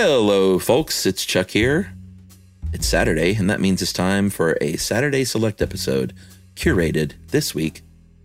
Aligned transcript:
Hello, 0.00 0.60
folks. 0.60 1.06
It's 1.06 1.26
Chuck 1.26 1.50
here. 1.50 1.92
It's 2.72 2.86
Saturday, 2.86 3.34
and 3.34 3.50
that 3.50 3.60
means 3.60 3.82
it's 3.82 3.92
time 3.92 4.30
for 4.30 4.56
a 4.60 4.76
Saturday 4.76 5.24
Select 5.24 5.60
episode 5.60 6.14
curated 6.54 7.14
this 7.32 7.52
week 7.52 7.82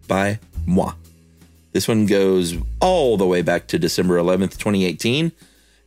by 0.08 0.38
moi. 0.68 0.94
This 1.72 1.88
one 1.88 2.06
goes 2.06 2.56
all 2.80 3.18
the 3.18 3.26
way 3.26 3.42
back 3.42 3.66
to 3.70 3.80
December 3.80 4.18
11th, 4.20 4.52
2018, 4.60 5.32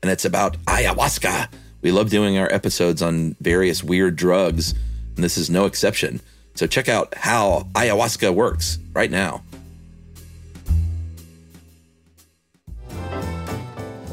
and 0.02 0.10
it's 0.10 0.24
about 0.24 0.56
ayahuasca. 0.64 1.46
We 1.82 1.92
love 1.92 2.10
doing 2.10 2.36
our 2.36 2.52
episodes 2.52 3.00
on 3.00 3.36
various 3.40 3.84
weird 3.84 4.16
drugs, 4.16 4.74
and 5.14 5.22
this 5.22 5.38
is 5.38 5.48
no 5.48 5.66
exception. 5.66 6.20
So 6.56 6.66
check 6.66 6.88
out 6.88 7.14
how 7.14 7.68
ayahuasca 7.74 8.34
works 8.34 8.80
right 8.92 9.10
now. 9.10 9.44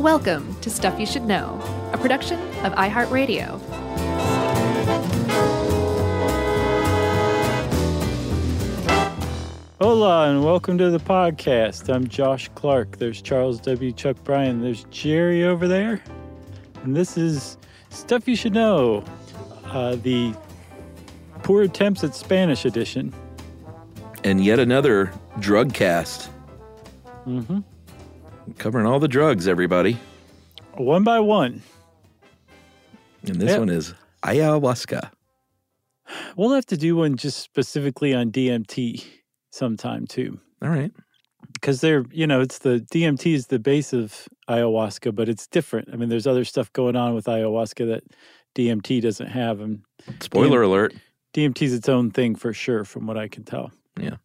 Welcome 0.03 0.59
to 0.59 0.69
Stuff 0.69 0.99
You 0.99 1.05
Should 1.05 1.23
Know, 1.23 1.61
a 1.93 1.97
production 1.97 2.37
of 2.65 2.73
iHeartRadio. 2.73 3.57
Hola 9.79 10.29
and 10.29 10.43
welcome 10.43 10.77
to 10.77 10.89
the 10.89 10.99
podcast. 10.99 11.87
I'm 11.87 12.09
Josh 12.09 12.49
Clark. 12.53 12.97
There's 12.97 13.21
Charles 13.21 13.61
W. 13.61 13.93
Chuck 13.93 14.21
Bryan. 14.25 14.59
There's 14.59 14.83
Jerry 14.91 15.45
over 15.45 15.69
there. 15.69 16.03
And 16.83 16.93
this 16.93 17.17
is 17.17 17.57
Stuff 17.89 18.27
You 18.27 18.35
Should 18.35 18.53
Know, 18.55 19.05
uh, 19.67 19.95
the 19.95 20.35
Poor 21.43 21.61
Attempts 21.61 22.03
at 22.03 22.13
Spanish 22.13 22.65
edition. 22.65 23.13
And 24.25 24.43
yet 24.43 24.59
another 24.59 25.13
drug 25.39 25.73
cast. 25.73 26.29
Covering 28.57 28.85
all 28.85 28.99
the 28.99 29.07
drugs, 29.07 29.47
everybody. 29.47 29.97
One 30.75 31.03
by 31.03 31.19
one. 31.19 31.61
And 33.25 33.35
this 33.35 33.51
Yep. 33.51 33.59
one 33.59 33.69
is 33.69 33.93
ayahuasca. 34.23 35.11
We'll 36.35 36.51
have 36.51 36.65
to 36.67 36.77
do 36.77 36.95
one 36.95 37.15
just 37.15 37.39
specifically 37.39 38.13
on 38.13 38.31
DMT 38.31 39.03
sometime 39.51 40.05
too. 40.07 40.39
All 40.61 40.69
right. 40.69 40.91
Because 41.53 41.81
they're, 41.81 42.05
you 42.11 42.27
know, 42.27 42.41
it's 42.41 42.59
the 42.59 42.85
DMT 42.91 43.33
is 43.33 43.47
the 43.47 43.59
base 43.59 43.93
of 43.93 44.27
ayahuasca, 44.49 45.15
but 45.15 45.29
it's 45.29 45.47
different. 45.47 45.89
I 45.93 45.95
mean, 45.95 46.09
there's 46.09 46.27
other 46.27 46.43
stuff 46.43 46.71
going 46.73 46.95
on 46.95 47.13
with 47.15 47.25
ayahuasca 47.25 47.87
that 47.87 48.03
DMT 48.55 49.01
doesn't 49.01 49.27
have. 49.27 49.61
And 49.61 49.83
Spoiler 50.19 50.61
alert. 50.61 50.93
DMT's 51.33 51.73
its 51.73 51.87
own 51.89 52.11
thing 52.11 52.35
for 52.35 52.53
sure, 52.53 52.83
from 52.83 53.07
what 53.07 53.17
I 53.17 53.27
can 53.27 53.43
tell. 53.43 53.71
Yeah. 53.99 54.17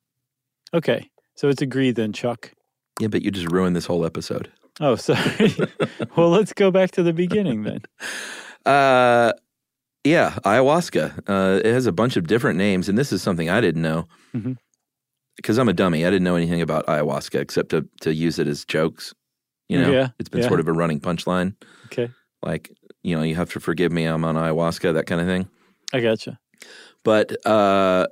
Okay. 0.74 1.08
So 1.36 1.48
it's 1.48 1.62
agreed 1.62 1.94
then, 1.94 2.12
Chuck. 2.12 2.52
Yeah, 3.00 3.08
but 3.08 3.22
you 3.22 3.30
just 3.30 3.50
ruined 3.50 3.76
this 3.76 3.86
whole 3.86 4.04
episode. 4.04 4.50
Oh, 4.80 4.96
sorry. 4.96 5.54
well, 6.16 6.30
let's 6.30 6.52
go 6.52 6.70
back 6.70 6.90
to 6.92 7.02
the 7.02 7.12
beginning 7.12 7.62
then. 7.64 7.80
Uh, 8.66 9.32
yeah, 10.04 10.32
ayahuasca. 10.44 11.20
Uh, 11.26 11.58
it 11.64 11.72
has 11.72 11.86
a 11.86 11.92
bunch 11.92 12.18
of 12.18 12.26
different 12.26 12.58
names, 12.58 12.86
and 12.88 12.98
this 12.98 13.12
is 13.12 13.22
something 13.22 13.48
I 13.48 13.62
didn't 13.62 13.80
know 13.80 14.06
because 15.36 15.56
I'm 15.56 15.70
a 15.70 15.72
dummy. 15.72 16.04
I 16.04 16.10
didn't 16.10 16.24
know 16.24 16.36
anything 16.36 16.60
about 16.60 16.84
ayahuasca 16.86 17.40
except 17.40 17.70
to 17.70 17.88
to 18.02 18.12
use 18.12 18.38
it 18.38 18.46
as 18.46 18.66
jokes. 18.66 19.14
You 19.70 19.80
know, 19.80 19.90
Yeah, 19.90 20.08
it's 20.18 20.28
been 20.28 20.42
yeah. 20.42 20.48
sort 20.48 20.60
of 20.60 20.68
a 20.68 20.72
running 20.72 21.00
punchline. 21.00 21.54
Okay. 21.86 22.10
Like, 22.42 22.70
you 23.02 23.16
know, 23.16 23.22
you 23.22 23.36
have 23.36 23.52
to 23.52 23.60
forgive 23.60 23.90
me. 23.90 24.04
I'm 24.04 24.24
on 24.24 24.34
ayahuasca, 24.34 24.92
that 24.94 25.06
kind 25.06 25.20
of 25.22 25.26
thing. 25.26 25.48
I 25.94 26.00
gotcha. 26.00 26.38
But 27.04 27.34
uh, 27.46 28.06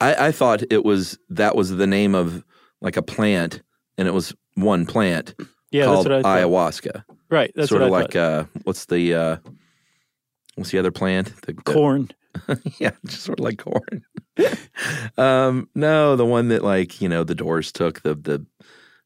I, 0.00 0.28
I 0.28 0.32
thought 0.32 0.62
it 0.70 0.84
was 0.84 1.18
that 1.30 1.56
was 1.56 1.70
the 1.70 1.86
name 1.88 2.14
of 2.14 2.44
like 2.80 2.96
a 2.96 3.02
plant, 3.02 3.62
and 3.98 4.08
it 4.08 4.12
was 4.14 4.34
one 4.54 4.86
plant 4.86 5.34
Yeah, 5.70 5.84
called 5.86 6.06
that's 6.06 6.08
what 6.08 6.12
I 6.12 6.22
thought. 6.22 6.38
ayahuasca. 6.50 7.04
Right. 7.30 7.52
That's 7.54 7.68
sort 7.70 7.80
what 7.82 7.86
of 7.88 7.92
I 7.94 8.00
like 8.00 8.16
uh, 8.16 8.44
what's 8.64 8.86
the 8.86 9.14
uh, 9.14 9.36
what's 10.56 10.70
the 10.70 10.78
other 10.78 10.90
plant? 10.90 11.32
The, 11.42 11.52
the- 11.54 11.62
corn. 11.62 12.10
yeah, 12.78 12.92
just 13.06 13.22
sort 13.24 13.38
of 13.40 13.44
like 13.44 13.58
corn. 13.58 14.04
um, 15.18 15.68
no, 15.74 16.16
the 16.16 16.24
one 16.26 16.48
that 16.48 16.62
like 16.64 17.00
you 17.00 17.08
know 17.08 17.24
the 17.24 17.34
Doors 17.34 17.72
took 17.72 18.02
the 18.02 18.14
the 18.14 18.44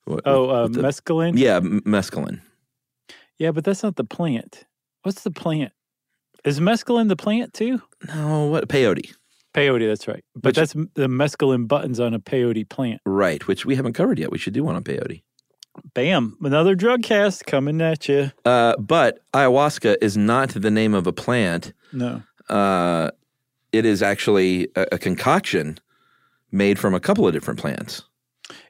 what- 0.04 0.22
Oh, 0.24 0.48
uh, 0.48 0.68
the- 0.68 0.80
mescaline? 0.82 1.36
yeah 1.38 1.60
mescaline. 1.60 2.40
Yeah, 3.38 3.50
but 3.50 3.64
that's 3.64 3.82
not 3.82 3.96
the 3.96 4.04
plant. 4.04 4.64
What's 5.02 5.22
the 5.22 5.30
plant? 5.30 5.72
Is 6.44 6.58
mescaline 6.60 7.08
the 7.08 7.16
plant 7.16 7.52
too? 7.52 7.82
No, 8.14 8.46
what 8.46 8.68
peyote? 8.68 9.12
Peyote, 9.56 9.88
that's 9.88 10.06
right. 10.06 10.24
But 10.34 10.50
Which- 10.50 10.56
that's 10.56 10.72
the 10.72 11.08
mescaline 11.08 11.66
buttons 11.66 11.98
on 11.98 12.12
a 12.14 12.18
peyote 12.20 12.68
plant. 12.68 13.00
Right, 13.06 13.46
which 13.46 13.64
we 13.64 13.74
haven't 13.76 13.94
covered 13.94 14.18
yet. 14.18 14.30
We 14.30 14.38
should 14.38 14.52
do 14.52 14.64
one 14.64 14.76
on 14.76 14.84
peyote. 14.84 15.22
Bam, 15.94 16.36
another 16.42 16.74
drug 16.74 17.02
cast 17.02 17.46
coming 17.46 17.80
at 17.80 18.08
you. 18.08 18.32
Uh, 18.44 18.74
but 18.78 19.20
ayahuasca 19.34 19.96
is 20.00 20.16
not 20.16 20.50
the 20.50 20.70
name 20.70 20.94
of 20.94 21.06
a 21.06 21.12
plant. 21.12 21.72
No. 21.92 22.22
Uh, 22.48 23.10
it 23.72 23.84
is 23.84 24.02
actually 24.02 24.68
a, 24.76 24.86
a 24.92 24.98
concoction 24.98 25.78
made 26.50 26.78
from 26.78 26.94
a 26.94 27.00
couple 27.00 27.26
of 27.26 27.32
different 27.34 27.60
plants. 27.60 28.02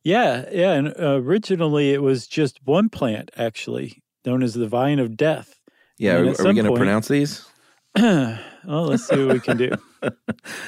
Yeah, 0.02 0.46
yeah. 0.50 0.72
And 0.72 0.94
originally 0.98 1.92
it 1.92 2.02
was 2.02 2.26
just 2.26 2.60
one 2.64 2.88
plant, 2.88 3.30
actually, 3.36 4.02
known 4.24 4.42
as 4.42 4.54
the 4.54 4.66
vine 4.66 4.98
of 4.98 5.16
death. 5.16 5.60
Yeah, 5.98 6.18
And 6.18 6.28
are, 6.28 6.40
are 6.42 6.48
we 6.48 6.54
going 6.54 6.66
to 6.66 6.74
pronounce 6.74 7.08
these? 7.08 7.46
well, 8.64 8.84
let's 8.84 9.04
see 9.04 9.22
what 9.24 9.32
we 9.32 9.40
can 9.40 9.56
do. 9.56 9.70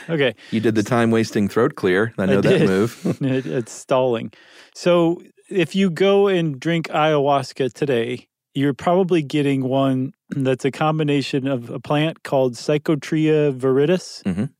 Okay. 0.09 0.34
You 0.50 0.61
did 0.61 0.75
the 0.75 0.83
time 0.83 1.11
wasting 1.11 1.49
throat 1.49 1.75
clear. 1.77 2.12
I 2.19 2.27
know 2.27 2.41
that 2.41 2.62
move. 2.62 2.99
it, 3.22 3.47
it's 3.47 3.71
stalling. 3.71 4.33
So 4.75 5.22
if 5.50 5.75
you 5.75 5.91
go 5.91 6.28
and 6.28 6.59
drink 6.59 6.88
ayahuasca 6.88 7.72
today, 7.75 8.27
you're 8.55 8.75
probably 8.75 9.22
getting 9.22 9.65
one 9.65 10.12
that's 10.31 10.65
a 10.65 10.71
combination 10.71 11.47
of 11.47 11.71
a 11.71 11.78
plant 11.78 12.22
called 12.22 12.55
Psychotria 12.55 13.53
viridis. 13.56 14.22
Mhm. 14.25 14.50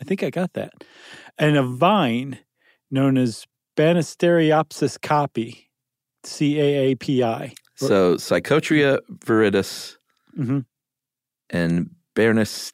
I 0.00 0.04
think 0.04 0.22
I 0.22 0.30
got 0.30 0.52
that. 0.54 0.72
And 1.38 1.56
a 1.56 1.62
vine 1.62 2.40
known 2.90 3.16
as 3.16 3.46
Banisteriopsis 3.76 4.98
caapi, 4.98 5.66
C 6.24 6.60
A 6.60 6.90
A 6.90 6.94
P 6.96 7.22
I. 7.22 7.54
So 7.76 8.16
Psychotria 8.16 8.98
viridis 9.18 9.96
hmm 10.34 10.60
and 11.54 11.90
Banisteriopsis. 12.14 12.72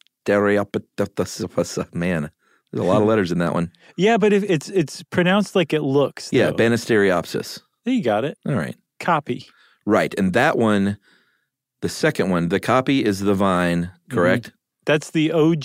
Man, 1.94 2.30
there's 2.72 2.84
a 2.84 2.86
lot 2.86 3.02
of 3.02 3.08
letters 3.08 3.30
in 3.30 3.38
that 3.38 3.54
one. 3.54 3.70
Yeah, 3.96 4.16
but 4.16 4.32
if 4.32 4.42
it's 4.44 4.68
it's 4.70 5.02
pronounced 5.04 5.54
like 5.54 5.72
it 5.72 5.82
looks. 5.82 6.30
Yeah, 6.32 6.46
though. 6.46 6.56
Banisteriopsis. 6.56 7.60
you 7.84 8.02
got 8.02 8.24
it. 8.24 8.38
All 8.46 8.54
right. 8.54 8.76
Copy. 8.98 9.46
Right. 9.86 10.14
And 10.18 10.32
that 10.32 10.58
one, 10.58 10.98
the 11.80 11.88
second 11.88 12.30
one, 12.30 12.48
the 12.48 12.60
caapi 12.60 13.02
is 13.02 13.20
the 13.20 13.34
vine, 13.34 13.90
correct? 14.10 14.52
That's 14.86 15.10
the 15.10 15.32
OG 15.32 15.64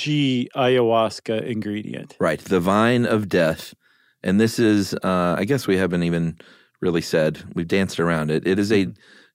ayahuasca 0.55 1.45
ingredient. 1.45 2.15
Right. 2.19 2.39
The 2.39 2.59
vine 2.59 3.05
of 3.05 3.29
death. 3.29 3.73
And 4.23 4.39
this 4.39 4.59
is, 4.59 4.93
uh, 5.03 5.35
I 5.37 5.45
guess 5.45 5.67
we 5.67 5.77
haven't 5.77 6.03
even 6.03 6.37
really 6.81 7.01
said, 7.01 7.43
we've 7.53 7.67
danced 7.67 7.99
around 7.99 8.31
it. 8.31 8.47
It 8.47 8.59
is 8.59 8.71
a, 8.71 8.87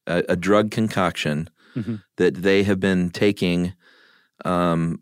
a, 0.07 0.25
a 0.31 0.37
drug 0.37 0.71
concoction 0.71 1.49
Mhm. 1.77 2.03
that 2.17 2.35
they 2.43 2.63
have 2.63 2.81
been 2.81 3.11
taking 3.11 3.73
um, 4.45 5.01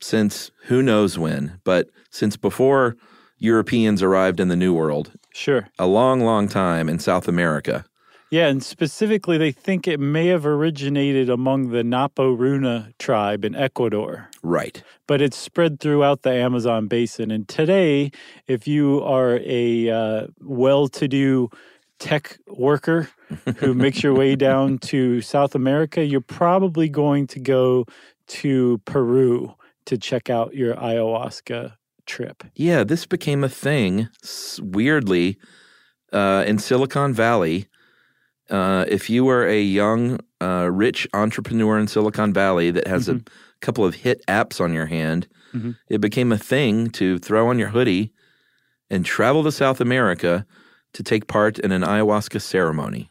since 0.00 0.50
who 0.66 0.82
knows 0.82 1.18
when, 1.18 1.60
but 1.64 1.88
since 2.10 2.36
before 2.36 2.96
Europeans 3.38 4.02
arrived 4.02 4.40
in 4.40 4.48
the 4.48 4.56
New 4.56 4.74
World, 4.74 5.12
Sure. 5.32 5.68
a 5.78 5.86
long, 5.86 6.20
long 6.20 6.48
time 6.48 6.88
in 6.88 6.98
South 6.98 7.26
America. 7.28 7.84
Yeah, 8.30 8.48
and 8.48 8.62
specifically, 8.62 9.38
they 9.38 9.52
think 9.52 9.86
it 9.86 10.00
may 10.00 10.26
have 10.26 10.44
originated 10.44 11.30
among 11.30 11.70
the 11.70 11.84
Napo-Runa 11.84 12.90
tribe 12.98 13.44
in 13.44 13.54
Ecuador, 13.54 14.28
Right. 14.42 14.82
but 15.06 15.22
it's 15.22 15.36
spread 15.38 15.78
throughout 15.80 16.22
the 16.22 16.32
Amazon 16.32 16.88
basin. 16.88 17.30
And 17.30 17.46
today, 17.48 18.10
if 18.48 18.66
you 18.66 19.00
are 19.02 19.38
a 19.44 19.88
uh, 19.90 20.26
well-to-do 20.40 21.50
tech 21.98 22.38
worker 22.48 23.08
who 23.58 23.74
makes 23.74 24.02
your 24.02 24.14
way 24.14 24.36
down 24.36 24.78
to 24.78 25.20
South 25.20 25.54
America, 25.54 26.04
you're 26.04 26.20
probably 26.20 26.88
going 26.88 27.26
to 27.28 27.40
go 27.40 27.84
to 28.28 28.78
Peru 28.84 29.54
to 29.86 29.96
check 29.98 30.30
out 30.30 30.54
your 30.54 30.74
ayahuasca 30.76 31.74
trip. 32.06 32.44
Yeah, 32.54 32.84
this 32.84 33.06
became 33.06 33.42
a 33.44 33.48
thing 33.48 34.08
weirdly 34.60 35.38
uh, 36.12 36.44
in 36.46 36.58
Silicon 36.58 37.12
Valley. 37.12 37.66
Uh, 38.48 38.84
if 38.88 39.10
you 39.10 39.24
were 39.24 39.46
a 39.46 39.60
young, 39.60 40.18
uh, 40.40 40.68
rich 40.72 41.08
entrepreneur 41.14 41.78
in 41.78 41.88
Silicon 41.88 42.32
Valley 42.32 42.70
that 42.70 42.86
has 42.86 43.08
a 43.08 43.20
couple 43.60 43.84
of 43.84 43.96
hit 43.96 44.22
apps 44.28 44.60
on 44.60 44.72
your 44.72 44.86
hand, 44.86 45.26
Mhm. 45.52 45.76
it 45.88 46.00
became 46.00 46.32
a 46.32 46.38
thing 46.38 46.90
to 46.90 47.18
throw 47.18 47.48
on 47.48 47.58
your 47.58 47.68
hoodie 47.68 48.12
and 48.90 49.04
travel 49.04 49.42
to 49.44 49.50
South 49.52 49.80
America 49.80 50.44
to 50.92 51.02
take 51.02 51.26
part 51.26 51.58
in 51.58 51.72
an 51.72 51.82
ayahuasca 51.82 52.40
ceremony. 52.40 53.10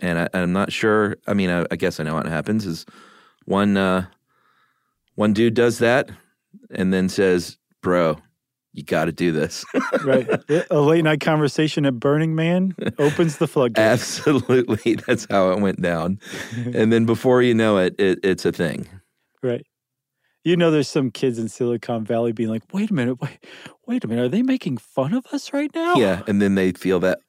And 0.00 0.18
I, 0.18 0.28
I'm 0.34 0.52
not 0.52 0.72
sure. 0.72 1.16
I 1.26 1.34
mean, 1.34 1.50
I, 1.50 1.64
I 1.70 1.76
guess 1.76 2.00
I 2.00 2.02
know 2.04 2.14
what 2.14 2.26
happens 2.26 2.66
is 2.66 2.84
one 3.44 3.76
uh, 3.76 4.06
one 5.14 5.32
dude 5.32 5.54
does 5.54 5.78
that 5.78 6.10
and 6.70 6.92
then 6.92 7.08
says, 7.08 7.58
"Bro, 7.82 8.18
you 8.72 8.82
got 8.82 9.06
to 9.06 9.12
do 9.12 9.32
this." 9.32 9.64
Right. 10.04 10.28
a 10.70 10.80
late 10.80 11.02
night 11.04 11.20
conversation 11.20 11.86
at 11.86 11.98
Burning 11.98 12.34
Man 12.34 12.74
opens 12.98 13.38
the 13.38 13.46
floodgates. 13.54 13.78
Absolutely, 13.78 14.96
that's 15.06 15.26
how 15.30 15.50
it 15.52 15.60
went 15.60 15.80
down. 15.80 16.18
and 16.54 16.92
then 16.92 17.06
before 17.06 17.40
you 17.40 17.54
know 17.54 17.78
it, 17.78 17.94
it 17.98 18.18
it's 18.22 18.44
a 18.44 18.52
thing. 18.52 18.88
Right. 19.42 19.64
You 20.42 20.58
know, 20.58 20.70
there's 20.70 20.88
some 20.88 21.10
kids 21.10 21.38
in 21.38 21.48
Silicon 21.48 22.04
Valley 22.04 22.32
being 22.32 22.50
like, 22.50 22.62
wait 22.70 22.90
a 22.90 22.94
minute, 22.94 23.18
wait, 23.18 23.38
wait 23.86 24.04
a 24.04 24.08
minute, 24.08 24.24
are 24.24 24.28
they 24.28 24.42
making 24.42 24.76
fun 24.76 25.14
of 25.14 25.24
us 25.32 25.54
right 25.54 25.70
now? 25.74 25.94
Yeah, 25.94 26.22
and 26.26 26.42
then 26.42 26.54
they 26.54 26.72
feel 26.72 27.00
that 27.00 27.20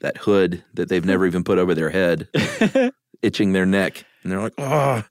that 0.00 0.18
hood 0.18 0.64
that 0.74 0.88
they've 0.88 1.04
never 1.04 1.26
even 1.26 1.44
put 1.44 1.58
over 1.58 1.74
their 1.74 1.90
head, 1.90 2.28
itching 3.22 3.52
their 3.52 3.66
neck, 3.66 4.04
and 4.22 4.32
they're 4.32 4.40
like, 4.40 4.54
"Oh, 4.58 5.04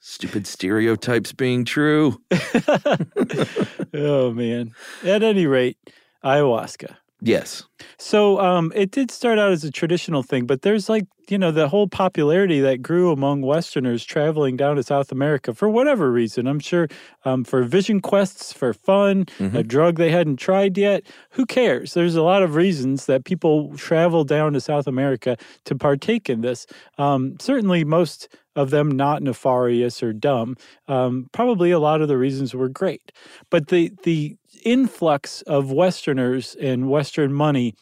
stupid 0.00 0.46
stereotypes 0.46 1.32
being 1.32 1.64
true." 1.64 2.20
oh, 3.94 4.32
man. 4.32 4.72
At 5.02 5.22
any 5.22 5.46
rate, 5.46 5.78
ayahuasca. 6.24 6.96
Yes. 7.24 7.64
So 7.96 8.38
um, 8.38 8.70
it 8.74 8.90
did 8.90 9.10
start 9.10 9.38
out 9.38 9.50
as 9.50 9.64
a 9.64 9.70
traditional 9.70 10.22
thing, 10.22 10.44
but 10.44 10.60
there's 10.60 10.90
like, 10.90 11.06
you 11.30 11.38
know, 11.38 11.50
the 11.50 11.68
whole 11.68 11.88
popularity 11.88 12.60
that 12.60 12.82
grew 12.82 13.10
among 13.10 13.40
Westerners 13.40 14.04
traveling 14.04 14.58
down 14.58 14.76
to 14.76 14.82
South 14.82 15.10
America 15.10 15.54
for 15.54 15.70
whatever 15.70 16.12
reason. 16.12 16.46
I'm 16.46 16.60
sure 16.60 16.86
um, 17.24 17.44
for 17.44 17.62
vision 17.64 18.00
quests, 18.00 18.52
for 18.52 18.74
fun, 18.74 19.24
a 19.54 19.62
drug 19.62 19.96
they 19.96 20.10
hadn't 20.10 20.36
tried 20.36 20.76
yet. 20.76 21.02
Who 21.30 21.46
cares? 21.46 21.94
There's 21.94 22.14
a 22.14 22.22
lot 22.22 22.42
of 22.42 22.56
reasons 22.56 23.06
that 23.06 23.24
people 23.24 23.74
travel 23.76 24.24
down 24.24 24.52
to 24.52 24.60
South 24.60 24.86
America 24.86 25.38
to 25.64 25.74
partake 25.74 26.28
in 26.28 26.42
this. 26.42 26.66
Um, 26.98 27.36
certainly, 27.40 27.84
most 27.84 28.28
of 28.56 28.70
them 28.70 28.90
not 28.90 29.22
nefarious 29.22 30.02
or 30.02 30.12
dumb. 30.12 30.56
Um, 30.88 31.28
probably 31.32 31.70
a 31.70 31.78
lot 31.78 32.00
of 32.00 32.08
the 32.08 32.18
reasons 32.18 32.54
were 32.54 32.68
great, 32.68 33.12
but 33.50 33.68
the 33.68 33.92
the 34.02 34.36
influx 34.64 35.42
of 35.42 35.72
Westerners 35.72 36.56
and 36.60 36.88
Western 36.88 37.32
money 37.32 37.74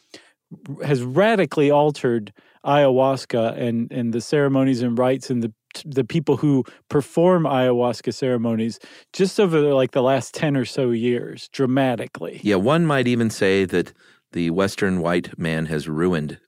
has 0.83 1.03
radically 1.03 1.71
altered 1.71 2.33
ayahuasca 2.65 3.57
and 3.57 3.91
and 3.91 4.13
the 4.13 4.21
ceremonies 4.21 4.81
and 4.81 4.97
rites 4.97 5.29
and 5.29 5.43
the 5.43 5.53
the 5.85 6.03
people 6.03 6.37
who 6.37 6.63
perform 6.89 7.43
ayahuasca 7.43 8.13
ceremonies 8.13 8.79
just 9.11 9.39
over 9.39 9.73
like 9.73 9.91
the 9.91 10.03
last 10.03 10.33
10 10.35 10.55
or 10.55 10.65
so 10.65 10.91
years 10.91 11.49
dramatically. 11.49 12.39
Yeah, 12.43 12.55
one 12.55 12.85
might 12.85 13.07
even 13.07 13.29
say 13.29 13.65
that 13.65 13.91
the 14.33 14.51
Western 14.51 15.01
white 15.01 15.37
man 15.37 15.65
has 15.67 15.87
ruined 15.87 16.39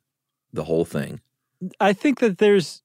the 0.54 0.66
whole 0.66 0.86
thing. 0.86 1.22
I 1.80 1.94
think 1.94 2.20
that 2.20 2.38
there's 2.38 2.84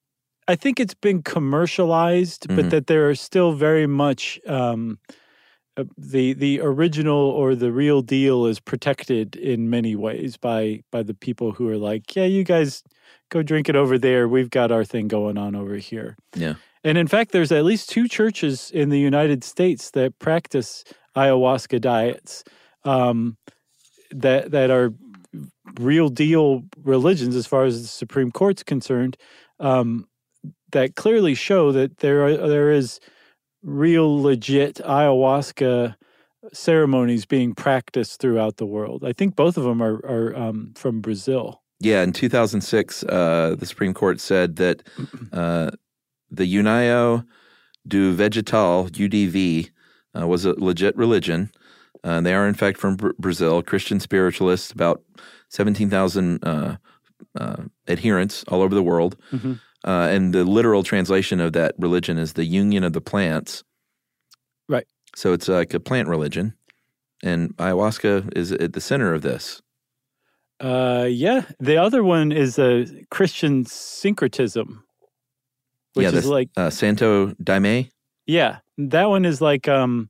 I 0.50 0.56
think 0.56 0.80
it's 0.80 0.94
been 1.08 1.22
commercialized 1.22 2.48
but 2.48 2.66
Mhm. 2.66 2.70
that 2.70 2.86
there 2.86 3.08
are 3.08 3.14
still 3.14 3.52
very 3.52 3.86
much 3.86 4.40
um 4.46 4.98
uh, 5.76 5.84
the 5.96 6.32
the 6.34 6.60
original 6.60 7.22
or 7.40 7.54
the 7.54 7.72
real 7.72 8.02
deal 8.02 8.46
is 8.46 8.58
protected 8.60 9.36
in 9.36 9.70
many 9.70 9.94
ways 9.94 10.36
by 10.36 10.82
by 10.90 11.02
the 11.02 11.14
people 11.14 11.52
who 11.52 11.68
are 11.68 11.78
like, 11.90 12.16
yeah, 12.16 12.26
you 12.36 12.42
guys 12.44 12.82
go 13.30 13.42
drink 13.42 13.68
it 13.68 13.76
over 13.76 13.96
there. 13.98 14.26
We've 14.28 14.50
got 14.50 14.72
our 14.72 14.84
thing 14.84 15.06
going 15.08 15.38
on 15.38 15.54
over 15.54 15.76
here. 15.76 16.16
Yeah. 16.34 16.54
And 16.82 16.98
in 16.98 17.06
fact, 17.06 17.30
there's 17.30 17.52
at 17.52 17.64
least 17.64 17.88
two 17.88 18.08
churches 18.08 18.70
in 18.72 18.88
the 18.90 18.98
United 18.98 19.44
States 19.44 19.92
that 19.92 20.18
practice 20.18 20.82
ayahuasca 21.14 21.80
diets 21.80 22.42
um, 22.84 23.36
that 24.10 24.50
that 24.50 24.70
are 24.70 24.92
real 25.78 26.08
deal 26.08 26.62
religions 26.82 27.36
as 27.36 27.46
far 27.46 27.64
as 27.64 27.80
the 27.82 27.88
Supreme 27.88 28.32
Court's 28.32 28.64
concerned. 28.64 29.16
Um, 29.60 30.06
that 30.72 30.96
clearly 30.96 31.34
show 31.34 31.72
that 31.72 31.98
there 31.98 32.24
are, 32.24 32.36
there 32.48 32.70
is 32.70 33.00
real 33.62 34.20
legit 34.22 34.76
ayahuasca 34.76 35.94
ceremonies 36.52 37.26
being 37.26 37.54
practiced 37.54 38.20
throughout 38.20 38.56
the 38.56 38.66
world. 38.66 39.04
I 39.04 39.12
think 39.12 39.36
both 39.36 39.56
of 39.56 39.64
them 39.64 39.82
are, 39.82 39.96
are 40.06 40.36
um, 40.36 40.72
from 40.74 41.00
Brazil. 41.00 41.62
Yeah, 41.80 42.02
in 42.02 42.12
2006, 42.12 43.04
uh, 43.04 43.56
the 43.58 43.66
Supreme 43.66 43.94
Court 43.94 44.20
said 44.20 44.56
that 44.56 44.82
uh, 45.32 45.70
the 46.30 46.54
União 46.54 47.24
do 47.86 48.12
Vegetal, 48.12 48.88
UDV, 48.90 49.70
uh, 50.18 50.26
was 50.26 50.44
a 50.44 50.52
legit 50.52 50.96
religion. 50.96 51.50
Uh, 52.04 52.20
they 52.20 52.34
are, 52.34 52.46
in 52.48 52.54
fact, 52.54 52.78
from 52.78 52.96
Br- 52.96 53.10
Brazil, 53.18 53.62
Christian 53.62 54.00
spiritualists, 54.00 54.70
about 54.70 55.02
17,000 55.48 56.44
uh, 56.44 56.76
uh, 57.38 57.56
adherents 57.88 58.44
all 58.48 58.62
over 58.62 58.74
the 58.74 58.82
world. 58.82 59.16
Mhm. 59.32 59.60
Uh, 59.84 60.08
and 60.10 60.34
the 60.34 60.44
literal 60.44 60.82
translation 60.82 61.40
of 61.40 61.52
that 61.54 61.74
religion 61.78 62.18
is 62.18 62.34
the 62.34 62.44
union 62.44 62.84
of 62.84 62.92
the 62.92 63.00
plants. 63.00 63.64
Right. 64.68 64.86
So 65.16 65.32
it's 65.32 65.48
like 65.48 65.72
a 65.74 65.80
plant 65.80 66.08
religion. 66.08 66.54
And 67.22 67.56
ayahuasca 67.56 68.36
is 68.36 68.52
at 68.52 68.72
the 68.72 68.80
center 68.80 69.14
of 69.14 69.22
this. 69.22 69.60
Uh, 70.60 71.06
yeah, 71.08 71.42
the 71.58 71.78
other 71.78 72.04
one 72.04 72.32
is 72.32 72.58
a 72.58 72.86
Christian 73.10 73.64
syncretism, 73.64 74.84
which 75.94 76.04
yeah, 76.04 76.18
is 76.18 76.26
like 76.26 76.50
uh, 76.56 76.68
Santo 76.68 77.28
Daime. 77.42 77.90
Yeah, 78.26 78.58
that 78.76 79.08
one 79.08 79.24
is 79.24 79.40
like 79.40 79.68
um 79.68 80.09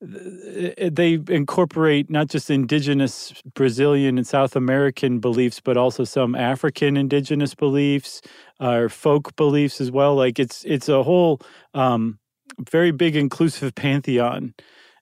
they 0.00 1.18
incorporate 1.28 2.08
not 2.08 2.28
just 2.28 2.50
indigenous 2.50 3.34
Brazilian 3.54 4.16
and 4.16 4.26
South 4.26 4.56
American 4.56 5.18
beliefs 5.18 5.60
but 5.60 5.76
also 5.76 6.04
some 6.04 6.34
African 6.34 6.96
indigenous 6.96 7.54
beliefs 7.54 8.22
or 8.60 8.88
folk 8.88 9.36
beliefs 9.36 9.80
as 9.80 9.90
well. 9.90 10.14
Like 10.14 10.38
it's 10.38 10.64
it's 10.64 10.88
a 10.88 11.02
whole 11.02 11.40
um 11.74 12.18
very 12.58 12.92
big 12.92 13.14
inclusive 13.14 13.74
pantheon 13.74 14.54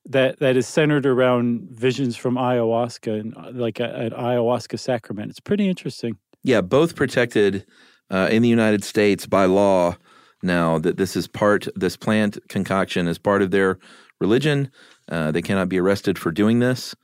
that 0.04 0.38
that 0.40 0.56
is 0.56 0.66
centered 0.66 1.06
around 1.06 1.68
visions 1.70 2.16
from 2.16 2.34
ayahuasca 2.34 3.20
and 3.20 3.36
uh, 3.36 3.50
like 3.52 3.78
a, 3.78 3.94
an 3.94 4.10
ayahuasca 4.10 4.78
sacrament. 4.78 5.30
It's 5.30 5.40
pretty 5.40 5.68
interesting. 5.68 6.16
Yeah, 6.42 6.60
both 6.60 6.96
protected 6.96 7.64
uh, 8.10 8.28
in 8.30 8.42
the 8.42 8.48
United 8.48 8.84
States 8.84 9.26
by 9.26 9.44
law 9.44 9.96
now 10.42 10.78
that 10.78 10.96
this 10.96 11.16
is 11.16 11.26
part, 11.26 11.66
this 11.74 11.96
plant 11.96 12.38
concoction 12.48 13.08
is 13.08 13.18
part 13.18 13.42
of 13.42 13.50
their 13.50 13.78
religion. 14.20 14.70
Uh, 15.10 15.30
they 15.30 15.42
cannot 15.42 15.68
be 15.68 15.78
arrested 15.78 16.18
for 16.18 16.30
doing 16.30 16.58
this 16.58 16.94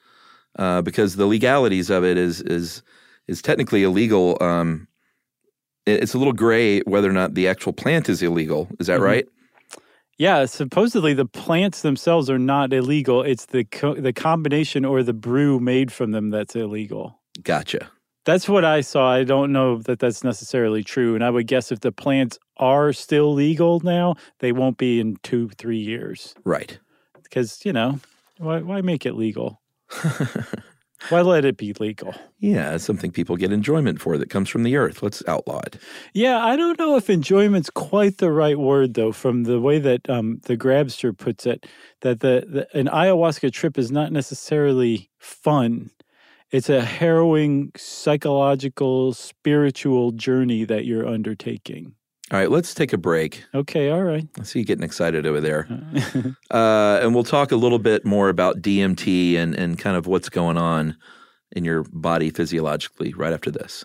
uh, 0.58 0.82
because 0.82 1.16
the 1.16 1.26
legalities 1.26 1.90
of 1.90 2.04
it 2.04 2.16
is 2.18 2.40
is 2.42 2.82
is 3.28 3.40
technically 3.42 3.82
illegal. 3.82 4.36
Um, 4.40 4.86
it- 5.86 6.02
it's 6.02 6.14
a 6.14 6.18
little 6.18 6.32
gray 6.34 6.80
whether 6.80 7.08
or 7.08 7.12
not 7.14 7.34
the 7.34 7.48
actual 7.48 7.72
plant 7.72 8.08
is 8.08 8.22
illegal. 8.22 8.68
Is 8.78 8.86
that 8.88 9.00
Mhm. 9.00 9.04
right? 9.04 9.26
Yeah, 10.18 10.44
supposedly 10.44 11.12
the 11.12 11.26
plants 11.26 11.82
themselves 11.82 12.30
are 12.30 12.38
not 12.38 12.72
illegal. 12.72 13.22
It's 13.22 13.46
the 13.46 13.64
co- 13.64 13.94
the 13.94 14.12
combination 14.12 14.84
or 14.84 15.02
the 15.02 15.12
brew 15.12 15.58
made 15.58 15.90
from 15.90 16.12
them 16.12 16.30
that's 16.30 16.54
illegal. 16.54 17.18
Gotcha. 17.42 17.90
That's 18.24 18.48
what 18.48 18.64
I 18.64 18.80
saw. 18.80 19.10
I 19.12 19.24
don't 19.24 19.52
know 19.52 19.78
that 19.82 19.98
that's 19.98 20.22
necessarily 20.24 20.82
true, 20.84 21.14
and 21.14 21.22
I 21.24 21.30
would 21.30 21.46
guess 21.46 21.70
if 21.72 21.80
the 21.80 21.92
plants 21.92 22.38
are 22.58 22.92
still 22.92 23.34
legal 23.34 23.80
now, 23.80 24.14
they 24.38 24.52
won't 24.52 24.78
be 24.78 25.00
in 25.00 25.16
two, 25.22 25.48
three 25.58 25.78
years. 25.78 26.34
Right. 26.44 26.78
Because 27.24 27.64
you 27.64 27.72
know, 27.72 28.00
why 28.38 28.60
why 28.60 28.80
make 28.80 29.04
it 29.06 29.14
legal? 29.14 29.60
why 31.08 31.20
let 31.20 31.44
it 31.44 31.56
be 31.56 31.72
legal? 31.74 32.14
Yeah, 32.38 32.74
it's 32.74 32.84
something 32.84 33.10
people 33.10 33.36
get 33.36 33.52
enjoyment 33.52 34.00
for 34.00 34.16
that 34.18 34.30
comes 34.30 34.48
from 34.48 34.62
the 34.62 34.76
earth. 34.76 35.02
Let's 35.02 35.22
outlaw 35.26 35.60
it. 35.66 35.78
Yeah, 36.12 36.44
I 36.44 36.56
don't 36.56 36.78
know 36.78 36.96
if 36.96 37.10
enjoyment's 37.10 37.70
quite 37.70 38.18
the 38.18 38.30
right 38.30 38.58
word 38.58 38.94
though. 38.94 39.12
From 39.12 39.44
the 39.44 39.60
way 39.60 39.78
that 39.78 40.08
um, 40.08 40.40
the 40.44 40.56
Grabster 40.56 41.16
puts 41.16 41.46
it, 41.46 41.66
that 42.00 42.20
the, 42.20 42.66
the 42.72 42.78
an 42.78 42.86
ayahuasca 42.86 43.52
trip 43.52 43.78
is 43.78 43.90
not 43.90 44.12
necessarily 44.12 45.10
fun. 45.18 45.90
It's 46.50 46.68
a 46.68 46.84
harrowing 46.84 47.72
psychological, 47.76 49.12
spiritual 49.12 50.12
journey 50.12 50.64
that 50.64 50.84
you're 50.84 51.06
undertaking. 51.06 51.94
All 52.30 52.38
right, 52.38 52.50
let's 52.50 52.72
take 52.72 52.92
a 52.94 52.98
break. 52.98 53.44
Okay, 53.54 53.90
all 53.90 54.02
right. 54.02 54.26
I 54.38 54.44
see 54.44 54.60
you 54.60 54.64
getting 54.64 54.84
excited 54.84 55.26
over 55.26 55.42
there. 55.42 55.68
uh, 56.50 57.00
and 57.02 57.14
we'll 57.14 57.22
talk 57.22 57.52
a 57.52 57.56
little 57.56 57.78
bit 57.78 58.06
more 58.06 58.30
about 58.30 58.62
DMT 58.62 59.36
and, 59.36 59.54
and 59.54 59.78
kind 59.78 59.96
of 59.96 60.06
what's 60.06 60.30
going 60.30 60.56
on 60.56 60.96
in 61.52 61.64
your 61.64 61.84
body 61.92 62.30
physiologically 62.30 63.12
right 63.12 63.32
after 63.32 63.50
this. 63.50 63.84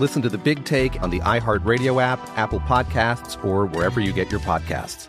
Listen 0.00 0.22
to 0.22 0.30
the 0.30 0.38
big 0.38 0.64
take 0.64 1.02
on 1.02 1.10
the 1.10 1.20
iHeartRadio 1.20 2.02
app, 2.02 2.18
Apple 2.38 2.60
Podcasts, 2.60 3.42
or 3.44 3.66
wherever 3.66 4.00
you 4.00 4.14
get 4.14 4.30
your 4.30 4.40
podcasts. 4.40 5.08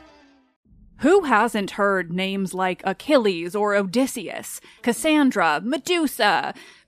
Who 0.98 1.24
hasn't 1.24 1.72
heard 1.72 2.12
names 2.12 2.54
like 2.54 2.84
Achilles 2.84 3.56
or 3.56 3.74
Odysseus, 3.74 4.60
Cassandra, 4.84 5.62
Medusa? 5.64 6.54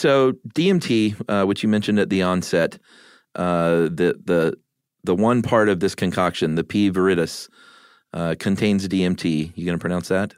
So 0.00 0.32
DMT, 0.54 1.14
uh, 1.28 1.44
which 1.44 1.62
you 1.62 1.68
mentioned 1.68 1.98
at 1.98 2.08
the 2.08 2.22
onset, 2.22 2.78
uh, 3.34 3.82
the 3.92 4.18
the 4.24 4.56
the 5.04 5.14
one 5.14 5.42
part 5.42 5.68
of 5.68 5.80
this 5.80 5.94
concoction, 5.94 6.54
the 6.54 6.64
P. 6.64 6.90
viridis, 6.90 7.48
uh, 8.14 8.34
contains 8.38 8.88
DMT. 8.88 9.52
You 9.54 9.64
going 9.66 9.78
to 9.78 9.80
pronounce 9.80 10.08
that? 10.08 10.34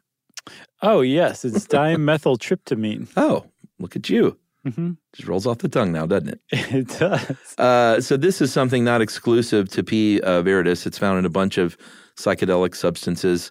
Oh 0.83 1.00
yes, 1.00 1.45
it's 1.45 1.66
dimethyltryptamine. 1.69 3.09
oh, 3.16 3.45
Look 3.78 3.95
at 3.97 4.09
you. 4.09 4.37
Mhm. 4.66 4.97
Just 5.12 5.28
rolls 5.28 5.47
off 5.47 5.59
the 5.59 5.69
tongue 5.69 5.92
now, 5.92 6.07
doesn't 6.07 6.28
it? 6.28 6.40
It 6.52 6.88
does. 6.99 7.59
Uh, 7.59 8.00
so 8.00 8.16
this 8.16 8.40
is 8.40 8.52
something 8.52 8.83
not 8.85 9.00
exclusive 9.00 9.69
to 9.71 9.83
P. 9.85 10.21
Uh, 10.23 10.42
viridis. 10.42 10.87
It's 10.87 10.99
found 10.99 11.19
in 11.21 11.25
a 11.25 11.31
bunch 11.31 11.57
of 11.59 11.76
psychedelic 12.16 12.75
substances, 12.75 13.50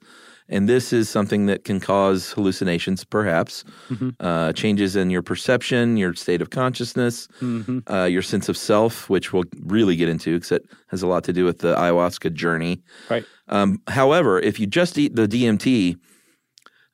and 0.50 0.68
this 0.68 0.92
is 0.94 1.10
something 1.10 1.46
that 1.46 1.64
can 1.64 1.80
cause 1.80 2.32
hallucinations, 2.32 3.04
perhaps 3.04 3.64
Mhm. 3.90 4.16
uh, 4.20 4.54
changes 4.54 4.96
in 4.96 5.10
your 5.10 5.22
perception, 5.22 5.98
your 5.98 6.14
state 6.14 6.42
of 6.42 6.50
consciousness, 6.50 7.28
Mhm. 7.42 7.84
uh, 7.90 8.06
your 8.06 8.22
sense 8.22 8.50
of 8.50 8.58
self, 8.58 9.10
which 9.10 9.32
we'll 9.34 9.46
really 9.66 9.96
get 9.96 10.10
into 10.10 10.34
because 10.36 10.52
it 10.52 10.66
has 10.88 11.02
a 11.02 11.08
lot 11.08 11.24
to 11.26 11.34
do 11.34 11.46
with 11.46 11.60
the 11.60 11.76
ayahuasca 11.76 12.34
journey. 12.34 12.82
Right. 13.10 13.26
Um, 13.48 13.80
however, 13.88 14.40
if 14.40 14.60
you 14.60 14.68
just 14.68 14.98
eat 14.98 15.16
the 15.16 15.28
DMT, 15.28 15.98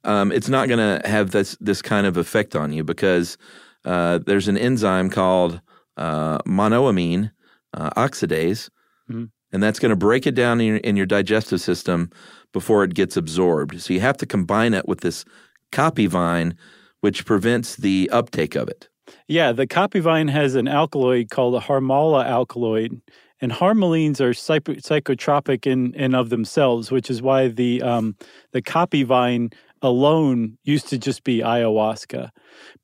um, 0.04 0.32
it's 0.32 0.50
not 0.50 0.68
going 0.68 0.80
to 1.02 1.08
have 1.08 1.32
this 1.32 1.58
this 1.60 1.82
kind 1.82 2.08
of 2.08 2.18
effect 2.18 2.56
on 2.56 2.72
you 2.72 2.84
because 2.84 3.38
uh, 3.86 4.20
there's 4.26 4.48
an 4.48 4.58
enzyme 4.58 5.10
called 5.10 5.62
uh, 5.98 6.38
monoamine 6.40 7.32
uh, 7.74 7.90
oxidase, 7.92 8.70
Mhm. 9.10 9.30
and 9.52 9.64
that's 9.64 9.80
going 9.80 9.90
to 9.92 9.96
break 9.96 10.28
it 10.28 10.36
down 10.36 10.60
in 10.62 10.68
your, 10.68 10.78
in 10.78 10.96
your 10.98 11.06
digestive 11.06 11.62
system 11.62 12.10
before 12.54 12.84
it 12.84 12.94
gets 12.94 13.18
absorbed. 13.18 13.82
So 13.82 13.94
you 13.94 14.00
have 14.00 14.18
to 14.18 14.26
combine 14.26 14.74
it 14.74 14.88
with 14.88 15.02
this 15.02 15.26
caapi 15.72 16.08
vine, 16.08 16.56
which 17.02 17.26
prevents 17.26 17.76
the 17.76 18.10
uptake 18.12 18.56
of 18.56 18.68
it. 18.70 18.90
Yeah, 19.28 19.52
the 19.52 19.68
caapi 19.68 20.02
vine 20.02 20.28
has 20.28 20.56
an 20.56 20.68
alkaloid 20.68 21.30
called 21.30 21.56
a 21.56 21.60
harmala 21.60 22.26
alkaloid, 22.26 23.02
and 23.40 23.52
harmalines 23.52 24.20
are 24.20 24.34
psycho- 24.34 24.74
psychotropic 24.74 25.66
in 25.66 25.94
and 25.96 26.16
of 26.16 26.30
themselves, 26.30 26.92
which 26.92 27.10
is 27.10 27.22
why 27.22 27.48
the 27.48 27.82
um, 27.82 28.16
the 28.52 28.62
caapi 28.62 29.06
vine 29.06 29.50
alone 29.82 30.58
used 30.64 30.88
to 30.90 30.98
just 30.98 31.24
be 31.24 31.40
ayahuasca, 31.40 32.30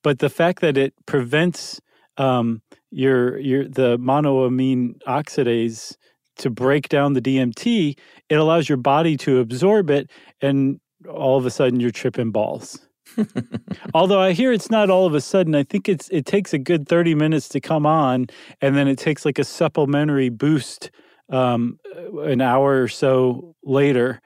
but 0.04 0.20
the 0.20 0.30
fact 0.30 0.62
that 0.62 0.78
it 0.78 0.94
prevents 1.06 1.82
um, 2.18 2.62
your 2.92 3.38
your 3.40 3.68
the 3.68 3.98
monoamine 3.98 4.96
oxidase 5.08 5.96
to 6.38 6.50
break 6.50 6.90
down 6.90 7.14
the 7.14 7.22
DMT, 7.22 7.98
it 8.30 8.36
allows 8.36 8.70
your 8.70 8.78
body 8.78 9.18
to 9.18 9.40
absorb 9.40 9.90
it, 9.90 10.10
and 10.42 10.80
all 11.10 11.38
of 11.38 11.46
a 11.46 11.52
sudden 11.52 11.80
you're 11.80 11.92
tripping 11.92 12.32
balls. 12.32 12.80
Although 13.94 14.20
I 14.20 14.32
hear 14.32 14.52
it's 14.52 14.72
not 14.72 14.90
all 14.90 15.06
of 15.06 15.14
a 15.14 15.22
sudden. 15.22 15.56
I 15.56 15.64
think 15.64 15.90
it's 15.90 16.10
it 16.10 16.26
takes 16.26 16.54
a 16.54 16.58
good 16.58 16.88
thirty 16.88 17.16
minutes 17.16 17.50
to 17.50 17.60
come 17.60 17.86
on, 17.86 18.28
and 18.62 18.76
then 18.76 18.88
it 18.88 18.98
takes 18.98 19.26
like 19.26 19.40
a 19.40 19.44
supplementary 19.44 20.30
boost 20.30 20.90
um, 21.30 21.80
an 22.22 22.42
hour 22.42 22.82
or 22.82 22.88
so 22.88 23.56
later 23.64 24.22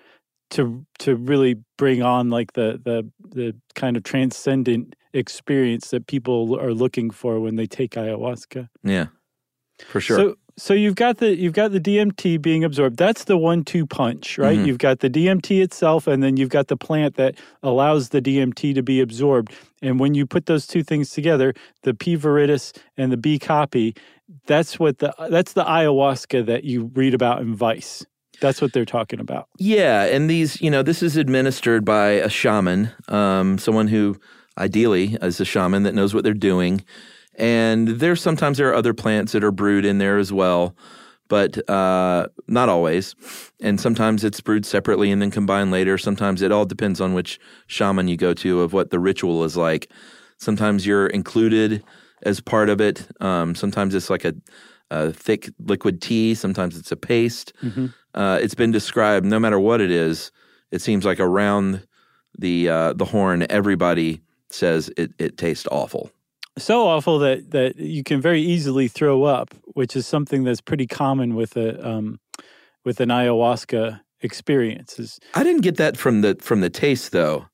to 0.51 0.85
to 0.99 1.15
really 1.15 1.55
bring 1.77 2.01
on 2.01 2.29
like 2.29 2.53
the 2.53 2.79
the 2.83 3.09
the 3.29 3.55
kind 3.75 3.97
of 3.97 4.03
transcendent 4.03 4.95
experience 5.13 5.89
that 5.89 6.07
people 6.07 6.57
are 6.59 6.73
looking 6.73 7.09
for 7.09 7.39
when 7.39 7.55
they 7.55 7.67
take 7.67 7.91
ayahuasca. 7.91 8.69
Yeah, 8.83 9.07
for 9.87 9.99
sure. 9.99 10.17
So 10.17 10.35
so 10.57 10.73
you've 10.73 10.95
got 10.95 11.17
the 11.17 11.35
you've 11.35 11.53
got 11.53 11.71
the 11.71 11.79
DMT 11.79 12.41
being 12.41 12.63
absorbed. 12.63 12.97
That's 12.97 13.25
the 13.25 13.37
one-two 13.37 13.85
punch, 13.85 14.37
right? 14.37 14.57
Mhm. 14.57 14.65
You've 14.65 14.77
got 14.79 14.99
the 14.99 15.09
DMT 15.09 15.61
itself, 15.61 16.07
and 16.07 16.21
then 16.23 16.37
you've 16.37 16.49
got 16.49 16.67
the 16.67 16.77
plant 16.77 17.15
that 17.15 17.35
allows 17.63 18.09
the 18.09 18.21
DMT 18.21 18.73
to 18.73 18.81
be 18.81 18.99
absorbed. 18.99 19.53
And 19.81 19.99
when 19.99 20.15
you 20.15 20.25
put 20.25 20.47
those 20.47 20.65
two 20.65 20.83
things 20.83 21.11
together, 21.11 21.53
the 21.83 21.93
P. 21.93 22.17
viridis 22.17 22.75
and 22.97 23.11
the 23.11 23.17
B. 23.17 23.37
caapi, 23.37 23.95
that's 24.47 24.79
what 24.79 24.97
the 24.99 25.13
that's 25.29 25.53
the 25.53 25.63
ayahuasca 25.63 26.45
that 26.47 26.63
you 26.63 26.91
read 26.95 27.13
about 27.13 27.41
in 27.41 27.55
Vice. 27.55 28.05
That's 28.39 28.61
what 28.61 28.73
they're 28.73 28.85
talking 28.85 29.19
about. 29.19 29.47
Yeah, 29.57 30.03
and 30.05 30.29
these, 30.29 30.61
you 30.61 30.69
know, 30.69 30.83
this 30.83 31.01
is 31.01 31.17
administered 31.17 31.83
by 31.83 32.09
a 32.09 32.29
shaman, 32.29 32.91
um, 33.07 33.57
someone 33.57 33.87
who 33.87 34.15
ideally 34.59 35.17
is 35.21 35.39
a 35.39 35.45
shaman 35.45 35.83
that 35.83 35.95
knows 35.95 36.13
what 36.13 36.23
they're 36.23 36.33
doing. 36.35 36.83
And 37.37 37.87
there's 37.87 38.21
sometimes 38.21 38.57
there 38.57 38.69
are 38.69 38.73
other 38.75 38.93
plants 38.93 39.31
that 39.33 39.43
are 39.43 39.51
brewed 39.51 39.85
in 39.85 39.99
there 39.99 40.17
as 40.17 40.33
well, 40.33 40.75
but 41.27 41.67
uh, 41.69 42.27
not 42.47 42.67
always. 42.69 43.15
And 43.61 43.79
sometimes 43.79 44.23
it's 44.23 44.41
brewed 44.41 44.65
separately 44.65 45.11
and 45.11 45.21
then 45.21 45.29
combined 45.31 45.71
later. 45.71 45.97
Sometimes 45.97 46.41
it 46.41 46.51
all 46.51 46.65
depends 46.65 46.99
on 46.99 47.13
which 47.13 47.39
shaman 47.67 48.07
you 48.07 48.17
go 48.17 48.33
to 48.33 48.61
of 48.61 48.73
what 48.73 48.89
the 48.89 48.99
ritual 48.99 49.43
is 49.43 49.55
like. 49.55 49.89
Sometimes 50.37 50.85
you're 50.85 51.07
included 51.07 51.83
as 52.23 52.39
part 52.41 52.69
of 52.69 52.81
it. 52.81 53.07
Um, 53.21 53.53
sometimes 53.53 53.93
it's 53.93 54.09
like 54.09 54.25
a, 54.25 54.33
a 54.89 55.11
thick 55.13 55.49
liquid 55.59 56.01
tea. 56.01 56.33
Sometimes 56.33 56.75
it's 56.77 56.91
a 56.91 56.95
paste. 56.97 57.53
Mhm. 57.63 57.93
Uh, 58.15 58.39
it's 58.41 58.55
been 58.55 58.71
described. 58.71 59.25
No 59.27 59.39
matter 59.39 59.59
what 59.59 59.79
it 59.79 59.91
is, 59.91 60.31
it 60.71 60.81
seems 60.81 61.05
like 61.05 61.19
around 61.19 61.85
the 62.39 62.67
uh, 62.69 62.93
the 62.93 63.05
horn, 63.05 63.45
everybody 63.49 64.21
says 64.49 64.89
it, 64.97 65.11
it 65.19 65.37
tastes 65.37 65.67
awful. 65.71 66.09
So 66.57 66.87
awful 66.87 67.19
that 67.19 67.51
that 67.51 67.77
you 67.77 68.03
can 68.03 68.21
very 68.21 68.41
easily 68.41 68.87
throw 68.87 69.23
up, 69.23 69.53
which 69.73 69.95
is 69.95 70.07
something 70.07 70.43
that's 70.43 70.61
pretty 70.61 70.87
common 70.87 71.35
with 71.35 71.55
a 71.57 71.87
um, 71.87 72.19
with 72.85 72.99
an 72.99 73.09
ayahuasca 73.09 73.99
experience. 74.21 74.99
Is 74.99 75.19
I 75.33 75.43
didn't 75.43 75.61
get 75.61 75.77
that 75.77 75.97
from 75.97 76.21
the 76.21 76.35
from 76.41 76.61
the 76.61 76.69
taste 76.69 77.11
though. 77.11 77.45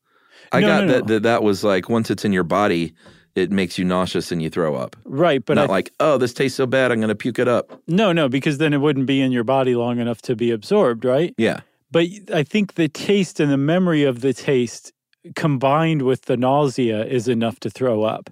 I 0.51 0.59
No, 0.61 0.67
got 0.67 0.85
no, 0.85 0.91
that, 0.93 0.99
no. 1.07 1.13
that 1.15 1.23
that 1.23 1.43
was 1.43 1.63
like 1.63 1.89
once 1.89 2.09
it's 2.11 2.23
in 2.23 2.31
your 2.31 2.43
body, 2.43 2.93
it 3.35 3.51
makes 3.51 3.77
you 3.79 3.85
nauseous 3.85 4.31
and 4.31 4.41
you 4.41 4.49
throw 4.49 4.75
up. 4.75 4.95
right, 5.05 5.43
but 5.43 5.55
Not 5.55 5.69
like 5.69 5.91
oh 5.99 6.17
this 6.17 6.33
tastes 6.33 6.55
so 6.57 6.65
bad, 6.65 6.91
I'm 6.91 6.99
going 6.99 7.09
to 7.09 7.15
puke 7.15 7.39
it 7.39 7.47
up. 7.47 7.81
no, 7.87 8.11
no, 8.13 8.29
because 8.29 8.57
then 8.59 8.73
it 8.73 8.77
wouldn't 8.77 9.07
be 9.07 9.19
in 9.21 9.31
your 9.31 9.43
body 9.43 9.75
long 9.75 9.99
enough 9.99 10.21
to 10.23 10.35
be 10.35 10.51
absorbed, 10.51 11.03
right? 11.05 11.33
Yeah, 11.37 11.61
But 11.91 12.05
I 12.33 12.43
think 12.43 12.75
the 12.75 12.87
taste 12.87 13.39
and 13.39 13.51
the 13.51 13.57
memory 13.57 14.03
of 14.03 14.21
the 14.21 14.33
taste 14.33 14.93
combined 15.35 16.01
with 16.01 16.23
the 16.23 16.37
nausea 16.37 17.05
is 17.05 17.27
enough 17.27 17.59
to 17.61 17.69
throw 17.69 18.03
up. 18.03 18.29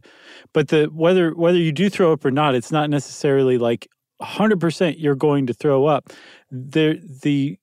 But 0.53 0.69
the 0.69 0.85
whether 0.85 1.31
whether 1.31 1.57
you 1.57 1.71
do 1.71 1.89
throw 1.89 2.13
up 2.13 2.25
or 2.25 2.31
not, 2.31 2.55
it's 2.55 2.71
not 2.71 2.89
necessarily 2.89 3.57
like 3.57 3.87
100% 4.21 4.95
you're 4.97 5.15
going 5.15 5.47
to 5.47 5.53
throw 5.53 5.85
up. 5.85 6.09
The 6.51 7.01
the 7.23 7.57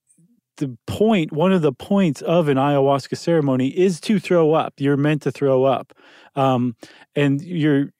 the 0.57 0.77
point 0.87 1.31
one 1.31 1.53
of 1.53 1.61
the 1.61 1.71
points 1.71 2.21
of 2.21 2.49
an 2.49 2.57
ayahuasca 2.57 3.17
ceremony 3.17 3.69
is 3.69 3.99
to 4.01 4.19
throw 4.19 4.53
up. 4.53 4.73
You're 4.77 4.97
meant 4.97 5.21
to 5.23 5.31
throw 5.31 5.63
up. 5.63 5.93
Um, 6.35 6.75
and 7.15 7.41
you're 7.41 7.91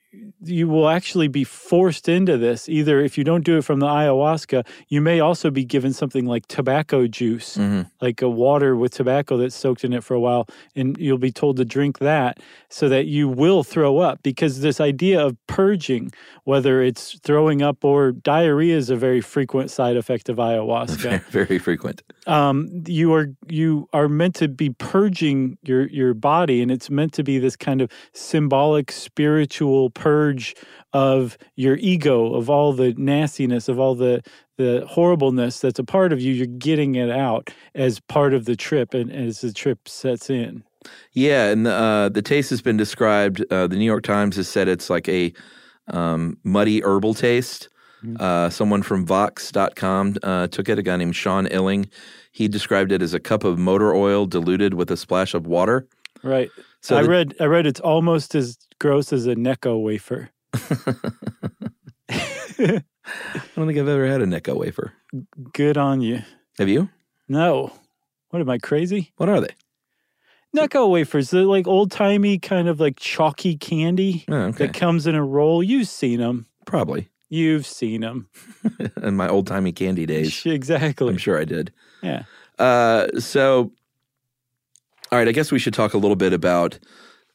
you 0.44 0.68
will 0.68 0.90
actually 0.90 1.28
be 1.28 1.44
forced 1.44 2.10
into 2.10 2.36
this 2.38 2.68
either 2.68 3.00
if 3.00 3.16
you 3.18 3.24
don't 3.24 3.44
do 3.46 3.58
it 3.58 3.62
from 3.64 3.80
the 3.80 3.86
ayahuasca 3.86 4.66
you 4.88 5.02
may 5.02 5.20
also 5.20 5.52
be 5.52 5.64
given 5.64 5.94
something 5.94 6.26
like 6.26 6.48
tobacco 6.48 7.06
juice 7.06 7.58
Mhm. 7.58 7.90
like 8.02 8.22
a 8.22 8.30
water 8.30 8.76
with 8.76 8.92
tobacco 8.92 9.38
that's 9.38 9.56
soaked 9.56 9.84
in 9.84 9.94
it 9.94 10.04
for 10.04 10.16
a 10.16 10.20
while 10.20 10.48
and 10.76 10.98
you'll 10.98 11.20
be 11.20 11.32
told 11.32 11.58
to 11.58 11.66
drink 11.66 12.00
that 12.00 12.40
so 12.70 12.90
that 12.90 13.06
you 13.06 13.28
will 13.30 13.64
throw 13.64 14.00
up 14.00 14.24
because 14.24 14.62
this 14.62 14.82
idea 14.82 15.24
of 15.24 15.38
purging 15.46 16.12
whether 16.44 16.82
it's 16.82 17.20
throwing 17.20 17.62
up 17.62 17.86
or 17.86 18.12
diarrhea 18.12 18.76
is 18.76 18.90
a 18.90 18.96
very 18.96 19.22
frequent 19.22 19.70
side 19.70 19.96
effect 19.96 20.28
of 20.30 20.38
ayahuasca 20.38 21.24
very 21.30 21.60
frequent. 21.60 22.02
um, 22.26 22.68
you 22.88 23.14
are 23.14 23.28
you 23.48 23.88
are 23.94 24.10
meant 24.10 24.34
to 24.36 24.48
be 24.48 24.72
purging 24.72 25.58
your 25.64 25.88
your 25.88 26.14
body, 26.14 26.62
and 26.62 26.72
it's 26.72 26.90
meant 26.90 27.14
to 27.14 27.24
be 27.24 27.38
this 27.40 27.56
kind 27.56 27.82
of 27.82 27.90
symbolic 28.14 28.92
spiritual 28.92 29.90
purge 30.00 30.56
of 30.94 31.38
your 31.56 31.78
ego, 31.78 32.34
of 32.34 32.50
all 32.50 32.74
the 32.74 32.94
nastiness, 32.94 33.70
of 33.70 33.80
all 33.80 33.96
the 33.96 34.22
the 34.58 34.86
horribleness 34.90 35.60
that's 35.62 35.80
a 35.80 35.84
part 35.84 36.12
of 36.12 36.20
you. 36.20 36.34
You're 36.34 36.46
getting 36.48 36.96
it 36.96 37.10
out 37.10 37.50
as 37.76 38.00
part 38.00 38.34
of 38.34 38.46
the 38.46 38.56
trip, 38.56 38.94
and 38.94 39.12
as 39.12 39.42
the 39.42 39.54
trip 39.54 39.88
sets 39.88 40.30
in. 40.30 40.64
Yeah, 41.14 41.50
and 41.50 41.66
the, 41.66 41.74
uh, 41.74 42.10
the 42.10 42.22
taste 42.22 42.50
has 42.50 42.62
been 42.62 42.78
described. 42.78 43.44
Uh, 43.52 43.68
the 43.68 43.76
New 43.76 43.86
York 43.86 44.04
Times 44.04 44.36
has 44.38 44.48
said 44.48 44.68
it's 44.68 44.90
like 44.90 45.08
a 45.10 45.34
um, 45.88 46.38
muddy 46.44 46.82
herbal 46.84 47.14
taste. 47.14 47.70
Uh, 48.18 48.50
someone 48.50 48.82
from 48.82 49.06
Vox.com 49.06 50.16
uh, 50.24 50.48
took 50.48 50.70
it, 50.70 50.80
a 50.80 50.82
guy 50.82 50.96
named 50.96 51.16
Sean 51.18 51.48
Illing. 51.48 51.90
He 52.32 52.48
described 52.48 52.94
it 52.94 53.02
as 53.02 53.14
a 53.14 53.20
cup 53.20 53.44
of 53.44 53.60
motor 53.60 53.94
oil 53.94 54.26
diluted 54.26 54.74
with 54.76 54.90
a 54.90 54.96
splash 54.96 55.34
of 55.34 55.46
water. 55.46 55.86
Right. 56.24 56.50
So 56.82 56.98
I 56.98 57.04
the- 57.04 57.10
read 57.10 57.36
I 57.42 57.46
read 57.46 57.68
it's 57.68 57.82
almost 57.82 58.36
as 58.36 58.58
gross 58.80 59.12
as 59.14 59.28
a 59.28 59.36
Necco 59.36 59.82
wafer. 59.82 60.30
I 62.10 62.82
don't 63.56 63.68
think 63.68 63.78
I've 63.80 63.88
ever 63.88 64.08
had 64.08 64.22
a 64.22 64.26
Necco 64.26 64.56
wafer. 64.56 64.94
Good 65.54 65.78
on 65.78 66.02
you. 66.02 66.22
Have 66.58 66.70
you? 66.70 66.90
No. 67.28 67.72
What 68.30 68.42
am 68.42 68.50
I 68.50 68.58
crazy? 68.58 69.12
What 69.18 69.30
are 69.30 69.42
they? 69.42 69.54
Necco 70.56 70.90
wafers, 70.90 71.30
they're 71.30 71.44
like 71.44 71.68
old 71.68 71.92
timey 71.92 72.40
kind 72.40 72.68
of 72.68 72.80
like 72.80 72.98
chalky 73.00 73.56
candy 73.56 74.26
Oh, 74.28 74.36
okay. 74.36 74.66
that 74.66 74.74
comes 74.74 75.06
in 75.06 75.14
a 75.14 75.24
roll. 75.24 75.62
You've 75.62 75.88
seen 75.88 76.20
them. 76.20 76.48
Probably. 76.66 77.10
You've 77.30 77.68
seen 77.68 78.02
them. 78.02 78.28
In 79.04 79.16
my 79.16 79.28
old 79.30 79.46
timey 79.46 79.72
candy 79.72 80.08
days. 80.08 80.44
Exactly. 80.48 81.10
I'm 81.10 81.18
sure 81.20 81.40
I 81.40 81.46
did. 81.46 81.72
Yeah. 82.02 82.24
Uh, 82.58 83.20
so, 83.20 83.72
all 85.12 85.20
right, 85.20 85.28
I 85.28 85.32
guess 85.32 85.52
we 85.52 85.60
should 85.60 85.76
talk 85.76 85.94
a 85.94 85.98
little 86.00 86.16
bit 86.16 86.34
about, 86.34 86.80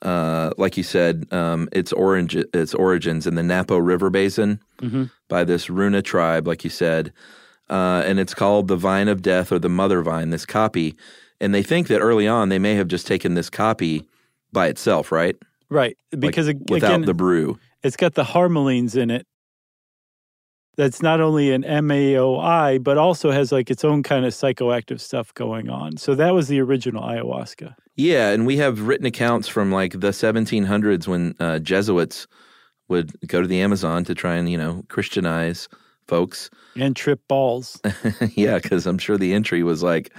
uh, 0.05 0.51
like 0.59 0.77
you 0.77 0.83
said, 0.83 1.27
um, 1.33 1.69
its 1.73 1.93
orange, 1.93 2.37
its 2.37 2.75
origins 2.75 3.27
in 3.27 3.35
the 3.35 3.43
Napo 3.43 3.79
River 3.79 4.11
Basin 4.11 4.61
Mhm. 4.81 5.11
by 5.29 5.45
this 5.45 5.69
Runa 5.71 6.03
tribe, 6.03 6.47
like 6.47 6.62
you 6.64 6.71
said, 6.71 7.12
uh, 7.71 8.03
and 8.07 8.19
it's 8.21 8.35
called 8.35 8.69
the 8.69 8.77
Vine 8.77 9.09
of 9.09 9.23
Death 9.23 9.51
or 9.51 9.59
the 9.59 9.69
Mother 9.71 10.03
Vine. 10.03 10.31
This 10.31 10.45
caapi, 10.47 10.95
and 11.40 11.55
they 11.55 11.62
think 11.62 11.88
that 11.88 12.01
early 12.01 12.29
on 12.29 12.49
they 12.51 12.59
may 12.59 12.75
have 12.75 12.88
just 12.88 13.07
taken 13.07 13.35
this 13.35 13.49
caapi 13.51 14.05
by 14.53 14.67
itself, 14.69 15.11
right? 15.11 15.37
Right. 15.71 15.97
Like, 16.12 16.21
Because 16.21 16.53
without 16.69 17.07
the 17.07 17.14
brew. 17.14 17.59
it's 17.83 17.97
got 17.97 18.14
the 18.14 18.25
harmalines 18.25 18.97
in 18.97 19.11
it. 19.11 19.27
That's 20.77 21.03
not 21.03 21.21
only 21.21 21.53
an 21.53 21.63
MAOI, 21.63 22.83
but 22.83 22.99
also 22.99 23.31
has 23.31 23.53
like 23.53 23.71
its 23.71 23.85
own 23.85 24.03
kind 24.03 24.25
of 24.25 24.33
psychoactive 24.33 25.01
stuff 25.01 25.33
going 25.35 25.69
on. 25.69 25.97
So 25.97 26.15
that 26.15 26.35
was 26.35 26.49
the 26.49 26.61
original 26.61 27.03
ayahuasca. 27.03 27.75
Yeah, 27.97 28.31
and 28.31 28.45
we 28.45 28.57
have 28.57 28.81
written 28.83 29.07
accounts 29.07 29.47
from 29.47 29.71
like 29.71 29.93
the 29.93 30.11
1700s 30.11 31.07
when 31.07 31.35
uh, 31.39 31.61
Jesuits 31.61 32.27
would 32.89 33.13
go 33.29 33.41
to 33.41 33.47
the 33.47 33.61
Amazon 33.61 34.05
to 34.05 34.15
try 34.15 34.35
and 34.35 34.51
you 34.51 34.59
know 34.59 34.85
Christianize 34.89 35.69
folks. 36.07 36.51
And 36.77 36.97
trip 36.97 37.21
balls. 37.29 37.81
yeah, 38.35 38.59
because 38.59 38.87
I'm 38.87 38.99
sure 38.99 39.17
the 39.17 39.33
entry 39.33 39.63
was 39.63 39.83
like, 39.83 40.13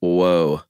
"Whoa," 0.00 0.62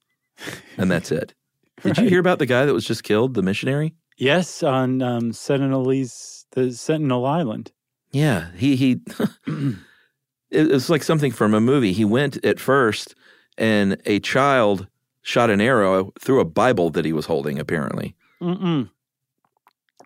and 0.76 0.90
that's 0.90 1.12
it. 1.12 1.34
Did 1.82 1.98
you 1.98 2.08
hear 2.08 2.20
about 2.20 2.40
the 2.40 2.46
guy 2.46 2.66
that 2.66 2.74
was 2.74 2.84
just 2.84 3.04
killed, 3.04 3.34
the 3.34 3.42
missionary? 3.42 3.94
Yes, 4.16 4.64
on 4.64 5.00
um, 5.00 5.30
Sentinelese, 5.30 6.44
the 6.50 6.72
Sentinel 6.72 7.24
Island. 7.24 7.70
Yeah, 8.10 8.48
he 8.56 8.76
he. 8.76 9.00
it 10.50 10.70
was 10.70 10.88
like 10.90 11.02
something 11.02 11.32
from 11.32 11.54
a 11.54 11.60
movie. 11.60 11.92
He 11.92 12.04
went 12.04 12.42
at 12.44 12.58
first, 12.60 13.14
and 13.56 14.00
a 14.06 14.20
child 14.20 14.86
shot 15.22 15.50
an 15.50 15.60
arrow 15.60 16.12
through 16.20 16.40
a 16.40 16.44
Bible 16.44 16.90
that 16.90 17.04
he 17.04 17.12
was 17.12 17.26
holding. 17.26 17.58
Apparently, 17.58 18.14
Mm-mm. 18.40 18.88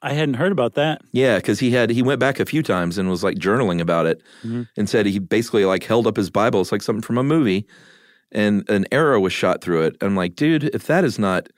I 0.02 0.14
hadn't 0.14 0.34
heard 0.34 0.50
about 0.52 0.74
that. 0.74 1.00
yeah, 1.12 1.36
because 1.36 1.60
he 1.60 1.70
had 1.70 1.90
he 1.90 2.02
went 2.02 2.18
back 2.18 2.40
a 2.40 2.44
few 2.44 2.62
times 2.62 2.98
and 2.98 3.08
was 3.08 3.22
like 3.22 3.36
journaling 3.36 3.80
about 3.80 4.06
it, 4.06 4.20
Mhm. 4.44 4.66
and 4.76 4.88
said 4.88 5.06
he 5.06 5.18
basically 5.20 5.64
like 5.64 5.84
held 5.84 6.06
up 6.08 6.16
his 6.16 6.30
Bible. 6.30 6.60
It's 6.60 6.72
like 6.72 6.82
something 6.82 7.02
from 7.02 7.18
a 7.18 7.22
movie, 7.22 7.66
and 8.32 8.68
an 8.68 8.86
arrow 8.90 9.20
was 9.20 9.32
shot 9.32 9.62
through 9.62 9.82
it. 9.82 9.96
I'm 10.00 10.16
like, 10.16 10.34
dude, 10.34 10.64
if 10.74 10.86
that 10.88 11.04
is 11.04 11.20
not 11.20 11.48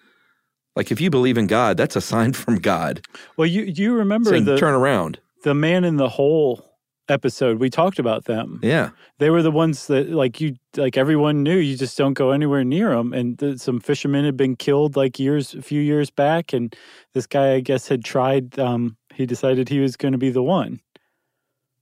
like 0.77 0.91
if 0.93 1.01
you 1.01 1.09
believe 1.09 1.39
in 1.39 1.47
God, 1.47 1.79
that's 1.79 1.97
a 1.97 2.03
sign 2.03 2.33
from 2.35 2.57
God. 2.59 3.01
Well, 3.39 3.47
you 3.47 3.63
you 3.63 3.95
remember 3.95 4.29
Saying, 4.29 4.45
the 4.45 4.59
turn 4.59 4.75
around. 4.75 5.21
The 5.45 5.55
man 5.55 5.85
in 5.85 5.97
the 5.97 6.09
hole 6.09 6.69
episode? 7.09 7.59
We 7.59 7.71
talked 7.71 7.99
about 7.99 8.25
them. 8.25 8.59
Yeah. 8.63 8.91
They 9.19 9.31
were 9.31 9.43
the 9.43 9.51
ones 9.51 9.87
that 9.87 10.11
like 10.11 10.41
you 10.41 10.57
like 10.77 10.97
everyone 10.97 11.43
knew 11.43 11.57
you 11.57 11.77
just 11.77 11.97
don't 11.97 12.15
go 12.15 12.33
anywhere 12.33 12.65
near 12.65 12.91
them. 12.91 13.13
And 13.13 13.39
th- 13.39 13.61
some 13.61 13.79
fishermen 13.79 14.25
had 14.25 14.37
been 14.37 14.57
killed 14.57 14.97
like 14.97 15.21
years 15.21 15.55
a 15.55 15.63
few 15.63 15.81
years 15.81 16.11
back, 16.11 16.53
and 16.53 16.75
this 17.13 17.27
guy 17.27 17.55
I 17.55 17.61
guess 17.61 17.89
had 17.89 18.05
tried. 18.05 18.59
Um, 18.59 18.97
he 19.15 19.27
decided 19.27 19.69
he 19.69 19.79
was 19.79 19.97
going 19.97 20.13
to 20.13 20.19
be 20.19 20.31
the 20.31 20.43
one. 20.43 20.81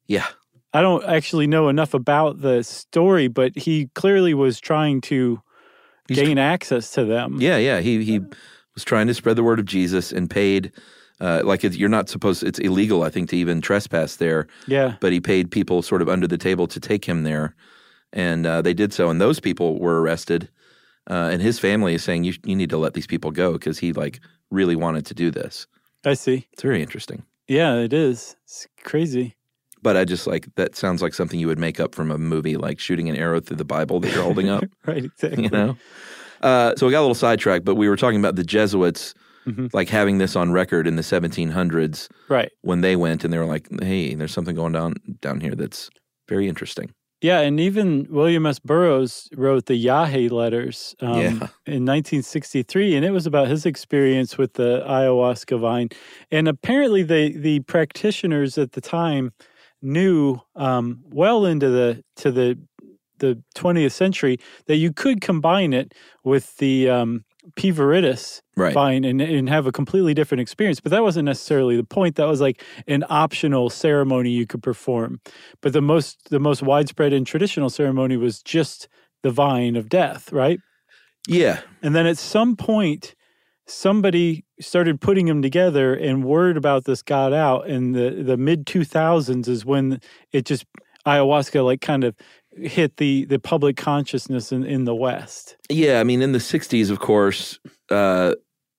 Yeah. 0.06 0.26
I 0.74 0.80
don't 0.80 1.04
actually 1.04 1.46
know 1.46 1.68
enough 1.68 1.94
about 1.94 2.40
the 2.40 2.62
story, 2.62 3.28
but 3.28 3.56
he 3.56 3.88
clearly 3.94 4.34
was 4.34 4.58
trying 4.60 5.00
to 5.02 5.40
gain 6.08 6.38
access 6.38 6.90
to 6.92 7.04
them. 7.04 7.38
Yeah, 7.40 7.58
yeah. 7.58 7.80
He 7.80 8.04
he 8.04 8.20
was 8.74 8.84
trying 8.84 9.06
to 9.06 9.14
spread 9.14 9.36
the 9.36 9.42
word 9.42 9.58
of 9.58 9.66
Jesus 9.66 10.12
and 10.12 10.30
paid. 10.30 10.72
Uh, 11.22 11.40
like 11.44 11.62
you're 11.62 11.88
not 11.88 12.08
supposed. 12.08 12.42
It's 12.42 12.58
illegal, 12.58 13.04
I 13.04 13.10
think, 13.10 13.30
to 13.30 13.36
even 13.36 13.60
trespass 13.60 14.16
there. 14.16 14.48
Yeah. 14.66 14.96
But 14.98 15.12
he 15.12 15.20
paid 15.20 15.52
people 15.52 15.80
sort 15.80 16.02
of 16.02 16.08
under 16.08 16.26
the 16.26 16.36
table 16.36 16.66
to 16.66 16.80
take 16.80 17.04
him 17.04 17.22
there, 17.22 17.54
and 18.12 18.44
uh, 18.44 18.60
they 18.60 18.74
did 18.74 18.92
so. 18.92 19.08
And 19.08 19.20
those 19.20 19.38
people 19.38 19.78
were 19.78 20.02
arrested. 20.02 20.48
Uh, 21.08 21.30
and 21.32 21.40
his 21.40 21.60
family 21.60 21.94
is 21.94 22.02
saying 22.02 22.24
you 22.24 22.34
you 22.44 22.56
need 22.56 22.70
to 22.70 22.76
let 22.76 22.94
these 22.94 23.06
people 23.06 23.30
go 23.30 23.52
because 23.52 23.78
he 23.78 23.92
like 23.92 24.20
really 24.50 24.74
wanted 24.74 25.06
to 25.06 25.14
do 25.14 25.30
this. 25.30 25.68
I 26.04 26.14
see. 26.14 26.48
It's 26.52 26.62
very 26.62 26.82
interesting. 26.82 27.22
Yeah, 27.46 27.76
it 27.76 27.92
is. 27.92 28.36
It's 28.44 28.66
crazy. 28.82 29.36
But 29.80 29.96
I 29.96 30.04
just 30.04 30.26
like 30.26 30.48
that 30.56 30.74
sounds 30.74 31.02
like 31.02 31.14
something 31.14 31.38
you 31.38 31.46
would 31.46 31.58
make 31.58 31.78
up 31.78 31.94
from 31.94 32.10
a 32.10 32.18
movie, 32.18 32.56
like 32.56 32.80
shooting 32.80 33.08
an 33.08 33.16
arrow 33.16 33.40
through 33.40 33.58
the 33.58 33.64
Bible 33.64 34.00
that 34.00 34.12
you're 34.12 34.24
holding 34.24 34.48
up. 34.48 34.64
right, 34.86 35.04
exactly. 35.04 35.44
you 35.44 35.50
know. 35.50 35.76
Uh, 36.40 36.74
so 36.76 36.86
we 36.86 36.92
got 36.92 37.00
a 37.00 37.02
little 37.02 37.14
sidetracked, 37.14 37.64
but 37.64 37.76
we 37.76 37.88
were 37.88 37.96
talking 37.96 38.18
about 38.18 38.34
the 38.34 38.44
Jesuits, 38.44 39.14
Mhm. 39.46 39.70
like 39.72 39.88
having 39.88 40.18
this 40.18 40.36
on 40.36 40.52
record 40.52 40.86
in 40.86 40.96
the 40.96 41.02
1700s, 41.02 42.08
Right. 42.28 42.50
When 42.62 42.80
they 42.80 42.96
went 42.96 43.24
and 43.24 43.32
they 43.32 43.38
were 43.38 43.46
like, 43.46 43.68
"Hey, 43.82 44.14
there's 44.14 44.32
something 44.32 44.54
going 44.56 44.72
down 44.72 44.94
down 45.20 45.40
here 45.40 45.54
that's 45.54 45.90
very 46.28 46.48
interesting." 46.48 46.92
Yeah, 47.20 47.38
and 47.40 47.60
even 47.60 48.08
William 48.10 48.46
S. 48.46 48.58
Burroughs 48.58 49.28
wrote 49.36 49.66
the 49.66 49.74
Yage 49.86 50.32
letters 50.32 50.94
um, 51.00 51.20
Yeah. 51.20 51.48
in 51.66 51.84
1963, 51.84 52.96
and 52.96 53.04
it 53.04 53.12
was 53.12 53.26
about 53.26 53.46
his 53.48 53.64
experience 53.64 54.36
with 54.36 54.54
the 54.54 54.82
ayahuasca 54.88 55.58
vine. 55.60 55.88
And 56.32 56.48
apparently, 56.48 57.02
the 57.04 57.36
the 57.36 57.60
practitioners 57.60 58.58
at 58.58 58.72
the 58.72 58.80
time 58.80 59.32
knew 59.82 60.38
um, 60.56 61.00
well 61.10 61.44
into 61.46 61.68
the 61.70 62.02
to 62.16 62.30
the 62.32 62.58
the 63.18 63.40
20th 63.54 63.92
century 63.92 64.36
that 64.66 64.76
you 64.76 64.92
could 64.92 65.20
combine 65.20 65.72
it 65.72 65.94
with 66.24 66.56
the 66.56 66.88
um, 66.90 67.24
P. 67.56 67.72
viridis 67.72 68.40
Right. 68.56 68.74
vine 68.74 69.04
and, 69.04 69.20
and 69.20 69.48
have 69.48 69.66
a 69.66 69.72
completely 69.72 70.14
different 70.14 70.40
experience. 70.40 70.78
But 70.80 70.90
that 70.90 71.02
wasn't 71.02 71.24
necessarily 71.26 71.76
the 71.76 71.84
point. 71.84 72.16
That 72.16 72.26
was 72.26 72.40
like 72.40 72.62
an 72.86 73.04
optional 73.08 73.70
ceremony 73.70 74.30
you 74.30 74.46
could 74.46 74.62
perform. 74.62 75.20
But 75.60 75.72
the 75.72 75.80
most 75.82 76.30
the 76.30 76.38
most 76.38 76.62
widespread 76.62 77.12
and 77.12 77.26
traditional 77.26 77.70
ceremony 77.70 78.16
was 78.16 78.42
just 78.42 78.88
the 79.22 79.30
vine 79.30 79.76
of 79.76 79.88
death, 79.88 80.32
right? 80.32 80.60
Yeah. 81.26 81.60
And 81.82 81.94
then 81.94 82.06
at 82.06 82.18
some 82.18 82.56
point, 82.56 83.14
somebody 83.66 84.44
started 84.60 85.00
putting 85.00 85.26
them 85.26 85.40
together, 85.42 85.94
and 85.94 86.24
word 86.24 86.56
about 86.56 86.84
this 86.84 87.02
got 87.02 87.32
out. 87.32 87.68
And 87.68 87.94
the 87.94 88.22
the 88.22 88.36
mid 88.36 88.66
two 88.66 88.84
thousands 88.84 89.48
is 89.48 89.64
when 89.64 90.00
it 90.32 90.44
just 90.44 90.66
ayahuasca 91.06 91.64
like 91.64 91.80
kind 91.80 92.04
of 92.04 92.14
hit 92.56 92.96
the 92.96 93.24
the 93.26 93.38
public 93.38 93.76
consciousness 93.76 94.52
in, 94.52 94.64
in 94.64 94.84
the 94.84 94.94
West. 94.94 95.56
Yeah, 95.68 96.00
I 96.00 96.04
mean, 96.04 96.22
in 96.22 96.32
the 96.32 96.38
'60s, 96.38 96.90
of 96.90 96.98
course, 97.00 97.58
uh, 97.90 98.34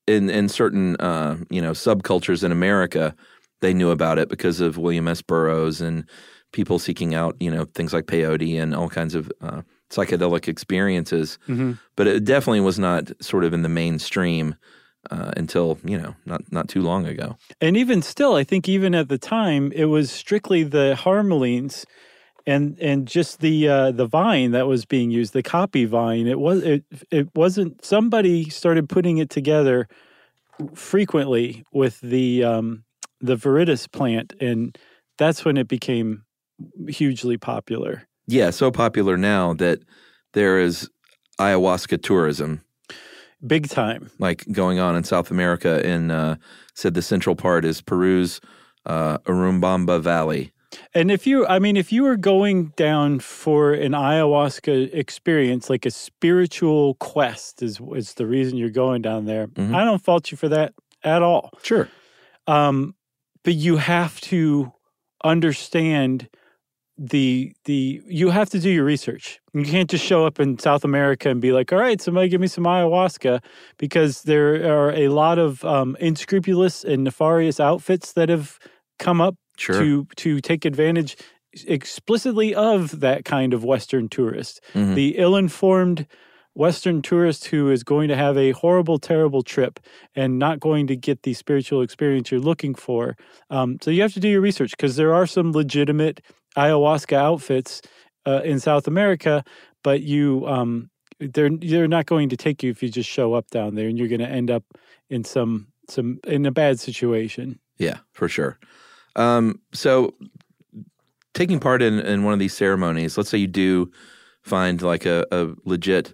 in 0.07 0.29
in 0.29 0.49
certain 0.49 0.95
uh, 0.97 1.38
you 1.49 1.62
know 1.62 1.71
subcultures 1.71 2.43
in 2.43 2.51
America, 2.51 3.15
they 3.62 3.73
knew 3.73 3.91
about 3.91 4.19
it 4.19 4.29
because 4.29 4.59
of 4.59 4.77
William 4.77 5.07
S. 5.07 5.21
Burroughs 5.21 5.81
and 5.81 6.07
people 6.51 6.77
seeking 6.79 7.15
out 7.15 7.36
you 7.39 7.51
know 7.51 7.65
things 7.73 7.93
like 7.93 8.05
peyote 8.05 8.62
and 8.62 8.75
all 8.75 8.89
kinds 8.89 9.15
of 9.15 9.31
uh, 9.41 9.62
psychedelic 9.89 10.47
experiences. 10.47 11.38
Mhm. 11.47 11.79
But 11.95 12.07
it 12.07 12.23
definitely 12.23 12.62
was 12.62 12.79
not 12.79 13.12
sort 13.21 13.43
of 13.43 13.53
in 13.53 13.62
the 13.62 13.69
mainstream 13.69 14.55
uh, 15.12 15.31
until 15.38 15.77
you 15.83 15.97
know 15.97 16.15
not 16.25 16.41
not 16.51 16.67
too 16.67 16.81
long 16.81 17.05
ago. 17.05 17.38
And 17.62 17.77
even 17.77 18.01
still, 18.01 18.36
I 18.36 18.43
think 18.43 18.69
even 18.69 18.95
at 18.95 19.09
the 19.09 19.17
time, 19.17 19.71
it 19.73 19.86
was 19.86 20.12
strictly 20.12 20.63
the 20.63 20.95
harmalines 20.99 21.86
and 22.45 22.77
and 22.79 23.08
just 23.08 23.39
the 23.39 23.67
uh, 23.67 23.91
the 23.91 24.06
vine 24.06 24.51
that 24.51 24.67
was 24.67 24.86
being 24.86 25.12
used, 25.12 25.34
the 25.34 25.43
caapi 25.43 25.88
vine. 25.88 26.27
It 26.27 26.39
was 26.39 26.62
it 26.63 26.84
it 27.12 27.29
wasn't. 27.36 27.84
Somebody 27.84 28.49
started 28.49 28.89
putting 28.89 29.17
it 29.17 29.29
together 29.29 29.88
frequently 30.75 31.63
with 31.71 31.99
the 32.01 32.43
um, 32.43 32.84
the 33.21 33.36
viridis 33.36 33.91
plant, 33.91 34.34
and 34.39 34.77
that's 35.17 35.45
when 35.45 35.58
it 35.58 35.67
became 35.67 36.23
hugely 36.88 37.38
popular. 37.38 38.08
Yeah, 38.27 38.49
so 38.51 38.71
popular 38.71 39.17
now 39.17 39.53
that 39.53 39.79
there 40.34 40.60
is 40.60 40.89
ayahuasca 41.39 42.01
tourism. 42.03 42.63
Big 43.45 43.69
time. 43.69 44.10
Like 44.19 44.45
going 44.51 44.79
on 44.79 44.95
in 44.95 45.03
South 45.03 45.32
America 45.32 45.86
in 45.86 46.12
uh, 46.12 46.38
said 46.75 46.93
the 46.93 47.01
central 47.01 47.36
part 47.36 47.65
is 47.65 47.82
Peru's 47.82 48.39
uh, 48.86 49.17
Urubamba 49.19 50.01
Valley. 50.01 50.53
And 50.93 51.12
if 51.12 51.25
you, 51.27 51.45
I 51.47 51.59
mean, 51.59 51.77
if 51.77 51.91
you 51.91 52.03
were 52.03 52.17
going 52.17 52.73
down 52.75 53.19
for 53.19 53.73
an 53.73 53.91
ayahuasca 53.93 54.93
experience, 54.93 55.69
like 55.69 55.86
a 55.86 55.91
spiritual 55.91 56.95
quest, 56.95 57.62
is 57.62 57.79
is 57.95 58.13
the 58.15 58.25
reason 58.25 58.57
you're 58.57 58.69
going 58.69 59.01
down 59.01 59.25
there. 59.25 59.47
Mhm. 59.47 59.75
I 59.75 59.83
don't 59.83 60.01
fault 60.01 60.31
you 60.31 60.38
for 60.38 60.49
that 60.49 60.73
at 61.03 61.21
all. 61.21 61.51
Sure. 61.63 61.89
Um, 62.47 62.95
but 63.43 63.53
you 63.55 63.77
have 63.77 64.19
to 64.21 64.71
understand 65.23 66.27
the 66.97 67.53
the 67.65 68.01
you 68.07 68.29
have 68.29 68.49
to 68.51 68.59
do 68.59 68.69
your 68.69 68.83
research. 68.86 69.39
You 69.53 69.63
can't 69.65 69.89
just 69.89 70.05
show 70.05 70.25
up 70.25 70.39
in 70.39 70.59
South 70.59 70.83
America 70.83 71.29
and 71.29 71.41
be 71.41 71.51
like, 71.51 71.73
"All 71.73 71.79
right, 71.79 71.99
somebody 71.99 72.29
give 72.29 72.39
me 72.39 72.47
some 72.47 72.65
ayahuasca," 72.65 73.41
because 73.77 74.23
there 74.23 74.71
are 74.71 74.91
a 74.91 75.07
lot 75.09 75.39
of 75.39 75.63
um, 75.65 75.97
unscrupulous 75.99 76.83
and 76.83 77.03
nefarious 77.03 77.59
outfits 77.59 78.13
that 78.13 78.29
have 78.29 78.59
come 78.99 79.21
up 79.21 79.36
Sure. 79.63 79.80
to 79.80 80.08
to 80.17 80.39
take 80.41 80.65
advantage 80.65 81.15
explicitly 81.67 82.54
of 82.56 82.99
that 82.99 83.26
kind 83.26 83.54
of 83.54 83.63
Western 83.63 84.10
tourist, 84.10 84.60
Mhm. 84.73 84.95
the 84.95 85.15
ill-informed 85.17 86.06
Western 86.56 87.02
tourist 87.02 87.45
who 87.47 87.71
is 87.71 87.84
going 87.84 88.08
to 88.10 88.15
have 88.15 88.38
a 88.38 88.52
horrible, 88.52 88.99
terrible 88.99 89.41
trip 89.41 89.80
and 90.15 90.38
not 90.38 90.60
going 90.60 90.86
to 90.88 90.95
get 90.95 91.23
the 91.23 91.34
spiritual 91.34 91.82
experience 91.82 92.32
you're 92.32 92.39
looking 92.52 92.76
for. 92.76 93.15
Um, 93.49 93.78
so 93.82 93.89
you 93.89 94.02
have 94.04 94.13
to 94.13 94.19
do 94.19 94.28
your 94.28 94.41
research 94.41 94.71
because 94.71 94.95
there 94.95 95.13
are 95.15 95.26
some 95.26 95.52
legitimate 95.52 96.21
ayahuasca 96.56 97.13
outfits 97.17 97.82
uh, 98.28 98.41
in 98.43 98.60
South 98.60 98.88
America, 98.88 99.43
but 99.84 100.02
you 100.04 100.45
um, 100.47 100.89
they're 101.19 101.49
they're 101.49 101.88
not 101.88 102.06
going 102.06 102.30
to 102.30 102.38
take 102.38 102.62
you 102.63 102.69
if 102.71 102.84
you 102.84 102.89
just 102.89 103.10
show 103.10 103.34
up 103.34 103.49
down 103.49 103.76
there, 103.76 103.88
and 103.88 103.97
you're 103.97 104.08
going 104.08 104.21
to 104.21 104.30
end 104.30 104.52
up 104.52 104.63
in 105.10 105.23
some 105.23 105.67
some 105.89 106.19
in 106.28 106.45
a 106.45 106.52
bad 106.52 106.80
situation. 106.80 107.60
Yeah, 107.80 107.97
for 108.13 108.28
sure. 108.30 108.60
Um, 109.15 109.60
so, 109.73 110.15
taking 111.34 111.60
part 111.60 111.82
in, 111.82 111.99
in 111.99 112.23
one 112.23 112.34
of 112.34 112.39
these 112.39 112.54
ceremonies, 112.54 113.17
let's 113.17 113.30
say 113.30 113.38
you 113.38 113.47
do 113.47 113.91
find 114.41 114.82
like 114.82 115.06
a, 115.06 115.26
a 115.32 115.49
legit 115.65 116.13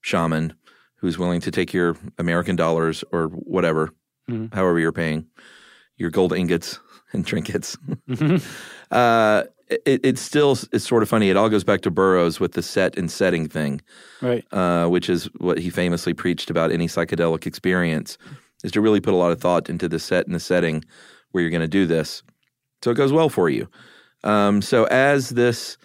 shaman 0.00 0.54
who's 0.96 1.18
willing 1.18 1.40
to 1.40 1.50
take 1.50 1.72
your 1.72 1.96
American 2.18 2.56
dollars 2.56 3.04
or 3.12 3.28
whatever, 3.28 3.92
mm-hmm. 4.28 4.54
however 4.54 4.78
you're 4.78 4.92
paying 4.92 5.26
your 5.96 6.10
gold 6.10 6.32
ingots 6.32 6.80
and 7.12 7.26
trinkets. 7.26 7.76
Mm-hmm. 8.08 8.36
uh, 8.90 9.44
it, 9.68 10.00
it's 10.02 10.20
still 10.20 10.52
it's 10.72 10.86
sort 10.86 11.02
of 11.02 11.08
funny. 11.08 11.30
It 11.30 11.36
all 11.36 11.48
goes 11.48 11.64
back 11.64 11.82
to 11.82 11.90
Burroughs 11.90 12.40
with 12.40 12.52
the 12.52 12.62
set 12.62 12.96
and 12.96 13.10
setting 13.10 13.48
thing, 13.48 13.80
right? 14.22 14.44
Uh, 14.52 14.88
which 14.88 15.10
is 15.10 15.24
what 15.38 15.58
he 15.58 15.70
famously 15.70 16.14
preached 16.14 16.50
about 16.50 16.72
any 16.72 16.86
psychedelic 16.86 17.46
experience 17.46 18.16
is 18.64 18.72
to 18.72 18.80
really 18.80 19.00
put 19.00 19.14
a 19.14 19.16
lot 19.16 19.30
of 19.30 19.40
thought 19.40 19.68
into 19.68 19.88
the 19.88 19.98
set 19.98 20.26
and 20.26 20.34
the 20.34 20.40
setting 20.40 20.82
where 21.30 21.42
you're 21.42 21.50
going 21.50 21.60
to 21.60 21.68
do 21.68 21.86
this, 21.86 22.22
so 22.82 22.90
it 22.90 22.94
goes 22.94 23.12
well 23.12 23.28
for 23.28 23.48
you. 23.48 23.68
Um, 24.24 24.62
so 24.62 24.84
as 24.84 25.30
this 25.30 25.76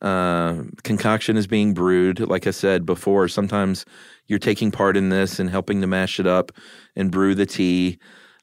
uh, 0.00 0.62
concoction 0.82 1.36
is 1.36 1.46
being 1.46 1.74
brewed, 1.74 2.20
like 2.20 2.46
I 2.46 2.50
said 2.50 2.84
before, 2.84 3.28
sometimes 3.28 3.84
you're 4.26 4.38
taking 4.38 4.70
part 4.70 4.96
in 4.96 5.08
this 5.10 5.38
and 5.38 5.48
helping 5.50 5.80
to 5.80 5.86
mash 5.86 6.18
it 6.18 6.26
up 6.26 6.52
and 6.96 7.10
brew 7.10 7.34
the 7.34 7.46
tea. 7.46 7.98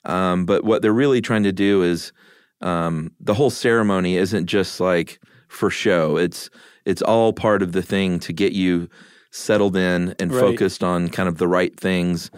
Um, 0.06 0.46
but 0.46 0.64
what 0.64 0.82
they're 0.82 0.94
really 0.94 1.22
trying 1.22 1.44
to 1.44 1.52
do 1.52 1.84
is 1.84 2.12
um, 2.62 3.12
the 3.20 3.34
whole 3.34 3.50
ceremony 3.50 4.16
isn't 4.16 4.46
just 4.46 4.80
like 4.80 5.20
for 5.48 5.70
show. 5.70 6.18
It's 6.18 6.50
it's 6.86 7.02
all 7.02 7.34
part 7.34 7.62
of 7.62 7.74
the 7.74 7.82
thing 7.82 8.20
to 8.20 8.34
get 8.34 8.54
you 8.54 8.90
settled 9.32 9.76
in 9.76 10.16
and 10.20 10.32
Right. 10.34 10.40
focused 10.40 10.84
on 10.84 11.10
kind 11.10 11.30
of 11.30 11.38
the 11.38 11.48
right 11.48 11.78
things 11.80 12.32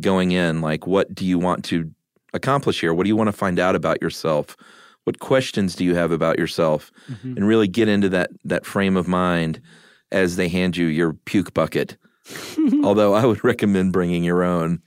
going 0.00 0.32
in. 0.32 0.60
Like, 0.60 0.86
what 0.86 1.14
do 1.14 1.24
you 1.24 1.38
want 1.38 1.64
to 1.66 1.90
accomplish 2.32 2.80
here? 2.80 2.94
What 2.94 3.04
do 3.04 3.08
you 3.08 3.16
want 3.16 3.28
to 3.28 3.32
find 3.32 3.58
out 3.60 3.76
about 3.76 4.02
yourself? 4.02 4.56
What 5.04 5.18
questions 5.18 5.74
do 5.74 5.84
you 5.84 5.94
have 5.94 6.12
about 6.12 6.38
yourself? 6.38 6.90
Mhm. 7.10 7.36
And 7.36 7.46
really 7.48 7.68
get 7.68 7.88
into 7.88 8.08
that 8.10 8.30
that 8.44 8.64
frame 8.66 8.96
of 8.96 9.08
mind 9.08 9.60
as 10.10 10.36
they 10.36 10.48
hand 10.48 10.76
you 10.76 10.86
your 10.86 11.12
puke 11.24 11.54
bucket. 11.54 11.96
Although 12.84 13.14
I 13.14 13.24
would 13.26 13.42
recommend 13.44 13.92
bringing 13.92 14.22
your 14.24 14.42
own. 14.44 14.80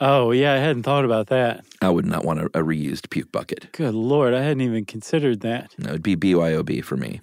Oh 0.00 0.32
yeah, 0.32 0.54
I 0.54 0.56
hadn't 0.56 0.82
thought 0.82 1.04
about 1.04 1.28
that. 1.28 1.64
I 1.80 1.88
would 1.88 2.04
not 2.06 2.24
want 2.24 2.40
a, 2.40 2.46
a 2.46 2.62
reused 2.64 3.10
puke 3.10 3.30
bucket. 3.30 3.68
Good 3.72 3.94
lord, 3.94 4.34
I 4.34 4.42
hadn't 4.42 4.62
even 4.62 4.84
considered 4.84 5.40
that. 5.40 5.72
No, 5.78 5.90
it'd 5.90 6.02
be 6.02 6.16
BYOB 6.16 6.82
for 6.84 6.96
me. 6.96 7.20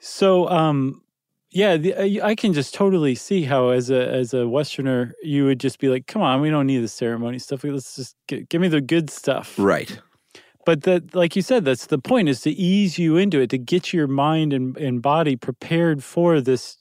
So, 0.00 0.48
um, 0.48 1.02
yeah, 1.50 1.76
the, 1.76 1.94
I 2.22 2.30
I 2.30 2.34
can 2.34 2.52
just 2.54 2.74
totally 2.74 3.14
see 3.14 3.42
how, 3.42 3.68
as 3.68 3.90
a 3.90 4.08
as 4.10 4.32
a 4.34 4.48
Westerner, 4.48 5.12
you 5.22 5.44
would 5.44 5.60
just 5.60 5.78
be 5.78 5.88
like, 5.88 6.06
"Come 6.06 6.22
on, 6.22 6.40
we 6.40 6.50
don't 6.50 6.66
need 6.66 6.80
the 6.80 6.88
ceremony 6.88 7.38
stuff. 7.38 7.62
Let's 7.62 7.94
just 7.94 8.16
g- 8.28 8.46
give 8.48 8.60
me 8.60 8.68
the 8.68 8.80
good 8.80 9.10
stuff." 9.10 9.54
Right. 9.58 10.00
But 10.66 10.82
that, 10.82 11.14
like 11.14 11.36
you 11.36 11.42
said, 11.42 11.64
that's 11.64 11.86
the 11.86 11.98
point: 11.98 12.28
is 12.28 12.40
to 12.42 12.50
ease 12.50 12.98
you 12.98 13.16
into 13.16 13.40
it, 13.40 13.50
to 13.50 13.58
get 13.58 13.92
your 13.92 14.06
mind 14.06 14.52
and, 14.52 14.76
and 14.76 15.02
body 15.02 15.36
prepared 15.36 16.02
for 16.02 16.40
this 16.40 16.78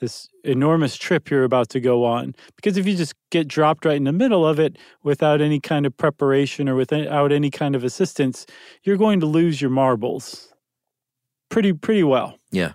this 0.00 0.28
enormous 0.44 0.96
trip 0.96 1.30
you're 1.30 1.44
about 1.44 1.68
to 1.68 1.78
go 1.78 2.04
on. 2.04 2.34
Because 2.56 2.78
if 2.78 2.86
you 2.86 2.96
just 2.96 3.14
get 3.30 3.46
dropped 3.46 3.84
right 3.84 3.96
in 3.96 4.04
the 4.04 4.12
middle 4.12 4.46
of 4.46 4.58
it 4.58 4.78
without 5.02 5.42
any 5.42 5.60
kind 5.60 5.84
of 5.84 5.96
preparation 5.96 6.68
or 6.68 6.74
without 6.74 7.30
any 7.30 7.50
kind 7.50 7.76
of 7.76 7.84
assistance, 7.84 8.46
you're 8.82 8.96
going 8.96 9.20
to 9.20 9.26
lose 9.26 9.60
your 9.60 9.70
marbles 9.70 10.54
pretty 11.50 11.72
pretty 11.72 12.02
well. 12.02 12.38
Yeah. 12.50 12.72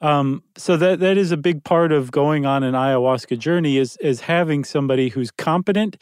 Um, 0.00 0.42
so 0.56 0.76
that 0.76 1.00
that 1.00 1.18
is 1.18 1.32
a 1.32 1.36
big 1.36 1.64
part 1.64 1.92
of 1.92 2.10
going 2.10 2.46
on 2.46 2.62
an 2.62 2.74
ayahuasca 2.74 3.38
journey 3.38 3.76
is 3.76 3.96
is 3.98 4.22
having 4.22 4.64
somebody 4.64 5.08
who's 5.10 5.30
competent, 5.30 5.96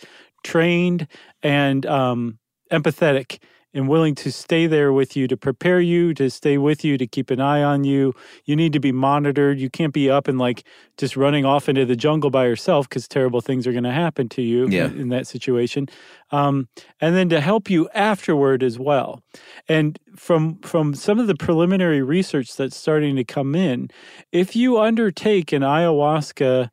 trained, 0.44 1.08
and 1.42 1.84
um, 1.86 2.38
empathetic 2.70 3.38
and 3.76 3.86
willing 3.88 4.14
to 4.16 4.32
stay 4.32 4.66
there 4.66 4.92
with 4.92 5.14
you 5.16 5.28
to 5.28 5.36
prepare 5.36 5.80
you, 5.80 6.14
to 6.14 6.30
stay 6.30 6.58
with 6.58 6.84
you, 6.84 6.96
to 6.98 7.06
keep 7.06 7.30
an 7.30 7.40
eye 7.40 7.62
on 7.62 7.84
you. 7.84 8.14
You 8.44 8.56
need 8.56 8.72
to 8.72 8.80
be 8.80 8.90
monitored. 8.90 9.60
You 9.60 9.70
can't 9.70 9.92
be 9.92 10.10
up 10.10 10.26
and 10.26 10.38
like 10.38 10.64
just 10.96 11.16
running 11.16 11.44
off 11.44 11.68
into 11.68 11.84
the 11.84 11.94
jungle 11.94 12.30
by 12.30 12.46
yourself 12.46 12.88
because 12.88 13.06
terrible 13.06 13.40
things 13.40 13.66
are 13.66 13.72
going 13.72 13.84
to 13.84 13.92
happen 13.92 14.28
to 14.30 14.42
you 14.42 14.68
Yeah. 14.68 14.86
in, 14.86 15.00
in 15.02 15.08
that 15.10 15.26
situation. 15.26 15.88
Um, 16.32 16.68
and 17.00 17.14
then 17.14 17.28
to 17.28 17.40
help 17.40 17.70
you 17.70 17.88
afterward 17.94 18.62
as 18.62 18.78
well. 18.78 19.22
And 19.68 19.98
from 20.16 20.58
from 20.62 20.94
some 20.94 21.18
of 21.20 21.26
the 21.28 21.36
preliminary 21.36 22.02
research 22.02 22.56
that's 22.56 22.76
starting 22.76 23.14
to 23.16 23.24
come 23.24 23.54
in, 23.54 23.90
if 24.32 24.56
you 24.56 24.80
undertake 24.80 25.52
an 25.52 25.62
ayahuasca 25.62 26.70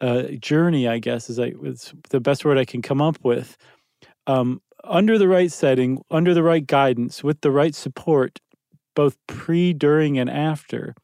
uh, 0.00 0.22
journey, 0.40 0.88
I 0.88 0.98
guess 0.98 1.30
is, 1.30 1.38
I, 1.38 1.52
is 1.62 1.92
the 2.10 2.20
best 2.20 2.44
word 2.44 2.58
I 2.58 2.64
can 2.64 2.82
come 2.82 3.00
up 3.00 3.18
with. 3.22 3.56
Um, 4.26 4.60
under 4.88 5.18
the 5.18 5.28
right 5.28 5.50
setting, 5.52 6.02
under 6.10 6.34
the 6.34 6.42
right 6.42 6.66
guidance, 6.66 7.22
with 7.22 7.40
the 7.40 7.50
right 7.50 7.74
support, 7.74 8.40
both 8.94 9.16
pre, 9.26 9.72
during, 9.72 10.18
and 10.18 10.30
after, 10.30 10.94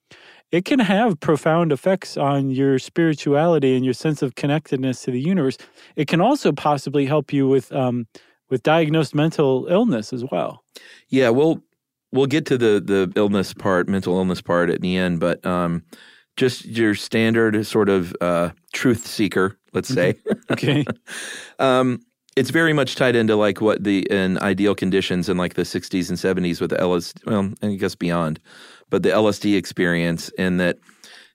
it 0.50 0.64
can 0.64 0.78
have 0.78 1.18
profound 1.20 1.72
effects 1.72 2.16
on 2.16 2.50
your 2.50 2.78
spirituality 2.78 3.74
and 3.74 3.84
your 3.84 3.94
sense 3.94 4.20
of 4.22 4.34
connectedness 4.34 5.02
to 5.02 5.10
the 5.10 5.20
universe. 5.20 5.56
It 5.96 6.08
can 6.08 6.20
also 6.20 6.52
possibly 6.52 7.06
help 7.06 7.32
you 7.32 7.48
with 7.48 7.72
um, 7.72 8.06
with 8.50 8.62
diagnosed 8.62 9.14
mental 9.14 9.66
illness 9.70 10.12
as 10.12 10.24
well. 10.30 10.62
Yeah, 11.08 11.30
we'll 11.30 11.62
we'll 12.12 12.26
get 12.26 12.44
to 12.46 12.58
the 12.58 12.80
the 12.84 13.10
illness 13.16 13.54
part, 13.54 13.88
mental 13.88 14.16
illness 14.16 14.42
part 14.42 14.68
at 14.68 14.82
the 14.82 14.96
end, 14.96 15.20
but 15.20 15.44
um, 15.46 15.82
just 16.36 16.66
your 16.66 16.94
standard 16.94 17.66
sort 17.66 17.88
of 17.88 18.14
uh, 18.20 18.50
truth 18.74 19.06
seeker, 19.06 19.58
let's 19.72 19.88
say. 19.88 20.14
Okay. 20.50 20.84
um, 21.58 22.00
it's 22.36 22.50
very 22.50 22.72
much 22.72 22.96
tied 22.96 23.14
into 23.16 23.36
like 23.36 23.60
what 23.60 23.84
the 23.84 24.06
in 24.10 24.38
ideal 24.38 24.74
conditions 24.74 25.28
in 25.28 25.36
like 25.36 25.54
the 25.54 25.62
60s 25.62 26.08
and 26.08 26.18
70s 26.18 26.60
with 26.60 26.70
the 26.70 26.76
LSD, 26.76 27.26
well, 27.26 27.52
I 27.62 27.74
guess 27.74 27.94
beyond, 27.94 28.40
but 28.90 29.02
the 29.02 29.10
LSD 29.10 29.56
experience, 29.56 30.28
in 30.38 30.56
that 30.58 30.78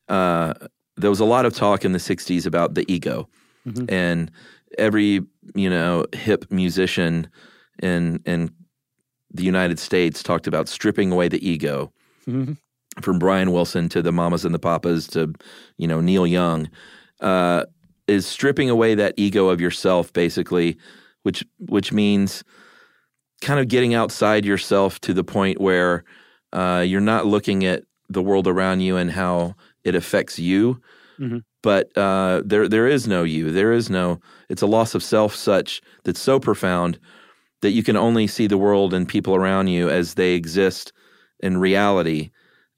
uh, 0.10 0.54
there 0.96 1.10
was 1.10 1.20
a 1.20 1.26
lot 1.26 1.46
of 1.46 1.54
talk 1.54 1.86
in 1.86 1.92
the 1.92 2.00
60s 2.00 2.46
about 2.46 2.74
the 2.76 2.86
ego, 2.92 3.28
Mhm. 3.68 3.92
and 3.92 4.32
every 4.78 5.22
you 5.56 5.70
know 5.70 6.06
hip 6.14 6.46
musician 6.52 7.28
in 7.84 8.20
in 8.26 8.50
the 9.34 9.44
United 9.44 9.78
States 9.80 10.24
talked 10.24 10.48
about 10.48 10.68
stripping 10.70 11.12
away 11.12 11.28
the 11.28 11.48
ego 11.48 11.92
Mhm. 12.28 12.58
from 13.02 13.20
Brian 13.20 13.52
Wilson 13.52 13.88
to 13.90 14.02
the 14.02 14.12
Mamas 14.12 14.46
and 14.46 14.56
the 14.56 14.60
Papas 14.60 15.06
to 15.08 15.34
you 15.78 15.88
know 15.88 16.02
Neil 16.02 16.26
Young 16.26 16.70
uh, 17.20 17.66
is 18.08 18.26
stripping 18.28 18.70
away 18.70 18.96
that 18.96 19.13
ego 19.17 19.50
of 19.50 19.62
yourself 19.62 20.12
basically 20.13 20.78
which 21.24 21.46
which 21.60 21.91
means 21.91 22.43
kind 23.41 23.60
of 23.60 23.67
getting 23.67 23.93
outside 23.93 24.46
yourself 24.46 25.00
to 25.02 25.13
the 25.13 25.24
point 25.24 25.62
where 25.62 26.04
uh, 26.54 26.84
you're 26.86 27.02
not 27.02 27.26
looking 27.26 27.65
at 27.65 27.84
the 28.10 28.22
world 28.22 28.48
around 28.48 28.80
you 28.82 28.98
and 28.98 29.12
how 29.12 29.54
it 29.84 29.96
affects 29.96 30.39
you 30.39 30.82
Mhm. 31.20 31.43
but 31.63 31.96
uh, 31.98 32.41
there 32.46 32.67
there 32.70 32.88
is 32.88 33.08
no 33.08 33.24
you 33.24 33.52
there 33.52 33.74
is 33.74 33.89
no 33.89 34.20
it's 34.50 34.62
a 34.62 34.67
loss 34.67 34.96
of 34.96 35.04
self 35.04 35.36
such 35.36 35.82
that's 36.04 36.20
so 36.22 36.39
profound 36.39 37.00
that 37.62 37.72
you 37.72 37.84
can 37.84 37.98
only 37.98 38.28
see 38.28 38.48
the 38.48 38.58
world 38.58 38.93
and 38.93 39.08
people 39.10 39.36
around 39.36 39.67
you 39.67 39.89
as 39.89 40.13
they 40.15 40.34
exist 40.36 40.93
in 41.41 41.58
reality. 41.58 42.30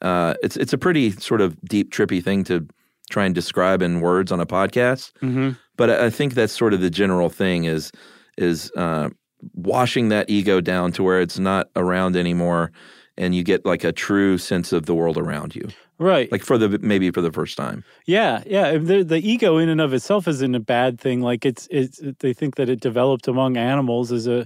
Uh, 0.01 0.33
it's 0.43 0.57
it's 0.57 0.73
a 0.73 0.77
pretty 0.77 1.11
sort 1.11 1.41
of 1.41 1.59
deep, 1.63 1.91
trippy 1.91 2.23
thing 2.23 2.43
to 2.45 2.65
try 3.09 3.25
and 3.25 3.35
describe 3.35 3.81
in 3.81 4.01
words 4.01 4.31
on 4.31 4.39
a 4.39 4.45
podcast. 4.45 5.11
Mhm. 5.21 5.57
But 5.77 5.89
I 5.89 6.05
I 6.05 6.09
think 6.09 6.33
that's 6.33 6.53
sort 6.53 6.73
of 6.73 6.81
the 6.81 6.89
general 6.89 7.29
thing 7.29 7.65
is 7.65 7.91
is 8.37 8.71
uh, 8.77 9.09
washing 9.53 10.09
that 10.09 10.29
ego 10.29 10.61
down 10.61 10.91
to 10.93 11.03
where 11.03 11.21
it's 11.21 11.39
not 11.39 11.69
around 11.75 12.15
anymore, 12.15 12.71
and 13.17 13.33
you 13.35 13.43
get 13.43 13.65
like 13.65 13.83
a 13.83 13.91
true 13.91 14.37
sense 14.37 14.71
of 14.73 14.85
the 14.85 14.93
world 14.95 15.17
around 15.17 15.55
you, 15.55 15.67
Right. 15.97 16.31
like 16.31 16.43
for 16.43 16.57
the 16.57 16.77
maybe 16.79 17.11
for 17.11 17.21
the 17.21 17.31
first 17.31 17.57
time. 17.57 17.83
Yeah, 18.05 18.43
yeah. 18.45 18.77
The, 18.77 19.03
the 19.03 19.17
ego 19.19 19.57
in 19.57 19.69
and 19.69 19.81
of 19.81 19.93
itself 19.93 20.27
isn't 20.27 20.55
a 20.55 20.59
bad 20.59 20.99
thing. 20.99 21.21
Like 21.21 21.45
it's, 21.45 21.67
it's. 21.71 22.01
They 22.19 22.33
think 22.33 22.55
that 22.55 22.69
it 22.69 22.79
developed 22.79 23.27
among 23.27 23.57
animals 23.57 24.11
as 24.11 24.27
a, 24.27 24.45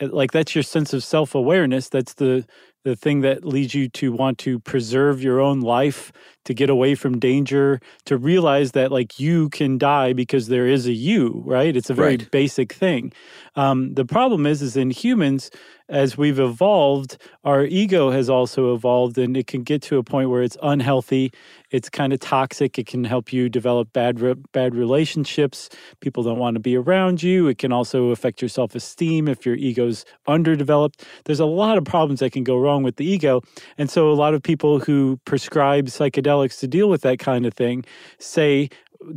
like 0.00 0.30
that's 0.32 0.54
your 0.54 0.62
sense 0.64 0.92
of 0.92 1.02
self 1.04 1.34
awareness. 1.34 1.88
That's 1.88 2.14
the 2.14 2.44
the 2.84 2.96
thing 2.96 3.20
that 3.22 3.44
leads 3.44 3.74
you 3.74 3.88
to 3.88 4.12
want 4.12 4.38
to 4.38 4.58
preserve 4.60 5.22
your 5.22 5.40
own 5.40 5.60
life, 5.60 6.12
to 6.44 6.54
get 6.54 6.70
away 6.70 6.94
from 6.94 7.18
danger, 7.18 7.80
to 8.06 8.16
realize 8.16 8.72
that 8.72 8.90
like 8.92 9.18
you 9.20 9.48
can 9.50 9.78
die 9.78 10.12
because 10.12 10.48
there 10.48 10.66
is 10.66 10.86
a 10.86 10.92
you. 10.92 11.42
Right. 11.44 11.76
It's 11.76 11.90
a 11.90 11.94
very 11.94 12.16
Right. 12.16 12.30
basic 12.30 12.72
thing. 12.72 13.12
Um, 13.56 13.94
the 13.94 14.04
problem 14.04 14.46
is, 14.46 14.62
is 14.62 14.76
in 14.76 14.90
humans, 14.90 15.50
as 15.88 16.18
we've 16.18 16.38
evolved, 16.38 17.16
our 17.44 17.64
ego 17.64 18.10
has 18.10 18.28
also 18.28 18.74
evolved, 18.74 19.16
and 19.18 19.36
it 19.36 19.46
can 19.46 19.62
get 19.62 19.82
to 19.82 19.98
a 19.98 20.02
point 20.02 20.30
where 20.30 20.42
it's 20.42 20.56
unhealthy. 20.62 21.32
It's 21.70 21.88
kind 21.88 22.12
of 22.12 22.20
toxic. 22.20 22.78
It 22.78 22.86
can 22.86 23.04
help 23.04 23.32
you 23.32 23.48
develop 23.48 23.92
bad 23.92 24.20
re- 24.20 24.34
bad 24.52 24.74
relationships. 24.74 25.68
People 26.00 26.22
don't 26.22 26.38
want 26.38 26.54
to 26.54 26.60
be 26.60 26.76
around 26.76 27.22
you. 27.22 27.46
It 27.48 27.58
can 27.58 27.72
also 27.72 28.08
affect 28.08 28.42
your 28.42 28.48
self 28.48 28.74
esteem 28.74 29.28
if 29.28 29.46
your 29.46 29.54
ego's 29.54 30.04
underdeveloped. 30.26 31.04
There's 31.24 31.40
a 31.40 31.46
lot 31.46 31.78
of 31.78 31.84
problems 31.84 32.20
that 32.20 32.32
can 32.32 32.44
go 32.44 32.58
wrong 32.58 32.82
with 32.82 32.96
the 32.96 33.06
ego, 33.06 33.42
and 33.78 33.90
so 33.90 34.10
a 34.10 34.14
lot 34.14 34.34
of 34.34 34.42
people 34.42 34.80
who 34.80 35.18
prescribe 35.24 35.86
psychedelics 35.86 36.58
to 36.60 36.68
deal 36.68 36.88
with 36.88 37.02
that 37.02 37.18
kind 37.18 37.46
of 37.46 37.54
thing 37.54 37.84
say 38.18 38.68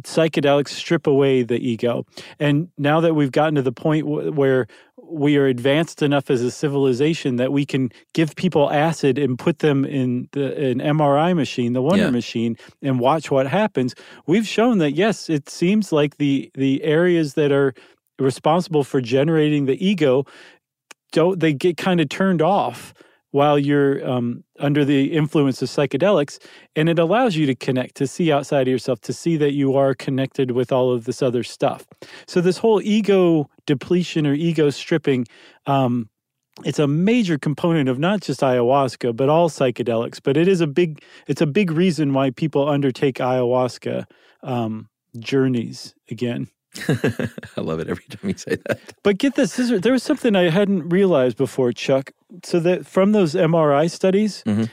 psychedelics 0.02 0.70
strip 0.70 1.08
away 1.08 1.44
the 1.44 1.58
ego. 1.58 2.06
And 2.40 2.70
now 2.78 3.00
that 3.02 3.16
we've 3.16 3.32
gotten 3.32 3.56
to 3.56 3.62
the 3.62 3.72
point 3.72 4.06
w- 4.06 4.32
where 4.32 4.68
we 5.12 5.38
are 5.38 5.46
advanced 5.48 6.02
enough 6.02 6.30
as 6.30 6.42
a 6.42 6.52
civilization 6.52 7.36
that 7.36 7.52
we 7.52 7.66
can 7.66 7.92
give 8.14 8.36
people 8.36 8.72
acid 8.72 9.18
and 9.18 9.38
put 9.38 9.60
them 9.60 9.86
in 9.86 10.28
the, 10.32 10.56
an 10.70 10.80
MRI 10.80 11.36
machine, 11.36 11.74
the 11.74 11.82
Wonder 11.82 12.06
Yeah. 12.06 12.12
machine, 12.12 12.58
and 12.82 13.00
watch 13.00 13.30
what 13.30 13.48
happens. 13.48 13.94
We've 14.26 14.48
shown 14.48 14.78
that 14.80 14.92
yes, 14.92 15.30
it 15.30 15.50
seems 15.50 15.92
like 15.92 16.18
the 16.18 16.50
the 16.56 16.84
areas 16.84 17.34
that 17.36 17.52
are 17.52 17.74
responsible 18.20 18.84
for 18.84 19.02
generating 19.02 19.66
the 19.66 19.84
ego 19.86 20.26
don't 21.12 21.40
they 21.40 21.54
get 21.54 21.76
kind 21.78 22.00
of 22.00 22.08
turned 22.10 22.42
off 22.42 22.94
while 23.32 23.58
you're 23.58 24.08
um, 24.08 24.44
under 24.60 24.86
the 24.86 25.14
influence 25.14 25.62
of 25.62 25.70
psychedelics 25.70 26.38
and 26.76 26.90
it 26.90 27.00
allows 27.00 27.36
you 27.36 27.46
to 27.46 27.56
connect 27.56 27.96
to 27.96 28.08
see 28.08 28.32
outside 28.32 28.68
of 28.68 28.72
yourself 28.72 29.00
to 29.02 29.14
see 29.14 29.38
that 29.38 29.54
you 29.54 29.76
are 29.76 29.94
connected 29.94 30.52
with 30.52 30.72
all 30.72 30.92
of 30.92 31.06
this 31.06 31.22
other 31.22 31.44
stuff. 31.44 31.86
So 32.28 32.42
this 32.42 32.58
whole 32.58 32.82
ego 32.82 33.50
depletion 33.66 34.28
or 34.28 34.34
ego 34.34 34.70
stripping 34.70 35.26
um, 35.66 36.10
it's 36.66 36.80
a 36.80 36.88
major 36.88 37.38
component 37.38 37.88
of 37.88 37.98
not 37.98 38.22
just 38.22 38.42
ayahuasca 38.42 39.16
but 39.16 39.30
all 39.30 39.50
psychedelics 39.50 40.20
but 40.22 40.36
it 40.36 40.48
is 40.48 40.62
a 40.62 40.68
big 40.68 41.02
it's 41.28 41.42
a 41.42 41.46
big 41.46 41.72
reason 41.72 42.14
why 42.14 42.30
people 42.30 42.68
undertake 42.68 43.16
ayahuasca 43.16 44.06
um, 44.44 44.90
journeys 45.20 45.96
again 46.10 46.48
I 47.58 47.62
love 47.62 47.80
it 47.80 47.90
every 47.90 48.06
time 48.06 48.30
you 48.30 48.38
say 48.38 48.58
that. 48.68 48.80
But 49.04 49.18
get 49.18 49.36
this, 49.36 49.56
this 49.56 49.70
is, 49.70 49.82
there 49.82 49.94
was 49.94 50.04
something 50.04 50.36
I 50.36 50.50
hadn't 50.50 50.90
realized 50.90 51.38
before, 51.38 51.72
Chuck. 51.72 52.12
So 52.44 52.60
that 52.62 52.86
from 52.86 53.12
those 53.12 53.34
MRI 53.34 53.90
studies, 53.92 54.44
mm-hmm. 54.46 54.64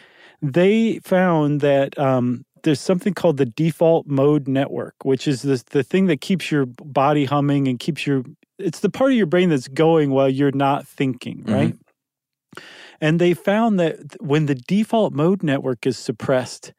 they 0.41 1.01
found 1.01 1.61
that 1.61 1.99
um, 1.99 2.45
there's 2.63 2.81
something 2.81 3.15
called 3.15 3.37
the 3.37 3.47
default 3.47 4.07
mode 4.07 4.47
network, 4.47 4.95
which 5.03 5.27
is 5.27 5.43
this, 5.43 5.65
the 5.65 5.83
thing 5.83 6.07
that 6.07 6.21
keeps 6.21 6.51
your 6.51 6.67
body 6.67 7.25
humming 7.25 7.67
and 7.67 7.79
keeps 7.79 8.07
your 8.07 8.23
it's 8.59 8.81
the 8.81 8.91
part 8.91 9.13
of 9.13 9.17
your 9.17 9.27
brain 9.27 9.51
that's 9.51 9.69
going 9.69 10.11
while 10.11 10.29
you're 10.29 10.53
not 10.53 10.87
thinking, 10.87 11.45
right? 11.47 11.75
Mm-hmm. 11.75 12.65
And 13.01 13.21
they 13.21 13.35
found 13.35 13.79
that 13.79 14.21
when 14.21 14.47
the 14.47 14.57
default 14.57 15.13
mode 15.13 15.43
network 15.43 15.87
is 15.87 15.97
suppressed, 15.97 16.73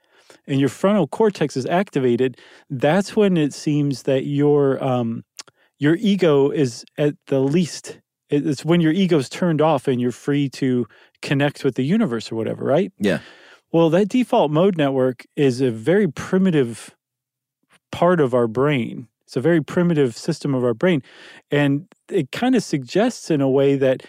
and 0.48 0.60
your 0.60 0.70
frontal 0.70 1.08
cortex 1.08 1.58
is 1.58 1.66
activated, 1.66 2.38
that's 2.70 3.16
when 3.16 3.38
it 3.38 3.54
seems 3.54 4.04
that 4.04 4.26
your 4.26 4.84
um, 4.84 5.24
your 5.78 5.96
ego 6.00 6.50
is 6.50 6.86
at 6.98 7.16
the 7.28 7.40
least. 7.40 8.00
It's 8.30 8.64
when 8.64 8.80
your 8.80 8.92
ego's 8.92 9.28
turned 9.28 9.60
off 9.62 9.88
and 9.88 10.00
you're 10.00 10.12
free 10.12 10.50
to 10.50 10.86
connect 11.22 11.64
with 11.64 11.76
the 11.76 11.84
universe 11.84 12.32
or 12.32 12.36
whatever, 12.36 12.64
right? 12.64 12.92
Yeah. 13.00 13.20
Well, 13.72 13.90
that 13.92 14.10
default 14.10 14.52
mode 14.52 14.78
network 14.78 15.26
is 15.36 15.62
a 15.62 15.72
very 15.72 16.08
primitive 16.08 16.96
part 17.92 18.20
of 18.20 18.34
our 18.34 18.48
brain. 18.48 19.08
It's 19.26 19.36
a 19.36 19.42
very 19.42 19.62
primitive 19.62 20.16
system 20.16 20.54
of 20.54 20.64
our 20.64 20.74
brain. 20.74 21.02
And 21.52 21.88
it 22.10 22.32
kind 22.32 22.56
of 22.56 22.64
suggests 22.64 23.30
in 23.30 23.42
a 23.42 23.50
way 23.50 23.76
that 23.76 24.04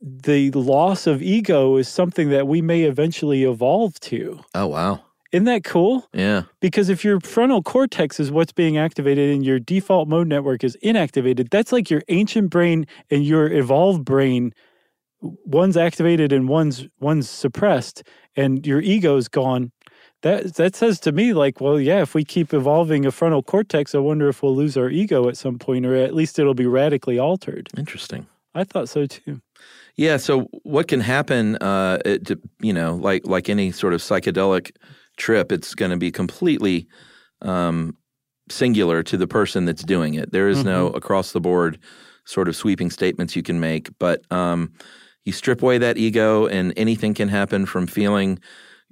the 0.00 0.50
loss 0.52 1.06
of 1.06 1.22
ego 1.22 1.76
is 1.76 1.88
something 1.88 2.28
that 2.30 2.46
we 2.46 2.60
may 2.60 2.82
eventually 2.82 3.44
evolve 3.44 3.98
to. 4.00 4.40
Oh, 4.54 4.66
wow. 4.66 5.00
Isn't 5.34 5.46
that 5.46 5.64
cool? 5.64 6.08
Yeah. 6.12 6.44
Because 6.60 6.88
if 6.88 7.04
your 7.04 7.18
frontal 7.18 7.60
cortex 7.60 8.20
is 8.20 8.30
what's 8.30 8.52
being 8.52 8.78
activated 8.78 9.34
and 9.34 9.44
your 9.44 9.58
default 9.58 10.06
mode 10.06 10.28
network 10.28 10.62
is 10.62 10.76
inactivated, 10.80 11.50
that's 11.50 11.72
like 11.72 11.90
your 11.90 12.02
ancient 12.06 12.50
brain 12.50 12.86
and 13.10 13.24
your 13.24 13.50
evolved 13.50 14.04
brain. 14.04 14.54
One's 15.20 15.76
activated 15.76 16.32
and 16.32 16.48
one's 16.48 16.86
one's 17.00 17.28
suppressed, 17.28 18.04
and 18.36 18.64
your 18.64 18.80
ego's 18.80 19.26
gone. 19.26 19.72
That 20.22 20.54
that 20.54 20.76
says 20.76 21.00
to 21.00 21.10
me 21.10 21.32
like, 21.32 21.60
well, 21.60 21.80
yeah, 21.80 22.02
if 22.02 22.14
we 22.14 22.24
keep 22.24 22.54
evolving 22.54 23.04
a 23.04 23.10
frontal 23.10 23.42
cortex, 23.42 23.92
I 23.92 23.98
wonder 23.98 24.28
if 24.28 24.40
we'll 24.40 24.54
lose 24.54 24.76
our 24.76 24.88
ego 24.88 25.28
at 25.28 25.36
some 25.36 25.58
point, 25.58 25.84
or 25.84 25.96
at 25.96 26.14
least 26.14 26.38
it'll 26.38 26.54
be 26.54 26.66
radically 26.66 27.18
altered. 27.18 27.70
Interesting. 27.76 28.28
I 28.54 28.62
thought 28.62 28.88
so 28.88 29.06
too. 29.06 29.40
Yeah. 29.96 30.16
So 30.16 30.42
what 30.62 30.86
can 30.86 31.00
happen? 31.00 31.56
Uh, 31.56 31.98
it, 32.04 32.30
you 32.60 32.72
know, 32.72 32.94
like 32.94 33.26
like 33.26 33.48
any 33.48 33.72
sort 33.72 33.94
of 33.94 34.00
psychedelic 34.00 34.70
trip, 35.16 35.52
it's 35.52 35.74
going 35.74 35.90
to 35.90 35.96
be 35.96 36.10
completely 36.10 36.86
um, 37.42 37.96
singular 38.48 39.02
to 39.02 39.16
the 39.16 39.26
person 39.26 39.64
that's 39.64 39.82
doing 39.82 40.14
it. 40.14 40.32
There 40.32 40.48
is 40.48 40.58
mm-hmm. 40.58 40.68
no 40.68 40.86
across 40.88 41.32
the 41.32 41.40
board 41.40 41.78
sort 42.24 42.48
of 42.48 42.56
sweeping 42.56 42.90
statements 42.90 43.36
you 43.36 43.42
can 43.42 43.60
make, 43.60 43.90
but 43.98 44.20
um, 44.32 44.72
you 45.24 45.32
strip 45.32 45.62
away 45.62 45.78
that 45.78 45.98
ego, 45.98 46.46
and 46.46 46.72
anything 46.76 47.14
can 47.14 47.28
happen 47.28 47.66
from 47.66 47.86
feeling 47.86 48.38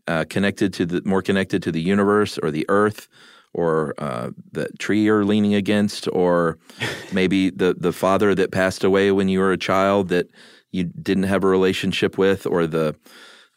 uh, 0.09 0.25
connected 0.29 0.73
to 0.75 0.87
the 0.87 1.03
more 1.05 1.23
connected 1.23 1.63
to 1.63 1.73
the 1.73 1.81
universe 1.81 2.39
or 2.39 2.51
the 2.51 2.67
earth 2.69 3.09
or 3.55 3.95
uh, 3.99 4.31
the 4.53 4.67
tree 4.79 5.05
you're 5.05 5.25
leaning 5.25 5.55
against, 5.55 6.09
or 6.13 6.59
maybe 7.13 7.51
the 7.51 7.75
the 7.79 7.93
father 7.93 8.35
that 8.35 8.51
passed 8.51 8.85
away 8.85 9.13
when 9.13 9.29
you 9.29 9.39
were 9.41 9.53
a 9.53 9.59
child 9.59 10.09
that 10.09 10.29
you 10.71 10.85
didn't 10.85 11.25
have 11.25 11.45
a 11.45 11.49
relationship 11.49 12.17
with, 12.17 12.47
or 12.47 12.67
the 12.67 12.97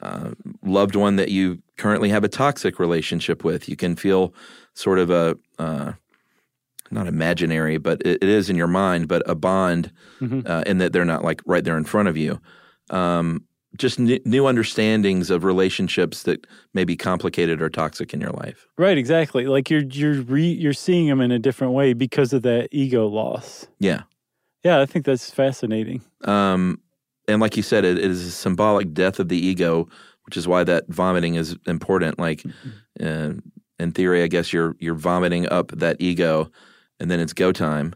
uh, 0.02 0.32
loved 0.64 0.96
one 0.96 1.16
that 1.16 1.30
you 1.30 1.62
currently 1.78 2.10
have 2.10 2.24
a 2.24 2.30
toxic 2.30 2.80
relationship 2.80 3.44
with. 3.44 3.70
You 3.70 3.76
can 3.76 3.96
feel 3.96 4.34
sort 4.74 5.00
of 5.00 5.10
a 5.10 5.38
uh, 5.58 5.94
not 6.92 7.08
imaginary, 7.08 7.78
but 7.78 8.02
it, 8.06 8.20
it 8.22 8.30
is 8.30 8.50
in 8.50 8.56
your 8.56 8.68
mind, 8.68 9.08
but 9.08 9.24
a 9.26 9.36
bond, 9.36 9.92
mm-hmm. 10.20 10.42
uh, 10.46 10.64
in 10.66 10.78
that 10.80 10.94
they're 10.94 11.06
not 11.06 11.24
like 11.24 11.42
right 11.46 11.64
there 11.64 11.78
in 11.78 11.86
front 11.86 12.08
of 12.08 12.18
you. 12.18 12.40
Um, 12.90 13.44
just 13.78 14.00
n- 14.00 14.20
new 14.26 14.48
understandings 14.48 15.30
of 15.30 15.44
relationships 15.44 16.24
that 16.24 16.48
may 16.74 16.84
be 16.86 16.96
complicated 16.96 17.62
or 17.62 17.70
toxic 17.70 18.14
in 18.14 18.22
your 18.22 18.32
life. 18.32 18.68
Right, 18.78 18.98
exactly. 18.98 19.48
Like 19.48 19.70
you're 19.70 19.84
you're 19.84 20.22
re, 20.22 20.46
you're 20.46 20.74
seeing 20.74 21.08
them 21.08 21.22
in 21.22 21.32
a 21.32 21.40
different 21.40 21.74
way 21.74 21.94
because 21.94 22.34
of 22.34 22.44
that 22.44 22.70
ego 22.72 23.08
loss. 23.08 23.68
Yeah, 23.80 24.04
yeah, 24.64 24.80
I 24.80 24.86
think 24.86 25.06
that's 25.06 25.30
fascinating. 25.30 26.02
Um, 26.24 26.80
and 27.28 27.42
like 27.42 27.58
you 27.58 27.64
said, 27.64 27.86
it, 27.86 27.98
it 27.98 28.12
is 28.12 28.26
a 28.26 28.32
symbolic 28.32 28.94
death 28.94 29.20
of 29.20 29.30
the 29.30 29.38
ego 29.38 29.88
which 30.26 30.38
is 30.38 30.48
why 30.48 30.64
that 30.64 30.86
vomiting 30.90 31.36
is 31.36 31.56
important. 31.68 32.20
Like, 32.20 32.44
uh, 33.02 33.34
in 33.80 33.92
theory, 33.92 34.24
I 34.24 34.28
guess 34.28 34.52
you're 34.52 34.76
you're 34.80 34.96
vomiting 34.96 35.48
up 35.50 35.72
that 35.72 35.98
ego, 36.00 36.50
and 37.00 37.10
then 37.10 37.20
it's 37.20 37.34
go 37.34 37.52
time. 37.52 37.94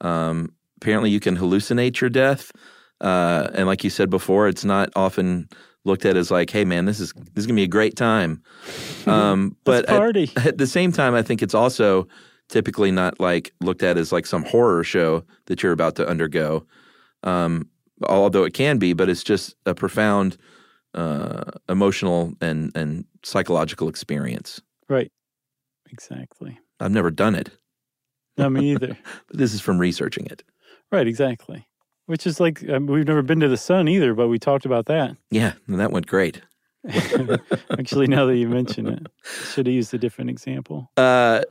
Um, 0.00 0.52
apparently, 0.80 1.10
you 1.10 1.20
can 1.20 1.36
hallucinate 1.36 2.00
your 2.00 2.10
death, 2.10 2.52
uh, 3.00 3.48
and 3.54 3.66
like 3.66 3.82
you 3.82 3.90
said 3.90 4.10
before, 4.10 4.48
it's 4.48 4.64
not 4.64 4.90
often 4.94 5.48
looked 5.84 6.04
at 6.04 6.16
as 6.16 6.30
like, 6.30 6.50
"Hey, 6.50 6.64
man, 6.64 6.84
this 6.84 7.00
is 7.00 7.12
this 7.12 7.42
is 7.42 7.46
gonna 7.46 7.56
be 7.56 7.64
a 7.64 7.68
great 7.68 7.96
time." 7.96 8.42
Um, 9.06 9.56
but 9.64 9.86
at, 9.88 9.96
at 10.36 10.58
the 10.58 10.66
same 10.66 10.92
time, 10.92 11.14
I 11.14 11.22
think 11.22 11.42
it's 11.42 11.54
also 11.54 12.06
typically 12.50 12.90
not 12.90 13.18
like 13.18 13.50
looked 13.62 13.82
at 13.82 13.96
as 13.96 14.12
like 14.12 14.26
some 14.26 14.44
horror 14.44 14.84
show 14.84 15.24
that 15.46 15.62
you're 15.62 15.72
about 15.72 15.96
to 15.96 16.06
undergo. 16.06 16.66
Um, 17.22 17.70
although 18.02 18.44
it 18.44 18.54
can 18.54 18.78
be, 18.78 18.92
but 18.92 19.08
it's 19.08 19.22
just 19.22 19.54
a 19.66 19.74
profound 19.74 20.36
uh, 20.94 21.50
emotional 21.68 22.32
and 22.40 22.72
and 22.74 23.04
psychological 23.22 23.88
experience. 23.88 24.60
Right. 24.88 25.10
Exactly. 25.90 26.58
I've 26.78 26.92
never 26.92 27.10
done 27.10 27.34
it. 27.34 27.50
Not 28.36 28.52
me 28.52 28.72
either. 28.72 28.96
but 29.28 29.36
this 29.36 29.54
is 29.54 29.60
from 29.60 29.78
researching 29.78 30.26
it. 30.26 30.42
Right. 30.90 31.06
Exactly. 31.06 31.66
Which 32.06 32.26
is 32.26 32.40
like 32.40 32.68
um, 32.68 32.86
we've 32.86 33.06
never 33.06 33.22
been 33.22 33.40
to 33.40 33.48
the 33.48 33.56
sun 33.56 33.86
either, 33.86 34.14
but 34.14 34.28
we 34.28 34.38
talked 34.38 34.64
about 34.64 34.86
that. 34.86 35.16
Yeah, 35.30 35.52
and 35.68 35.78
that 35.78 35.92
went 35.92 36.06
great. 36.06 36.42
Actually, 37.78 38.06
now 38.06 38.24
that 38.24 38.36
you 38.36 38.48
mention 38.48 38.86
it, 38.86 39.06
should 39.52 39.66
have 39.66 39.74
used 39.74 39.92
a 39.92 39.98
different 39.98 40.30
example. 40.30 40.90
Uh, 40.96 41.42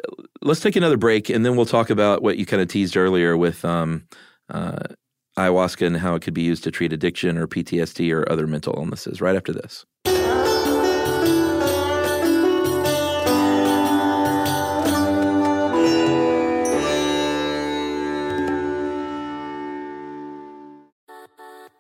let's 0.42 0.60
take 0.60 0.76
another 0.76 0.98
break, 0.98 1.30
and 1.30 1.46
then 1.46 1.56
we'll 1.56 1.68
talk 1.68 1.90
about 1.90 2.24
what 2.24 2.38
you 2.38 2.46
kind 2.46 2.62
of 2.62 2.68
teased 2.68 2.98
earlier 2.98 3.38
with 3.38 3.64
um, 3.64 4.08
uh, 4.50 4.80
ayahuasca 5.38 5.86
and 5.86 5.98
how 5.98 6.15
it 6.15 6.22
could 6.22 6.34
be 6.34 6.42
used 6.42 6.63
to 6.63 6.72
treat 6.72 6.94
addiction 6.94 7.38
or 7.38 7.48
PTSD 7.48 8.13
or 8.13 8.30
other 8.32 8.48
mental 8.48 8.74
illnesses 8.78 9.22
right 9.22 9.36
after 9.36 9.54
this. 9.54 9.86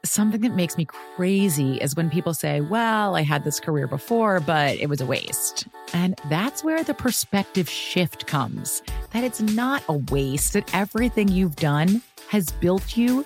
Something 0.05 0.41
that 0.41 0.55
makes 0.55 0.75
me 0.75 0.85
crazy 0.85 1.75
is 1.75 1.95
when 1.95 2.09
people 2.09 2.33
say, 2.33 2.61
Well, 2.61 3.15
I 3.15 3.21
had 3.21 3.43
this 3.43 3.59
career 3.59 3.87
before, 3.87 4.39
but 4.39 4.77
it 4.77 4.89
was 4.89 5.01
a 5.01 5.05
waste. 5.05 5.67
And 5.93 6.19
that's 6.29 6.63
where 6.63 6.83
the 6.83 6.93
perspective 6.93 7.69
shift 7.69 8.25
comes 8.25 8.81
that 9.11 9.23
it's 9.23 9.39
not 9.39 9.83
a 9.87 9.93
waste, 9.93 10.53
that 10.53 10.73
everything 10.73 11.27
you've 11.27 11.55
done 11.55 12.01
has 12.29 12.51
built 12.51 12.97
you 12.97 13.25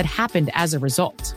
that 0.00 0.06
happened 0.06 0.50
as 0.54 0.72
a 0.72 0.78
result. 0.78 1.34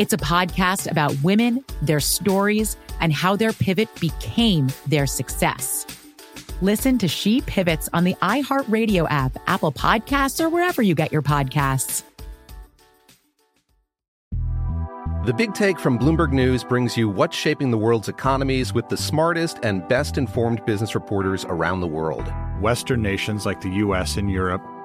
It's 0.00 0.12
a 0.12 0.16
podcast 0.16 0.90
about 0.90 1.14
women, 1.22 1.64
their 1.80 2.00
stories, 2.00 2.76
and 2.98 3.12
how 3.12 3.36
their 3.36 3.52
pivot 3.52 3.88
became 4.00 4.66
their 4.88 5.06
success. 5.06 5.86
Listen 6.60 6.98
to 6.98 7.06
She 7.06 7.40
Pivots 7.42 7.88
on 7.92 8.02
the 8.02 8.16
iHeartRadio 8.16 9.06
app, 9.08 9.36
Apple 9.46 9.70
Podcasts, 9.70 10.44
or 10.44 10.48
wherever 10.48 10.82
you 10.82 10.96
get 10.96 11.12
your 11.12 11.22
podcasts. 11.22 12.02
The 15.24 15.34
Big 15.36 15.54
Take 15.54 15.78
from 15.78 15.96
Bloomberg 15.96 16.32
News 16.32 16.64
brings 16.64 16.96
you 16.96 17.08
what's 17.08 17.36
shaping 17.36 17.70
the 17.70 17.78
world's 17.78 18.08
economies 18.08 18.74
with 18.74 18.88
the 18.88 18.96
smartest 18.96 19.60
and 19.62 19.86
best 19.86 20.18
informed 20.18 20.66
business 20.66 20.96
reporters 20.96 21.44
around 21.44 21.80
the 21.80 21.86
world. 21.86 22.24
Western 22.60 23.02
nations 23.02 23.46
like 23.46 23.60
the 23.60 23.70
US 23.84 24.16
and 24.16 24.28
Europe. 24.28 24.62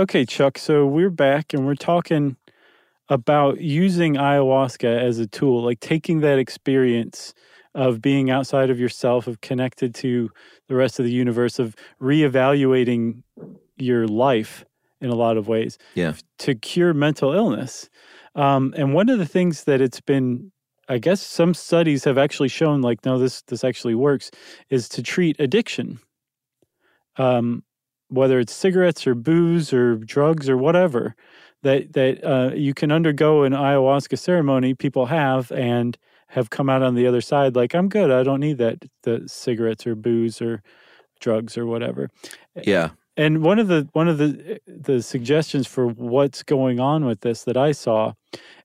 Okay, 0.00 0.24
Chuck. 0.24 0.56
So 0.56 0.86
we're 0.86 1.10
back 1.10 1.52
and 1.52 1.66
we're 1.66 1.74
talking 1.74 2.38
about 3.10 3.60
using 3.60 4.14
ayahuasca 4.14 4.98
as 4.98 5.18
a 5.18 5.26
tool, 5.26 5.62
like 5.62 5.80
taking 5.80 6.20
that 6.20 6.38
experience 6.38 7.34
of 7.74 8.00
being 8.00 8.30
outside 8.30 8.70
of 8.70 8.80
yourself, 8.80 9.26
of 9.26 9.42
connected 9.42 9.94
to 9.96 10.30
the 10.68 10.74
rest 10.74 10.98
of 10.98 11.04
the 11.04 11.12
universe, 11.12 11.58
of 11.58 11.76
reevaluating 12.00 13.22
your 13.76 14.08
life 14.08 14.64
in 15.02 15.10
a 15.10 15.14
lot 15.14 15.36
of 15.36 15.48
ways 15.48 15.76
Yeah. 15.94 16.14
to 16.38 16.54
cure 16.54 16.94
mental 16.94 17.34
illness. 17.34 17.90
Um, 18.34 18.72
and 18.78 18.94
one 18.94 19.10
of 19.10 19.18
the 19.18 19.26
things 19.26 19.64
that 19.64 19.82
it's 19.82 20.00
been, 20.00 20.50
I 20.88 20.96
guess, 20.96 21.20
some 21.20 21.52
studies 21.52 22.04
have 22.04 22.16
actually 22.16 22.48
shown, 22.48 22.80
like, 22.80 23.04
no, 23.04 23.18
this 23.18 23.42
this 23.42 23.64
actually 23.64 23.96
works, 23.96 24.30
is 24.70 24.88
to 24.88 25.02
treat 25.02 25.38
addiction. 25.38 25.98
Um, 27.18 27.64
whether 28.10 28.38
it's 28.38 28.52
cigarettes 28.52 29.06
or 29.06 29.14
booze 29.14 29.72
or 29.72 29.96
drugs 29.96 30.48
or 30.48 30.56
whatever, 30.56 31.14
that 31.62 31.92
that 31.94 32.24
uh, 32.24 32.54
you 32.54 32.74
can 32.74 32.92
undergo 32.92 33.42
an 33.44 33.52
ayahuasca 33.52 34.18
ceremony. 34.18 34.74
People 34.74 35.06
have 35.06 35.50
and 35.52 35.96
have 36.28 36.50
come 36.50 36.70
out 36.70 36.82
on 36.82 36.94
the 36.94 37.06
other 37.06 37.20
side 37.20 37.56
like, 37.56 37.74
I'm 37.74 37.88
good. 37.88 38.10
I 38.10 38.22
don't 38.22 38.40
need 38.40 38.58
that 38.58 38.84
the 39.02 39.24
cigarettes 39.26 39.86
or 39.86 39.96
booze 39.96 40.40
or 40.40 40.62
drugs 41.20 41.58
or 41.58 41.66
whatever. 41.66 42.08
Yeah. 42.62 42.90
And 43.16 43.42
one 43.42 43.58
of 43.58 43.68
the 43.68 43.88
one 43.92 44.08
of 44.08 44.18
the 44.18 44.60
the 44.66 45.02
suggestions 45.02 45.66
for 45.66 45.88
what's 45.88 46.42
going 46.42 46.80
on 46.80 47.04
with 47.04 47.20
this 47.20 47.44
that 47.44 47.56
I 47.56 47.72
saw 47.72 48.14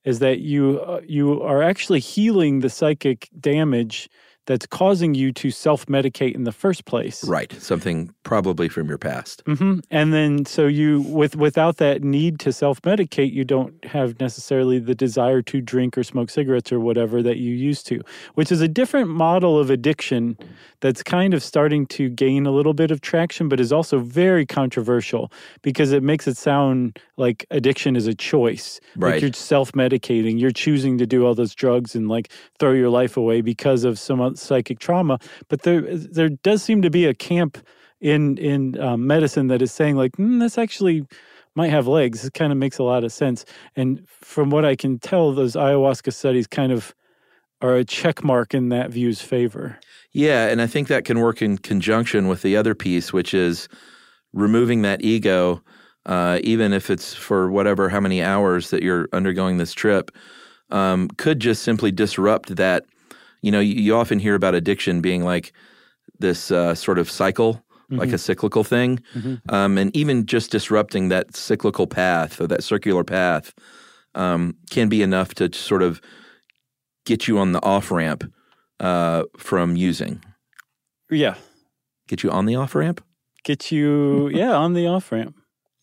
is 0.04 0.20
that 0.20 0.40
you 0.40 0.80
uh, 0.80 1.02
you 1.06 1.42
are 1.42 1.62
actually 1.62 2.00
healing 2.00 2.60
the 2.60 2.70
psychic 2.70 3.28
damage 3.40 4.08
that's 4.46 4.66
causing 4.66 5.14
you 5.16 5.32
to 5.32 5.52
self-medicate 5.52 6.36
in 6.36 6.44
the 6.44 6.52
first 6.52 6.86
place. 6.86 7.24
Right. 7.24 7.52
Something 7.60 8.14
probably 8.24 8.70
from 8.70 8.88
your 8.88 8.98
past. 8.98 9.42
hmm 9.46 9.80
And 9.92 10.14
then, 10.14 10.46
so 10.46 10.68
you, 10.68 11.02
with 11.02 11.36
without 11.36 11.78
that 11.78 12.04
need 12.04 12.40
to 12.40 12.54
self 12.54 12.82
medicate, 12.82 13.32
you 13.32 13.44
don't 13.44 13.84
have 13.86 14.20
necessarily 14.20 14.80
the 14.80 14.96
desire 14.96 15.42
to 15.44 15.62
drink 15.62 15.98
or 15.98 16.04
smoke 16.04 16.30
cigarettes 16.30 16.72
or 16.72 16.80
whatever 16.80 17.22
that 17.24 17.38
you 17.38 17.54
used 17.54 17.88
to, 17.88 18.02
which 18.36 18.52
is 18.52 18.62
a 18.62 18.68
different 18.68 19.10
model 19.10 19.60
of 19.60 19.70
addiction 19.70 20.38
that's 20.82 21.04
kind 21.04 21.34
of 21.34 21.42
starting 21.42 21.86
to 21.88 22.10
gain 22.10 22.46
a 22.46 22.52
little 22.52 22.74
bit 22.74 22.92
of 22.92 23.02
traction, 23.02 23.50
but 23.50 23.60
is 23.60 23.72
also 23.72 24.00
very 24.00 24.46
controversial 24.46 25.32
because 25.62 25.92
it 25.92 26.04
makes 26.04 26.28
it 26.28 26.38
sound 26.38 27.00
like 27.18 27.46
addiction 27.52 27.96
is 27.96 28.08
a 28.08 28.16
choice. 28.16 28.80
Right. 28.96 29.14
Like 29.14 29.22
you're 29.22 29.34
self 29.34 29.72
medicating, 29.72 30.40
you're 30.40 30.52
choosing 30.52 30.98
to 30.98 31.06
do 31.06 31.26
all 31.26 31.36
those 31.36 31.56
drugs 31.56 31.96
and 31.96 32.08
like 32.08 32.32
throw 32.60 32.72
your 32.72 32.90
life 32.90 33.18
away 33.18 33.42
because 33.42 33.84
of 33.84 33.98
some 34.00 34.36
psychic 34.36 34.80
trauma. 34.80 35.20
But 35.48 35.64
there, 35.64 35.82
there 35.82 36.30
does 36.30 36.64
seem 36.64 36.82
to 36.82 36.90
be 36.90 37.06
a 37.06 37.14
camp 37.14 37.58
in 38.02 38.38
in 38.38 38.80
um, 38.80 39.08
medicine 39.08 39.48
that 39.48 39.62
is 39.62 39.72
saying 39.72 39.96
like 39.96 40.14
mm, 40.14 40.40
this 40.40 40.58
actually 40.58 41.06
might 41.56 41.70
have 41.70 41.88
legs. 41.88 42.26
It 42.26 42.34
kind 42.34 42.52
of 42.52 42.58
makes 42.58 42.78
a 42.78 42.84
lot 42.84 43.04
of 43.04 43.12
sense. 43.12 43.46
And 43.76 44.08
from 44.08 44.50
what 44.50 44.66
I 44.66 44.76
can 44.76 45.00
tell, 45.00 45.32
those 45.32 45.56
ayahuasca 45.56 46.14
studies 46.14 46.48
kind 46.48 46.72
of 46.72 46.94
are 47.62 47.76
a 47.76 47.86
check 47.86 48.24
mark 48.24 48.54
in 48.54 48.70
that 48.70 48.92
view's 48.92 49.22
favor. 49.22 49.80
Yeah, 50.12 50.48
and 50.48 50.62
I 50.62 50.68
think 50.68 50.88
that 50.90 51.06
can 51.06 51.20
work 51.20 51.42
in 51.42 51.58
conjunction 51.58 52.28
with 52.28 52.42
the 52.42 52.58
other 52.58 52.76
piece, 52.76 53.14
which 53.14 53.34
is 53.34 53.68
removing 54.34 54.82
that 54.82 55.02
ego, 55.02 55.64
uh, 56.06 56.40
even 56.44 56.74
if 56.74 56.90
it's 56.90 57.14
for 57.14 57.50
whatever 57.50 57.90
how 57.90 58.00
many 58.00 58.22
hours 58.24 58.70
that 58.70 58.84
you're 58.84 59.08
undergoing 59.14 59.58
this 59.58 59.74
trip, 59.74 60.12
um, 60.72 61.08
could 61.18 61.40
just 61.40 61.64
simply 61.64 61.92
disrupt 61.92 62.56
that. 62.56 62.86
You 63.42 63.52
know, 63.52 63.60
you, 63.60 63.76
you 63.76 63.96
often 63.96 64.18
hear 64.20 64.34
about 64.36 64.56
addiction 64.56 65.02
being 65.02 65.24
like 65.24 65.54
this 66.20 66.50
uh, 66.52 66.74
sort 66.74 66.98
of 66.98 67.12
cycle, 67.12 67.64
like 67.90 68.10
Mhm. 68.10 68.14
a 68.14 68.18
cyclical 68.18 68.64
thing, 68.64 69.00
Mhm. 69.16 69.40
um, 69.54 69.78
and 69.78 69.96
even 69.96 70.26
just 70.26 70.50
disrupting 70.52 71.10
that 71.10 71.36
cyclical 71.36 71.86
path 71.86 72.42
or 72.42 72.48
that 72.48 72.64
circular 72.64 73.04
path 73.04 73.54
um, 74.16 74.56
can 74.72 74.90
be 74.90 75.02
enough 75.04 75.36
to 75.36 75.52
sort 75.54 75.84
of 75.84 76.02
get 77.06 77.28
you 77.28 77.38
on 77.38 77.52
the 77.52 77.62
off 77.64 77.92
ramp 77.92 78.24
uh, 78.80 79.24
from 79.38 79.76
using. 79.76 80.24
Yeah. 81.12 81.36
Get 82.08 82.24
you 82.24 82.32
on 82.32 82.46
the 82.46 82.56
off 82.56 82.74
ramp? 82.76 83.04
Get 83.44 83.72
you, 83.72 84.30
yeah, 84.30 84.54
on 84.56 84.74
the 84.74 84.88
off 84.88 85.12
ramp. 85.12 85.36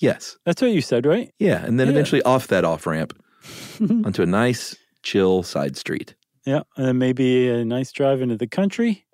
Yes. 0.02 0.36
That's 0.44 0.60
what 0.60 0.72
you 0.72 0.80
said, 0.82 1.06
right? 1.06 1.32
Yeah. 1.38 1.64
And 1.64 1.78
then 1.80 1.86
Yeah. 1.86 1.92
eventually 1.92 2.22
off 2.22 2.48
that 2.48 2.64
off 2.64 2.86
ramp 2.86 3.12
onto 3.80 4.22
a 4.22 4.26
nice, 4.26 4.76
chill 5.02 5.42
side 5.42 5.76
street. 5.76 6.14
Yeah. 6.44 6.62
And 6.76 6.86
then 6.86 6.98
maybe 6.98 7.48
a 7.48 7.64
nice 7.64 7.92
drive 7.92 8.20
into 8.20 8.36
the 8.36 8.48
country, 8.48 9.06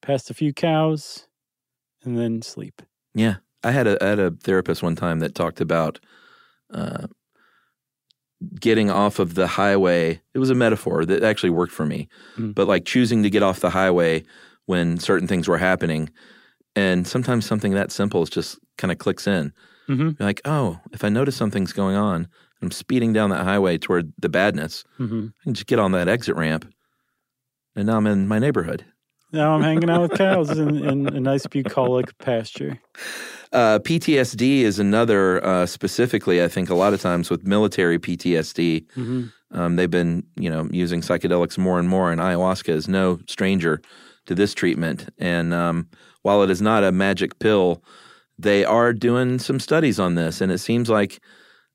past 0.00 0.30
a 0.30 0.34
few 0.34 0.52
cows, 0.54 1.26
and 2.02 2.18
then 2.18 2.40
sleep. 2.42 2.80
Yeah. 3.14 3.36
I 3.62 3.70
had 3.72 3.86
a, 3.86 4.02
I 4.02 4.08
had 4.08 4.18
a 4.18 4.30
therapist 4.30 4.82
one 4.82 4.96
time 4.96 5.20
that 5.20 5.34
talked 5.34 5.60
about 5.60 6.00
uh, 6.72 7.06
getting 8.58 8.90
off 8.90 9.18
of 9.18 9.34
the 9.34 9.46
highway. 9.46 10.20
It 10.34 10.38
was 10.38 10.50
a 10.50 10.54
metaphor 10.54 11.04
that 11.04 11.22
actually 11.22 11.50
worked 11.50 11.72
for 11.72 11.86
me, 11.86 12.08
Mm. 12.36 12.54
but 12.54 12.66
like 12.66 12.84
choosing 12.84 13.22
to 13.22 13.30
get 13.30 13.42
off 13.42 13.60
the 13.60 13.70
highway 13.70 14.24
when 14.66 14.98
certain 14.98 15.28
things 15.28 15.46
were 15.46 15.58
happening. 15.58 16.10
And 16.74 17.06
sometimes 17.06 17.44
something 17.44 17.72
that 17.74 17.92
simple 17.92 18.22
is 18.22 18.30
just 18.30 18.58
kind 18.78 18.90
of 18.90 18.98
clicks 18.98 19.26
in. 19.26 19.52
Mhm. 19.88 20.18
You're 20.18 20.26
like, 20.28 20.40
oh, 20.44 20.78
if 20.92 21.04
I 21.04 21.08
notice 21.08 21.36
something's 21.36 21.72
going 21.72 21.96
on, 21.96 22.28
I'm 22.60 22.70
speeding 22.70 23.12
down 23.12 23.30
that 23.30 23.44
highway 23.44 23.78
toward 23.78 24.12
the 24.18 24.28
badness. 24.28 24.84
Mhm. 24.98 25.28
I 25.40 25.44
can 25.44 25.54
just 25.54 25.66
get 25.66 25.78
on 25.78 25.92
that 25.92 26.08
exit 26.08 26.36
ramp, 26.36 26.66
and 27.74 27.86
now 27.86 27.96
I'm 27.96 28.06
in 28.06 28.28
my 28.28 28.38
neighborhood. 28.38 28.84
Now 29.32 29.54
I'm 29.54 29.62
hanging 29.62 29.88
out 29.88 30.02
with 30.02 30.18
cows 30.18 30.50
in, 30.50 30.84
in 30.84 31.06
a 31.08 31.18
nice 31.20 31.46
bucolic 31.46 32.16
pasture. 32.18 32.78
Uh, 33.50 33.78
PTSD 33.78 34.60
is 34.62 34.78
another, 34.78 35.44
uh, 35.44 35.64
specifically, 35.66 36.42
I 36.42 36.48
think 36.48 36.68
a 36.70 36.74
lot 36.74 36.92
of 36.92 37.00
times 37.00 37.30
with 37.30 37.46
military 37.46 37.98
PTSD, 37.98 38.86
Mhm. 38.96 39.32
um, 39.52 39.76
they've 39.76 39.90
been, 39.90 40.24
you 40.36 40.50
know, 40.50 40.68
using 40.70 41.00
psychedelics 41.00 41.56
more 41.58 41.78
and 41.78 41.88
more, 41.88 42.12
and 42.12 42.20
ayahuasca 42.20 42.68
is 42.70 42.88
no 42.88 43.20
stranger 43.26 43.80
to 44.26 44.34
this 44.34 44.52
treatment. 44.54 45.08
And 45.18 45.52
um, 45.54 45.88
while 46.22 46.42
it 46.42 46.50
is 46.50 46.60
not 46.62 46.84
a 46.84 46.92
magic 46.92 47.38
pill, 47.38 47.82
they 48.42 48.64
are 48.64 48.92
doing 48.92 49.38
some 49.38 49.58
studies 49.60 49.98
on 49.98 50.14
this, 50.14 50.40
and 50.40 50.52
it 50.52 50.58
seems 50.58 50.88
like, 50.90 51.20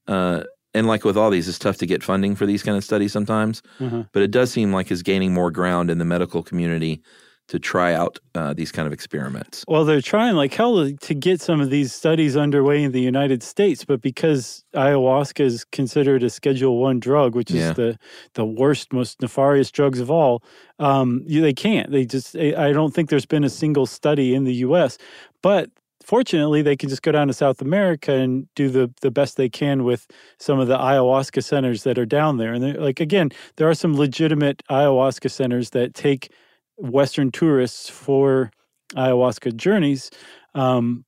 uh, 0.07 0.43
and 0.73 0.87
like 0.87 1.03
with 1.03 1.17
all 1.17 1.29
these, 1.29 1.47
it's 1.47 1.59
tough 1.59 1.77
to 1.77 1.85
get 1.85 2.03
funding 2.03 2.35
for 2.35 2.45
these 2.45 2.63
kind 2.63 2.77
of 2.77 2.83
studies 2.83 3.11
sometimes. 3.11 3.61
Uh-huh. 3.79 4.03
But 4.11 4.21
it 4.23 4.31
does 4.31 4.51
seem 4.51 4.71
like 4.73 4.91
it's 4.91 5.01
gaining 5.01 5.33
more 5.33 5.49
ground 5.51 5.89
in 5.89 5.97
the 5.97 6.05
medical 6.05 6.43
community 6.43 7.01
to 7.47 7.57
try 7.57 7.93
out 7.93 8.19
uh, 8.35 8.53
these 8.53 8.73
kind 8.73 8.85
of 8.85 8.91
experiments. 8.91 9.63
Well, 9.69 9.85
they're 9.85 10.01
trying 10.01 10.35
like 10.35 10.53
hell 10.53 10.91
to- 10.91 11.13
get 11.15 11.39
some 11.39 11.61
of 11.61 11.69
these 11.69 11.93
studies 11.93 12.35
underway 12.35 12.83
in 12.83 12.91
the 12.91 12.99
United 12.99 13.41
States, 13.41 13.85
but 13.85 14.01
because 14.01 14.65
ayahuasca 14.75 15.39
is 15.45 15.63
considered 15.71 16.23
a 16.23 16.29
Schedule 16.29 16.77
One 16.77 16.99
drug, 16.99 17.35
which 17.35 17.49
Yeah. 17.49 17.69
is 17.69 17.75
the 17.77 17.97
the 18.33 18.45
worst, 18.45 18.91
most 18.91 19.21
nefarious 19.21 19.71
drugs 19.71 20.01
of 20.01 20.11
all, 20.11 20.43
um, 20.79 21.23
you, 21.25 21.41
they 21.41 21.53
can't. 21.53 21.89
They 21.89 22.03
just. 22.05 22.35
I 22.35 22.67
I 22.67 22.73
don't 22.73 22.93
think 22.93 23.09
there's 23.09 23.25
been 23.25 23.45
a 23.45 23.49
single 23.49 23.85
study 23.85 24.35
in 24.35 24.43
the 24.43 24.55
U.S., 24.67 24.97
but 25.41 25.69
fortunately, 26.07 26.61
they 26.61 26.77
can 26.77 26.87
just 26.87 27.01
go 27.01 27.11
down 27.11 27.27
to 27.27 27.33
South 27.33 27.61
America 27.61 28.13
and 28.13 28.47
do 28.55 28.69
the 28.69 28.91
the 29.01 29.11
best 29.11 29.35
they 29.35 29.49
can 29.49 29.83
with 29.83 30.07
some 30.39 30.59
of 30.59 30.67
the 30.67 30.77
ayahuasca 30.77 31.43
centers 31.43 31.83
that 31.83 31.99
are 31.99 32.05
down 32.05 32.37
there. 32.37 32.53
And 32.53 32.77
like 32.77 33.01
again, 33.01 33.31
there 33.57 33.69
are 33.69 33.75
some 33.75 33.95
legitimate 33.95 34.63
ayahuasca 34.69 35.29
centers 35.29 35.71
that 35.71 35.93
take 35.93 36.31
Western 36.77 37.29
tourists 37.31 37.89
for 37.89 38.51
ayahuasca 38.95 39.55
journeys. 39.57 40.09
Um, 40.55 41.03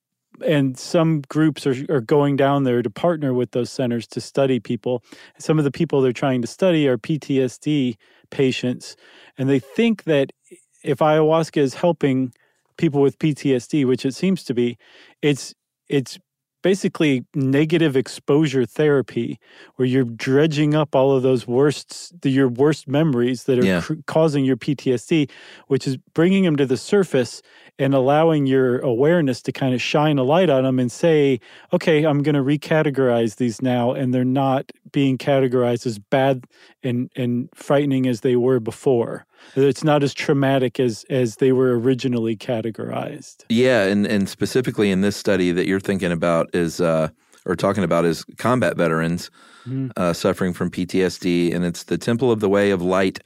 and 0.46 0.78
some 0.78 1.22
groups 1.28 1.66
are, 1.66 1.76
are 1.90 2.02
going 2.02 2.36
down 2.36 2.64
there 2.64 2.82
to 2.82 2.90
partner 2.90 3.34
with 3.34 3.52
those 3.52 3.70
centers 3.70 4.06
to 4.08 4.22
study 4.22 4.60
people. 4.60 5.04
Some 5.38 5.58
of 5.58 5.64
the 5.64 5.72
people 5.72 6.02
they're 6.02 6.14
trying 6.14 6.42
to 6.42 6.48
study 6.48 6.88
are 6.88 6.98
PTSD 6.98 7.96
patients. 8.30 8.96
And 9.38 9.50
they 9.50 9.60
think 9.60 10.04
that 10.04 10.32
if 10.84 11.00
ayahuasca 11.00 11.58
is 11.58 11.74
helping 11.74 12.32
people 12.80 13.02
with 13.02 13.20
PTSD, 13.20 13.86
which 13.86 14.06
it 14.06 14.16
seems 14.16 14.44
to 14.46 14.54
be, 14.56 14.78
it's 15.22 15.54
it's 15.88 16.18
basically 16.62 17.26
negative 17.34 17.96
exposure 17.96 18.66
therapy 18.66 19.40
where 19.76 19.88
you're 19.88 20.04
dredging 20.04 20.76
up 20.76 20.94
all 20.94 21.16
of 21.16 21.24
those 21.24 21.48
worst 21.48 22.22
the, 22.22 22.30
your 22.30 22.50
worst 22.50 22.86
memories 22.86 23.46
that 23.46 23.58
are 23.60 23.66
Yeah. 23.66 23.82
cr- 23.82 23.94
causing 24.08 24.44
your 24.44 24.58
PTSD 24.58 25.30
which 25.68 25.88
is 25.88 25.96
bringing 26.14 26.44
them 26.44 26.58
to 26.58 26.66
the 26.66 26.76
surface 26.76 27.42
and 27.78 27.94
allowing 27.94 28.46
your 28.46 28.80
awareness 28.80 29.42
to 29.44 29.54
kind 29.54 29.74
of 29.74 29.82
shine 29.82 30.18
a 30.20 30.24
light 30.24 30.50
on 30.50 30.64
them 30.64 30.80
and 30.80 30.92
say 30.92 31.40
okay 31.72 32.04
I'm 32.04 32.22
going 32.24 32.36
to 32.36 32.44
recategorize 32.44 33.38
these 33.38 33.62
now 33.62 33.94
and 33.94 34.14
they're 34.14 34.26
not 34.26 34.70
being 34.92 35.18
categorized 35.18 35.86
as 35.86 35.98
bad 35.98 36.44
and 36.84 37.10
and 37.16 37.48
frightening 37.56 38.06
as 38.06 38.20
they 38.20 38.36
were 38.36 38.60
before 38.60 39.26
it's 39.56 39.84
not 39.84 40.04
as 40.04 40.14
traumatic 40.14 40.80
as 40.80 41.06
as 41.10 41.38
they 41.38 41.52
were 41.52 41.78
originally 41.80 42.36
categorized 42.36 43.44
Yeah, 43.50 43.84
and 43.86 44.06
and 44.08 44.28
specifically 44.30 44.92
in 44.92 45.02
this 45.02 45.16
study 45.16 45.52
that 45.52 45.68
you're 45.68 45.80
thinking 45.80 46.12
about 46.12 46.50
is 46.54 46.80
uh, 46.82 47.10
or 47.46 47.56
talking 47.56 47.84
about 47.84 48.06
is 48.06 48.24
combat 48.38 48.78
veterans 48.78 49.30
Mhm. 49.68 49.92
uh, 49.98 50.14
suffering 50.14 50.54
from 50.54 50.72
PTSD, 50.72 51.54
and 51.54 51.66
it's 51.66 51.84
the 51.84 51.98
Temple 51.98 52.32
of 52.32 52.40
the 52.40 52.48
Way 52.50 52.72
of 52.72 52.82
Light 52.82 53.20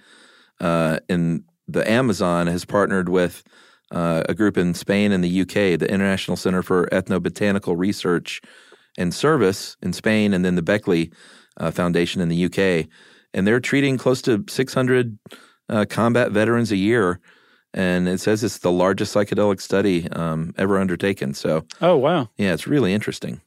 uh, 0.59 0.97
in 1.07 1.43
the 1.67 1.87
Amazon 1.89 2.47
has 2.47 2.65
partnered 2.65 3.07
with 3.09 3.43
uh, 3.91 4.23
a 4.27 4.33
group 4.33 4.57
in 4.57 4.73
Spain 4.73 5.11
and 5.11 5.23
the 5.23 5.41
UK, 5.41 5.77
the 5.77 5.87
International 5.89 6.35
Center 6.35 6.63
for 6.63 6.87
Ethnobotanical 6.91 7.77
Research 7.77 8.41
and 8.97 9.13
Service 9.13 9.77
in 9.83 9.93
Spain, 9.93 10.33
and 10.33 10.43
then 10.43 10.55
the 10.55 10.61
Beckley 10.63 11.11
uh, 11.57 11.69
Foundation 11.69 12.19
in 12.21 12.29
the 12.29 12.45
UK, 12.45 12.87
and 13.35 13.45
they're 13.45 13.59
treating 13.59 13.97
close 13.97 14.21
to 14.23 14.43
600 14.49 15.17
uh, 15.69 15.85
combat 15.89 16.31
veterans 16.31 16.71
a 16.71 16.77
year. 16.77 17.19
And 17.73 18.07
it 18.07 18.19
says 18.19 18.43
it's 18.43 18.59
the 18.59 18.71
largest 18.71 19.15
psychedelic 19.15 19.59
study 19.59 20.07
um, 20.11 20.53
ever 20.57 20.79
undertaken. 20.79 21.33
So, 21.33 21.65
oh 21.81 21.97
wow 21.97 22.29
yeah, 22.37 22.53
it's 22.53 22.67
really 22.67 22.93
interesting. 22.93 23.41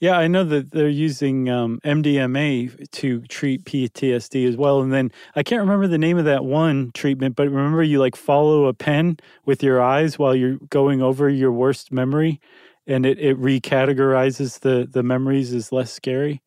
Yeah, 0.00 0.18
I 0.18 0.26
know 0.26 0.44
that 0.44 0.72
they're 0.72 0.88
using 0.88 1.48
um, 1.48 1.78
MDMA 1.84 2.90
to 2.90 3.20
treat 3.22 3.64
PTSD 3.64 4.48
as 4.48 4.56
well. 4.56 4.80
And 4.80 4.92
then 4.92 5.12
I 5.36 5.44
can't 5.44 5.60
remember 5.60 5.86
the 5.86 5.98
name 5.98 6.18
of 6.18 6.24
that 6.24 6.44
one 6.44 6.90
treatment, 6.94 7.36
but 7.36 7.48
remember 7.48 7.82
you 7.82 8.00
like 8.00 8.16
follow 8.16 8.66
a 8.66 8.74
pen 8.74 9.18
with 9.44 9.62
your 9.62 9.80
eyes 9.80 10.18
while 10.18 10.34
you're 10.34 10.58
going 10.70 11.00
over 11.00 11.28
your 11.28 11.52
worst 11.52 11.92
memory 11.92 12.40
and 12.86 13.04
it, 13.04 13.18
it 13.18 13.40
recategorizes 13.40 14.60
the, 14.60 14.88
the 14.90 15.02
memories 15.02 15.52
as 15.52 15.70
less 15.70 15.92
scary. 15.92 16.42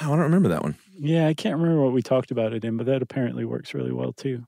I 0.00 0.06
don't 0.06 0.20
remember 0.20 0.48
that 0.48 0.62
one. 0.62 0.76
Yeah, 0.98 1.26
I 1.26 1.34
can't 1.34 1.56
remember 1.56 1.82
what 1.82 1.92
we 1.92 2.02
talked 2.02 2.30
about 2.30 2.52
it 2.52 2.64
in, 2.64 2.76
but 2.76 2.86
that 2.86 3.02
apparently 3.02 3.44
works 3.44 3.74
really 3.74 3.92
well 3.92 4.12
too. 4.12 4.44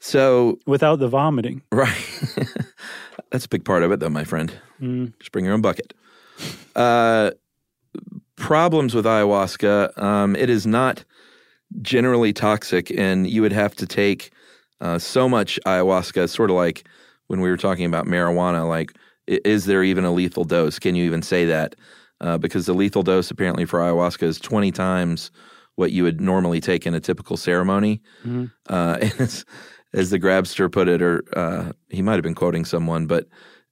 So, 0.00 0.58
without 0.66 0.98
the 0.98 1.08
vomiting. 1.08 1.62
right. 1.70 1.96
That's 3.30 3.44
a 3.44 3.48
big 3.48 3.64
part 3.64 3.82
of 3.82 3.92
it, 3.92 4.00
though, 4.00 4.08
my 4.08 4.24
friend. 4.24 4.52
Mm. 4.80 5.16
Just 5.18 5.32
bring 5.32 5.44
your 5.44 5.54
own 5.54 5.60
bucket. 5.60 5.94
Uh, 6.74 7.30
problems 8.36 8.94
with 8.94 9.04
ayahuasca 9.04 9.96
um, 10.02 10.34
it 10.34 10.50
is 10.50 10.66
not 10.66 11.04
generally 11.80 12.32
toxic, 12.32 12.90
and 12.98 13.28
you 13.28 13.42
would 13.42 13.52
have 13.52 13.74
to 13.76 13.86
take 13.86 14.32
uh, 14.80 14.98
so 14.98 15.28
much 15.28 15.58
ayahuasca, 15.66 16.28
sort 16.28 16.50
of 16.50 16.56
like 16.56 16.86
when 17.28 17.40
we 17.40 17.48
were 17.48 17.56
talking 17.56 17.84
about 17.84 18.06
marijuana. 18.06 18.68
Like, 18.68 18.92
is 19.26 19.66
there 19.66 19.84
even 19.84 20.04
a 20.04 20.12
lethal 20.12 20.44
dose? 20.44 20.78
Can 20.78 20.94
you 20.96 21.04
even 21.04 21.22
say 21.22 21.44
that? 21.46 21.76
Uh, 22.20 22.38
because 22.38 22.66
the 22.66 22.74
lethal 22.74 23.02
dose 23.02 23.30
apparently 23.30 23.64
for 23.64 23.80
ayahuasca 23.80 24.22
is 24.24 24.38
20 24.38 24.70
times 24.72 25.30
what 25.76 25.92
you 25.92 26.02
would 26.04 26.20
normally 26.20 26.60
take 26.60 26.86
in 26.86 26.94
a 26.94 27.00
typical 27.00 27.36
ceremony. 27.36 28.00
Mhm. 28.24 28.50
Uh, 28.68 28.98
and 29.02 29.12
it's, 29.18 29.44
as 29.94 30.10
the 30.10 30.18
grabster 30.20 30.70
put 30.70 30.88
it, 30.88 31.02
or 31.02 31.22
uh, 31.36 31.72
he 31.90 32.02
might 32.02 32.14
have 32.14 32.22
been 32.22 32.34
quoting 32.34 32.64
someone, 32.64 33.06
but 33.06 33.26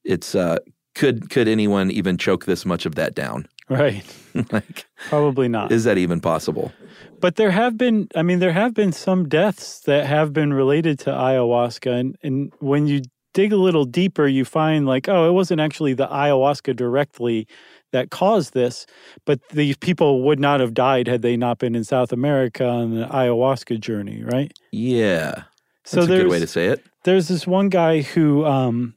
it's 0.05 0.35
uh, 0.35 0.59
could 0.95 1.31
could 1.31 1.49
anyone 1.49 1.91
even 1.91 2.19
choke 2.19 2.45
this 2.47 2.65
much 2.67 2.87
of 2.87 2.95
that 2.97 3.15
down? 3.15 3.47
Right. 3.71 4.03
like, 4.51 4.87
Probably 5.09 5.47
not. 5.47 5.71
is 5.71 5.85
that 5.85 5.97
even 5.97 6.21
possible? 6.21 6.73
But 7.21 7.37
there 7.37 7.53
have 7.53 7.77
been, 7.79 8.09
I 8.17 8.23
mean, 8.23 8.41
there 8.41 8.51
have 8.53 8.75
been 8.75 8.91
some 8.91 9.29
deaths 9.29 9.83
that 9.83 10.07
have 10.07 10.33
been 10.33 10.53
related 10.53 10.99
to 11.01 11.11
ayahuasca. 11.11 11.87
And, 12.01 12.17
and 12.25 12.53
when 12.59 12.89
you 12.89 13.03
dig 13.33 13.53
a 13.53 13.57
little 13.57 13.85
deeper, 13.85 14.27
you 14.27 14.45
find 14.45 14.87
like, 14.87 15.09
oh, 15.09 15.29
it 15.29 15.33
wasn't 15.33 15.61
actually 15.61 15.95
the 15.95 16.09
ayahuasca 16.09 16.75
directly 16.77 17.47
that 17.93 18.11
caused 18.11 18.55
this, 18.55 18.87
but 19.25 19.41
these 19.49 19.77
people 19.77 20.23
would 20.23 20.39
not 20.39 20.61
have 20.61 20.75
died 20.75 21.09
had 21.09 21.23
they 21.23 21.37
not 21.37 21.59
been 21.59 21.75
in 21.75 21.83
South 21.85 22.13
America 22.13 22.65
on 22.67 22.95
the 22.95 23.07
ayahuasca 23.07 23.81
journey, 23.81 24.23
right? 24.23 24.53
Yeah, 24.71 25.43
So 25.85 26.07
that's 26.07 26.13
a 26.13 26.23
good 26.23 26.31
way 26.31 26.39
to 26.39 26.47
say 26.47 26.67
it. 26.67 26.85
There's 27.05 27.29
this 27.29 27.47
one 27.47 27.69
guy 27.69 28.03
who 28.03 28.45
um 28.45 28.95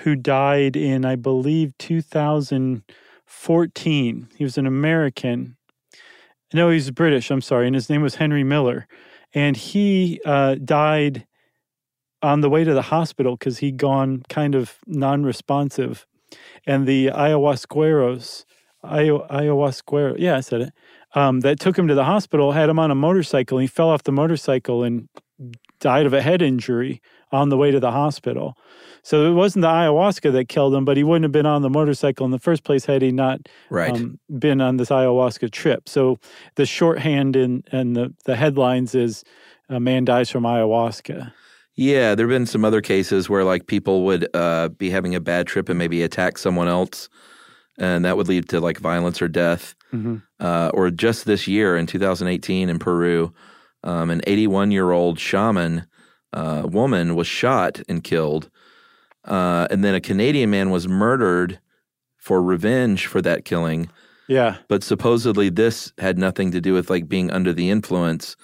who 0.00 0.16
died 0.16 0.76
in 0.76 1.04
I 1.04 1.16
believe 1.16 1.76
2014. 1.78 4.28
He 4.36 4.44
was 4.44 4.58
an 4.58 4.66
American. 4.66 5.56
No, 6.52 6.70
he's 6.70 6.90
British, 6.90 7.30
I'm 7.30 7.40
sorry. 7.40 7.66
And 7.66 7.74
his 7.74 7.88
name 7.88 8.02
was 8.02 8.16
Henry 8.16 8.44
Miller. 8.44 8.86
And 9.32 9.56
he 9.56 10.20
uh, 10.24 10.56
died 10.56 11.26
on 12.24 12.40
the 12.40 12.48
way 12.48 12.64
to 12.64 12.72
the 12.72 12.82
hospital 12.82 13.36
because 13.36 13.58
he'd 13.58 13.76
gone 13.76 14.22
kind 14.28 14.54
of 14.54 14.78
non 14.86 15.24
responsive. 15.24 16.06
And 16.66 16.86
the 16.86 17.08
ayahuasqueros, 17.08 18.46
ayahuasquero, 18.82 20.16
yeah, 20.18 20.36
I 20.36 20.40
said 20.40 20.62
it, 20.62 20.72
um, 21.14 21.40
that 21.40 21.60
took 21.60 21.78
him 21.78 21.86
to 21.88 21.94
the 21.94 22.04
hospital 22.04 22.52
had 22.52 22.68
him 22.70 22.78
on 22.78 22.90
a 22.90 22.94
motorcycle. 22.94 23.58
He 23.58 23.66
fell 23.66 23.90
off 23.90 24.04
the 24.04 24.12
motorcycle 24.12 24.82
and 24.82 25.08
died 25.80 26.06
of 26.06 26.14
a 26.14 26.22
head 26.22 26.40
injury 26.40 27.02
on 27.30 27.50
the 27.50 27.58
way 27.58 27.70
to 27.70 27.78
the 27.78 27.90
hospital. 27.90 28.56
So 29.02 29.30
it 29.30 29.34
wasn't 29.34 29.62
the 29.62 29.68
ayahuasca 29.68 30.32
that 30.32 30.48
killed 30.48 30.74
him, 30.74 30.86
but 30.86 30.96
he 30.96 31.04
wouldn't 31.04 31.24
have 31.24 31.32
been 31.32 31.46
on 31.46 31.60
the 31.60 31.68
motorcycle 31.68 32.24
in 32.24 32.32
the 32.32 32.38
first 32.38 32.64
place 32.64 32.86
had 32.86 33.02
he 33.02 33.12
not 33.12 33.40
right. 33.68 33.92
um, 33.92 34.18
been 34.38 34.62
on 34.62 34.78
this 34.78 34.88
ayahuasca 34.88 35.50
trip. 35.50 35.90
So 35.90 36.18
the 36.54 36.64
shorthand 36.64 37.36
in 37.36 37.64
and 37.70 37.94
the, 37.94 38.14
the 38.24 38.34
headlines 38.34 38.94
is 38.94 39.24
a 39.68 39.78
man 39.78 40.06
dies 40.06 40.30
from 40.30 40.44
ayahuasca. 40.44 41.32
Yeah, 41.76 42.14
there 42.14 42.26
have 42.26 42.34
been 42.34 42.46
some 42.46 42.64
other 42.64 42.80
cases 42.80 43.28
where 43.28 43.44
like 43.44 43.66
people 43.66 44.04
would 44.04 44.28
uh, 44.34 44.68
be 44.68 44.90
having 44.90 45.14
a 45.14 45.20
bad 45.20 45.46
trip 45.46 45.68
and 45.68 45.78
maybe 45.78 46.02
attack 46.02 46.38
someone 46.38 46.68
else, 46.68 47.08
and 47.78 48.04
that 48.04 48.16
would 48.16 48.28
lead 48.28 48.48
to 48.50 48.60
like 48.60 48.78
violence 48.78 49.20
or 49.20 49.28
death. 49.28 49.74
Mm-hmm. 49.92 50.16
Uh, 50.40 50.70
or 50.74 50.90
just 50.90 51.24
this 51.24 51.46
year 51.46 51.76
in 51.76 51.86
2018 51.86 52.68
in 52.68 52.78
Peru, 52.78 53.32
um, 53.84 54.10
an 54.10 54.22
81 54.26 54.70
year 54.70 54.90
old 54.90 55.18
shaman 55.18 55.86
uh, 56.32 56.66
woman 56.68 57.14
was 57.14 57.26
shot 57.26 57.80
and 57.88 58.02
killed. 58.02 58.50
Uh, 59.24 59.66
and 59.70 59.82
then 59.84 59.94
a 59.94 60.00
Canadian 60.00 60.50
man 60.50 60.70
was 60.70 60.88
murdered 60.88 61.60
for 62.18 62.42
revenge 62.42 63.06
for 63.06 63.22
that 63.22 63.44
killing. 63.44 63.88
Yeah. 64.28 64.56
But 64.68 64.82
supposedly 64.82 65.48
this 65.48 65.92
had 65.98 66.18
nothing 66.18 66.50
to 66.52 66.60
do 66.60 66.74
with 66.74 66.90
like 66.90 67.08
being 67.08 67.30
under 67.30 67.52
the 67.52 67.70
influence, 67.70 68.36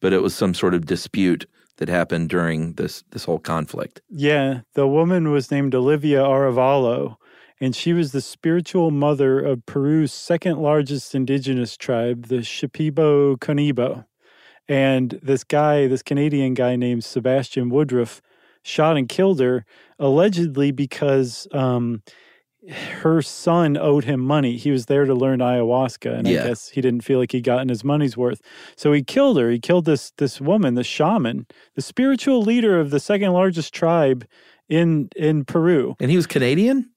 but 0.00 0.12
it 0.12 0.22
was 0.22 0.34
some 0.34 0.54
sort 0.54 0.74
of 0.74 0.86
dispute 0.86 1.46
that 1.82 1.88
happened 1.88 2.28
during 2.28 2.74
this 2.74 3.02
this 3.10 3.24
whole 3.24 3.40
conflict. 3.40 4.00
Yeah, 4.08 4.60
the 4.74 4.86
woman 4.86 5.32
was 5.32 5.50
named 5.50 5.74
Olivia 5.74 6.22
Arevalo, 6.22 7.16
and 7.60 7.74
she 7.74 7.92
was 7.92 8.12
the 8.12 8.20
spiritual 8.20 8.92
mother 8.92 9.40
of 9.40 9.66
Peru's 9.66 10.12
second 10.12 10.58
largest 10.58 11.12
indigenous 11.12 11.76
tribe, 11.76 12.26
the 12.26 12.36
Shipibo 12.36 13.36
Conibo. 13.36 14.04
And 14.68 15.18
this 15.24 15.42
guy, 15.42 15.88
this 15.88 16.04
Canadian 16.04 16.54
guy 16.54 16.76
named 16.76 17.02
Sebastian 17.02 17.68
Woodroffe, 17.68 18.20
shot 18.62 18.96
and 18.96 19.08
killed 19.08 19.40
her 19.40 19.64
allegedly 19.98 20.70
because 20.70 21.48
um, 21.50 22.04
her 23.00 23.20
son 23.22 23.76
owed 23.76 24.04
him 24.04 24.20
money. 24.20 24.56
He 24.56 24.70
was 24.70 24.86
there 24.86 25.04
to 25.04 25.14
learn 25.14 25.40
ayahuasca, 25.40 26.18
and 26.18 26.28
Yeah. 26.28 26.44
I 26.44 26.48
guess 26.48 26.68
he 26.68 26.80
didn't 26.80 27.02
feel 27.02 27.18
like 27.18 27.32
he'd 27.32 27.44
gotten 27.44 27.68
his 27.68 27.82
money's 27.82 28.16
worth. 28.16 28.40
So 28.76 28.92
he 28.92 29.02
killed 29.02 29.38
her. 29.38 29.50
He 29.50 29.58
killed 29.58 29.84
this 29.84 30.12
this 30.18 30.40
woman, 30.40 30.74
the 30.74 30.84
shaman, 30.84 31.46
the 31.74 31.82
spiritual 31.82 32.40
leader 32.42 32.78
of 32.78 32.90
the 32.90 33.00
second 33.00 33.32
largest 33.32 33.74
tribe 33.74 34.24
in 34.68 35.08
in 35.16 35.44
Peru. 35.44 35.96
And 36.00 36.10
he 36.10 36.16
was 36.16 36.26
Canadian? 36.26 36.90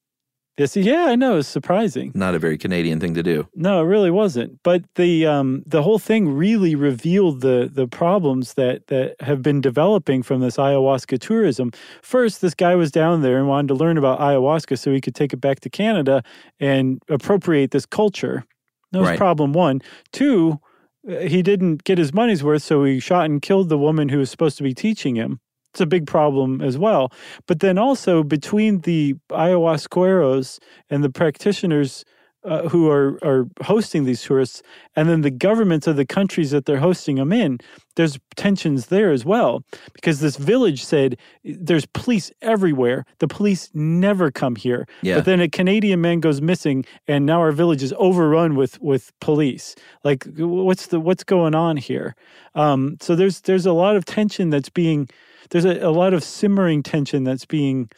Yes, 0.58 0.78
yeah, 0.78 1.06
I 1.06 1.16
know. 1.16 1.38
It's 1.39 1.49
surprising. 1.49 2.14
Not 2.16 2.34
a 2.34 2.39
very 2.39 2.58
Canadian 2.58 3.01
thing 3.01 3.14
to 3.16 3.24
do. 3.24 3.45
No, 3.56 3.82
it 3.82 3.86
really 3.88 4.10
wasn't. 4.10 4.58
But 4.64 4.84
the 4.95 5.26
um, 5.26 5.64
the 5.66 5.84
whole 5.84 5.99
thing 5.99 6.30
really 6.30 6.76
revealed 6.76 7.41
the 7.41 7.70
the 7.72 7.88
problems 7.88 8.53
that 8.53 8.88
that 8.88 9.16
have 9.20 9.41
been 9.41 9.60
developing 9.60 10.24
from 10.24 10.39
this 10.39 10.56
ayahuasca 10.56 11.20
tourism. 11.20 11.72
First, 12.01 12.39
this 12.39 12.53
guy 12.53 12.76
was 12.76 12.89
down 12.89 13.22
there 13.22 13.38
and 13.38 13.49
wanted 13.49 13.68
to 13.68 13.74
learn 13.74 13.97
about 13.97 14.20
ayahuasca 14.22 14.80
so 14.80 14.93
he 14.93 15.01
could 15.01 15.16
take 15.16 15.34
it 15.34 15.41
back 15.41 15.60
to 15.60 15.70
Canada 15.70 16.24
and 16.60 17.01
appropriate 17.10 17.72
this 17.72 17.86
culture. 17.86 18.45
That 18.93 18.99
was 18.99 19.10
Right. 19.10 19.18
problem 19.18 19.51
one. 19.51 19.82
Two, 20.14 20.62
uh, 21.10 21.20
he 21.20 21.41
didn't 21.41 21.84
get 21.84 21.97
his 21.97 22.14
money's 22.14 22.45
worth, 22.45 22.64
so 22.64 22.86
he 22.86 23.01
shot 23.01 23.26
and 23.26 23.41
killed 23.41 23.68
the 23.68 23.78
woman 23.78 24.08
who 24.08 24.20
was 24.20 24.32
supposed 24.32 24.56
to 24.58 24.64
be 24.64 24.74
teaching 24.74 25.16
him. 25.16 25.41
It's 25.76 25.82
a 25.82 25.86
big 25.86 26.07
problem 26.07 26.61
as 26.61 26.78
well. 26.78 27.11
But 27.47 27.59
then 27.59 27.78
also 27.78 28.23
between 28.23 28.80
the 28.82 29.15
ayahuasqueros 29.30 30.59
and 30.89 31.03
the 31.03 31.09
practitioners 31.09 32.05
uh, 32.45 32.69
who 32.69 32.89
are, 32.89 33.19
are 33.23 33.45
hosting 33.63 34.05
these 34.05 34.21
tourists, 34.21 34.61
and 34.95 35.09
then 35.09 35.19
the 35.19 35.32
governments 35.32 35.86
of 35.86 35.97
the 35.97 36.05
countries 36.05 36.51
that 36.51 36.65
they're 36.65 36.80
hosting 36.80 37.17
them 37.17 37.34
in, 37.34 37.57
there's 37.97 38.17
tensions 38.38 38.86
there 38.86 39.11
as 39.11 39.26
well. 39.26 39.65
Because 39.93 40.21
this 40.21 40.38
village 40.38 40.86
said 40.86 41.17
there's 41.43 41.86
police 41.88 42.32
everywhere. 42.41 43.03
The 43.19 43.28
police 43.28 43.69
never 43.73 44.32
come 44.32 44.55
here. 44.55 44.88
Yeah. 45.01 45.15
But 45.15 45.26
then 45.26 45.41
a 45.41 45.49
Canadian 45.49 45.99
man 45.99 46.21
goes 46.21 46.39
missing, 46.39 46.86
and 47.05 47.26
now 47.26 47.41
our 47.41 47.51
village 47.51 47.84
is 47.84 47.93
overrun 47.97 48.55
with 48.55 48.80
with 48.80 49.11
police. 49.19 49.76
Like, 50.05 50.26
what's 50.38 50.88
the 50.88 51.01
what's 51.01 51.26
going 51.26 51.53
on 51.53 51.76
here? 51.76 52.15
Um, 52.53 52.95
so 53.01 53.15
there's 53.15 53.41
there's 53.41 53.65
a 53.65 53.73
lot 53.73 53.97
of 53.97 54.05
tension 54.05 54.51
that's 54.51 54.69
being 54.69 55.09
there's 55.49 55.65
a, 55.65 55.79
a 55.79 55.91
lot 55.91 56.13
of 56.13 56.23
simmering 56.23 56.83
tension 56.83 57.23
that's 57.23 57.45
being 57.45 57.89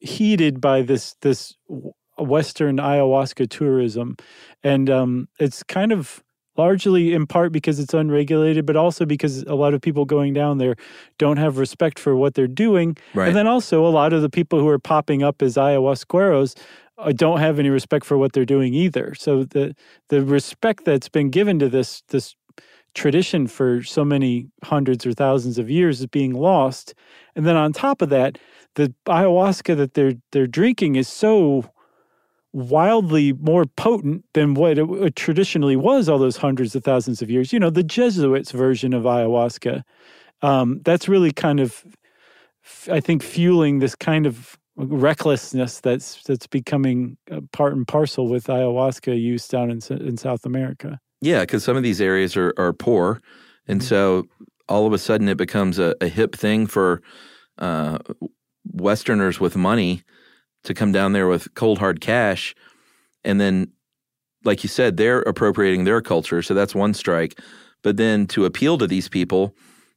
heated 0.00 0.60
by 0.60 0.82
this 0.82 1.14
this 1.20 1.54
Western 2.18 2.76
ayahuasca 2.76 3.48
tourism, 3.48 4.16
and 4.62 4.90
um, 4.90 5.28
it's 5.38 5.62
kind 5.62 5.92
of 5.92 6.22
largely 6.56 7.14
in 7.14 7.26
part 7.26 7.50
because 7.50 7.80
it's 7.80 7.94
unregulated, 7.94 8.66
but 8.66 8.76
also 8.76 9.06
because 9.06 9.42
a 9.44 9.54
lot 9.54 9.72
of 9.72 9.80
people 9.80 10.04
going 10.04 10.34
down 10.34 10.58
there 10.58 10.76
don't 11.18 11.38
have 11.38 11.56
respect 11.56 11.98
for 11.98 12.14
what 12.14 12.34
they're 12.34 12.46
doing, 12.46 12.96
Right. 13.14 13.28
and 13.28 13.36
then 13.36 13.46
also 13.46 13.86
a 13.86 13.88
lot 13.88 14.12
of 14.12 14.20
the 14.20 14.28
people 14.28 14.58
who 14.60 14.68
are 14.68 14.78
popping 14.78 15.22
up 15.22 15.40
as 15.40 15.56
ayahuasqueros 15.56 16.54
uh, 16.98 17.10
don't 17.12 17.38
have 17.40 17.58
any 17.58 17.70
respect 17.70 18.04
for 18.04 18.18
what 18.18 18.34
they're 18.34 18.44
doing 18.44 18.74
either. 18.74 19.14
So 19.14 19.44
the 19.44 19.74
the 20.10 20.22
respect 20.22 20.84
that's 20.84 21.08
been 21.08 21.30
given 21.30 21.58
to 21.58 21.68
this 21.70 22.02
this 22.08 22.34
tradition 22.94 23.46
for 23.46 23.82
so 23.82 24.04
many 24.04 24.48
hundreds 24.62 25.06
or 25.06 25.12
thousands 25.12 25.58
of 25.58 25.70
years 25.70 26.00
is 26.00 26.06
being 26.06 26.34
lost. 26.34 26.94
And 27.34 27.46
then 27.46 27.56
on 27.56 27.72
top 27.72 28.02
of 28.02 28.10
that, 28.10 28.38
the 28.74 28.94
ayahuasca 29.06 29.76
that 29.76 29.94
they're 29.94 30.14
they're 30.32 30.46
drinking 30.46 30.96
is 30.96 31.08
so 31.08 31.64
wildly 32.52 33.32
more 33.32 33.64
potent 33.64 34.24
than 34.34 34.54
what 34.54 34.78
it, 34.78 34.88
it 34.90 35.16
traditionally 35.16 35.76
was 35.76 36.08
all 36.08 36.18
those 36.18 36.36
hundreds 36.36 36.74
of 36.74 36.84
thousands 36.84 37.22
of 37.22 37.30
years. 37.30 37.52
You 37.52 37.58
know, 37.58 37.70
the 37.70 37.82
Jesuits 37.82 38.50
version 38.50 38.92
of 38.92 39.04
ayahuasca. 39.04 39.82
Um, 40.42 40.80
that's 40.84 41.08
really 41.08 41.32
kind 41.32 41.60
of, 41.60 41.84
I 42.90 43.00
think, 43.00 43.22
fueling 43.22 43.78
this 43.78 43.94
kind 43.94 44.26
of 44.26 44.58
recklessness 44.76 45.80
that's 45.80 46.22
that's 46.24 46.46
becoming 46.46 47.16
part 47.52 47.74
and 47.74 47.86
parcel 47.86 48.28
with 48.28 48.46
ayahuasca 48.46 49.20
use 49.20 49.46
down 49.48 49.70
in 49.70 49.80
in 49.90 50.16
South 50.16 50.44
America. 50.44 50.98
Yeah, 51.22 51.40
because 51.40 51.64
some 51.64 51.76
of 51.76 51.84
these 51.84 52.00
areas 52.00 52.36
are, 52.36 52.52
are 52.58 52.72
poor. 52.74 53.20
And 53.68 53.80
Mm-hmm. 53.80 53.86
so 53.86 54.26
all 54.68 54.86
of 54.86 54.92
a 54.92 54.98
sudden 54.98 55.28
it 55.28 55.38
becomes 55.38 55.78
a, 55.78 55.94
a 56.00 56.08
hip 56.08 56.34
thing 56.34 56.66
for 56.66 57.00
uh, 57.58 57.98
Westerners 58.72 59.40
with 59.40 59.56
money 59.56 60.02
to 60.64 60.74
come 60.74 60.92
down 60.92 61.12
there 61.12 61.28
with 61.28 61.54
cold 61.54 61.78
hard 61.78 62.00
cash. 62.00 62.54
And 63.24 63.40
then, 63.40 63.68
like 64.44 64.64
you 64.64 64.68
said, 64.68 64.96
they're 64.96 65.22
appropriating 65.22 65.84
their 65.84 66.00
culture. 66.00 66.42
So 66.42 66.54
that's 66.54 66.74
one 66.74 66.94
strike. 66.94 67.38
But 67.82 67.96
then 67.96 68.26
to 68.28 68.44
appeal 68.44 68.78
to 68.78 68.86
these 68.86 69.08
people, 69.08 69.54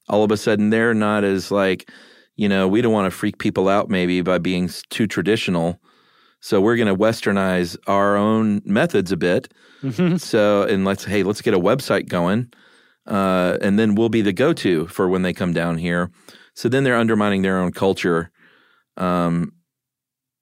all 0.08 0.24
of 0.24 0.32
a 0.32 0.38
sudden 0.38 0.70
they're 0.70 0.94
not 0.94 1.24
as 1.24 1.52
like, 1.52 1.90
you 2.36 2.48
know, 2.50 2.68
we 2.68 2.82
don't 2.82 2.94
want 2.94 3.12
to 3.12 3.18
freak 3.18 3.40
people 3.40 3.68
out 3.68 3.90
maybe 3.90 4.22
by 4.22 4.38
being 4.38 4.70
too 4.90 5.08
traditional. 5.08 5.80
So 6.46 6.62
we're 6.62 6.76
going 6.76 6.96
to 6.96 6.96
westernize 6.96 7.76
our 7.88 8.16
own 8.16 8.62
methods 8.66 9.12
a 9.12 9.18
bit. 9.18 9.52
So, 10.20 10.62
and 10.62 10.86
let's, 10.86 11.04
hey, 11.04 11.24
let's 11.24 11.42
get 11.42 11.56
a 11.56 11.60
website 11.60 12.08
going. 12.08 12.54
Uh, 13.08 13.58
and 13.64 13.80
then 13.80 13.96
we'll 13.96 14.10
be 14.10 14.22
the 14.22 14.32
go 14.32 14.54
to 14.54 14.86
for 14.86 15.10
when 15.10 15.24
they 15.24 15.34
come 15.34 15.54
down 15.54 15.80
here. 15.80 16.12
So 16.54 16.70
then 16.70 16.84
they're 16.84 16.96
undermining 16.96 17.42
their 17.42 17.58
own 17.58 17.72
culture. 17.72 18.30
Um, 18.96 19.54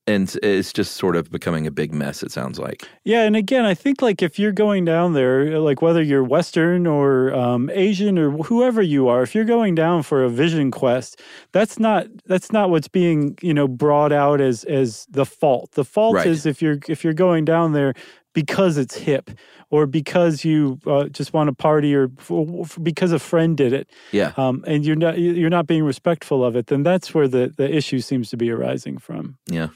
and 0.06 0.36
it's 0.44 0.74
just 0.74 0.98
sort 0.98 1.16
of 1.16 1.32
becoming 1.32 1.66
a 1.66 1.72
big 1.72 1.94
mess, 1.94 2.24
it 2.24 2.32
sounds 2.32 2.60
like. 2.60 2.88
Yeah, 3.06 3.24
and 3.24 3.36
again, 3.36 3.64
I 3.64 3.74
think 3.74 4.02
like 4.02 4.22
if 4.22 4.38
you're 4.38 4.52
going 4.52 4.84
down 4.86 5.14
there, 5.14 5.60
like 5.60 5.82
whether 5.82 6.02
you're 6.02 6.24
Western 6.24 6.86
or 6.86 7.34
um, 7.34 7.70
Asian 7.74 8.18
or 8.20 8.32
whoever 8.32 8.82
you 8.82 9.08
are, 9.08 9.24
if 9.24 9.34
you're 9.34 9.46
going 9.46 9.76
down 9.76 10.04
for 10.04 10.24
a 10.24 10.30
vision 10.30 10.72
quest, 10.72 11.22
that's 11.54 11.80
not 11.80 12.08
that's 12.26 12.52
not 12.52 12.70
what's 12.70 12.88
being 12.90 13.38
you 13.42 13.54
know 13.54 13.68
brought 13.68 14.12
out 14.12 14.42
as 14.42 14.64
as 14.66 15.06
the 15.10 15.26
fault. 15.26 15.72
The 15.72 15.86
fault 15.86 16.16
Right. 16.16 16.28
is 16.28 16.46
if 16.46 16.62
you're 16.62 16.80
if 16.90 17.04
you're 17.04 17.14
going 17.14 17.46
down 17.46 17.72
there 17.74 17.94
because 18.34 18.78
it's 18.80 18.96
hip 18.96 19.30
or 19.70 19.86
because 19.86 20.44
you 20.44 20.80
uh, 20.88 21.06
just 21.10 21.34
want 21.34 21.48
to 21.50 21.54
party 21.54 21.94
or 21.96 22.10
f- 22.20 22.32
f- 22.62 22.78
because 22.82 23.12
a 23.12 23.20
friend 23.20 23.56
did 23.56 23.72
it. 23.74 23.88
Yeah. 24.12 24.34
Um, 24.38 24.64
and 24.68 24.84
you're 24.86 24.96
not 24.96 25.18
you're 25.20 25.50
not 25.52 25.68
being 25.68 25.84
respectful 25.84 26.44
of 26.44 26.56
it, 26.56 26.68
then 26.68 26.84
that's 26.84 27.14
where 27.14 27.28
the 27.28 27.54
the 27.56 27.72
issue 27.74 28.00
seems 28.00 28.30
to 28.32 28.38
be 28.38 28.50
arising 28.52 28.98
from. 28.98 29.38
Yeah. 29.48 29.68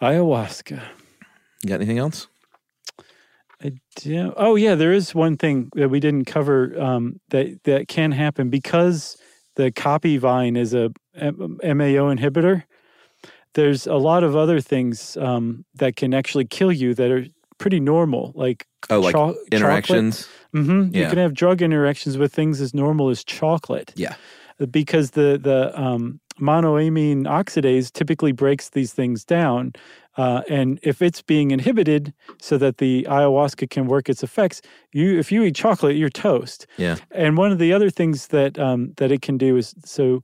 Ayahuasca. 0.00 0.80
You 1.62 1.68
got 1.68 1.76
anything 1.76 1.98
else? 1.98 2.26
I 3.62 3.72
do. 3.96 4.32
Oh 4.36 4.54
yeah, 4.56 4.74
there 4.74 4.92
is 4.92 5.14
one 5.14 5.36
thing 5.36 5.68
that 5.74 5.90
we 5.90 6.00
didn't 6.00 6.24
cover 6.24 6.80
um, 6.80 7.20
that 7.28 7.62
that 7.64 7.88
can 7.88 8.12
happen 8.12 8.48
because 8.48 9.18
the 9.56 9.70
caapi 9.70 10.18
vine 10.18 10.56
is 10.56 10.72
a 10.72 10.90
MAO 11.14 12.08
inhibitor. 12.14 12.62
there's 13.54 13.86
a 13.86 13.96
lot 13.96 14.22
of 14.24 14.34
other 14.36 14.60
things 14.60 15.16
um, 15.18 15.64
that 15.74 15.96
can 15.96 16.14
actually 16.14 16.46
kill 16.46 16.72
you 16.72 16.94
that 16.94 17.10
are 17.10 17.26
pretty 17.58 17.80
normal, 17.80 18.32
like 18.34 18.66
Oh, 18.88 19.00
like 19.00 19.14
cho- 19.14 19.36
interactions. 19.52 20.26
hmm 20.52 20.84
You 20.92 21.06
can 21.08 21.18
have 21.18 21.34
drug 21.34 21.60
interactions 21.60 22.16
with 22.16 22.32
things 22.32 22.60
as 22.62 22.72
normal 22.72 23.10
as 23.10 23.22
chocolate 23.24 23.92
Yeah. 23.96 24.14
because 24.70 25.10
the 25.10 25.38
the 25.42 25.78
um, 25.78 26.20
monoamine 26.40 27.24
oxidase 27.24 27.92
typically 27.92 28.32
breaks 28.32 28.70
these 28.70 28.92
things 28.92 29.24
down, 29.24 29.72
uh, 30.16 30.42
and 30.48 30.78
if 30.82 31.00
it's 31.00 31.22
being 31.22 31.50
inhibited 31.50 32.12
so 32.40 32.58
that 32.58 32.78
the 32.78 33.06
ayahuasca 33.08 33.70
can 33.70 33.86
work 33.86 34.08
its 34.08 34.22
effects, 34.22 34.60
you 34.92 35.18
if 35.18 35.30
you 35.30 35.42
eat 35.42 35.54
chocolate, 35.54 35.96
you're 35.96 36.10
toast. 36.10 36.66
Yeah. 36.76 36.96
And 37.10 37.36
one 37.36 37.52
of 37.52 37.58
the 37.58 37.72
other 37.72 37.90
things 37.90 38.28
that 38.28 38.58
um, 38.58 38.92
that 38.96 39.12
it 39.12 39.22
can 39.22 39.38
do 39.38 39.56
is 39.56 39.74
so 39.84 40.22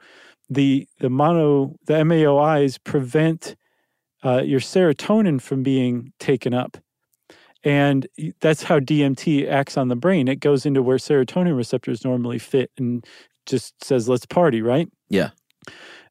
the 0.50 0.86
the 1.00 1.10
mono 1.10 1.76
the 1.86 1.94
MAOIs 1.94 2.78
prevent 2.82 3.56
uh, 4.24 4.42
your 4.42 4.60
serotonin 4.60 5.40
from 5.40 5.62
being 5.62 6.12
taken 6.18 6.52
up. 6.52 6.76
And 7.64 8.06
that's 8.40 8.62
how 8.62 8.78
DMT 8.78 9.48
acts 9.48 9.76
on 9.76 9.88
the 9.88 9.96
brain. 9.96 10.28
It 10.28 10.40
goes 10.40 10.66
into 10.66 10.82
where 10.82 10.98
serotonin 10.98 11.56
receptors 11.56 12.04
normally 12.04 12.38
fit 12.38 12.70
and 12.78 13.04
just 13.44 13.82
says, 13.82 14.08
let's 14.08 14.26
party, 14.26 14.62
right? 14.62 14.88
Yeah. 15.08 15.30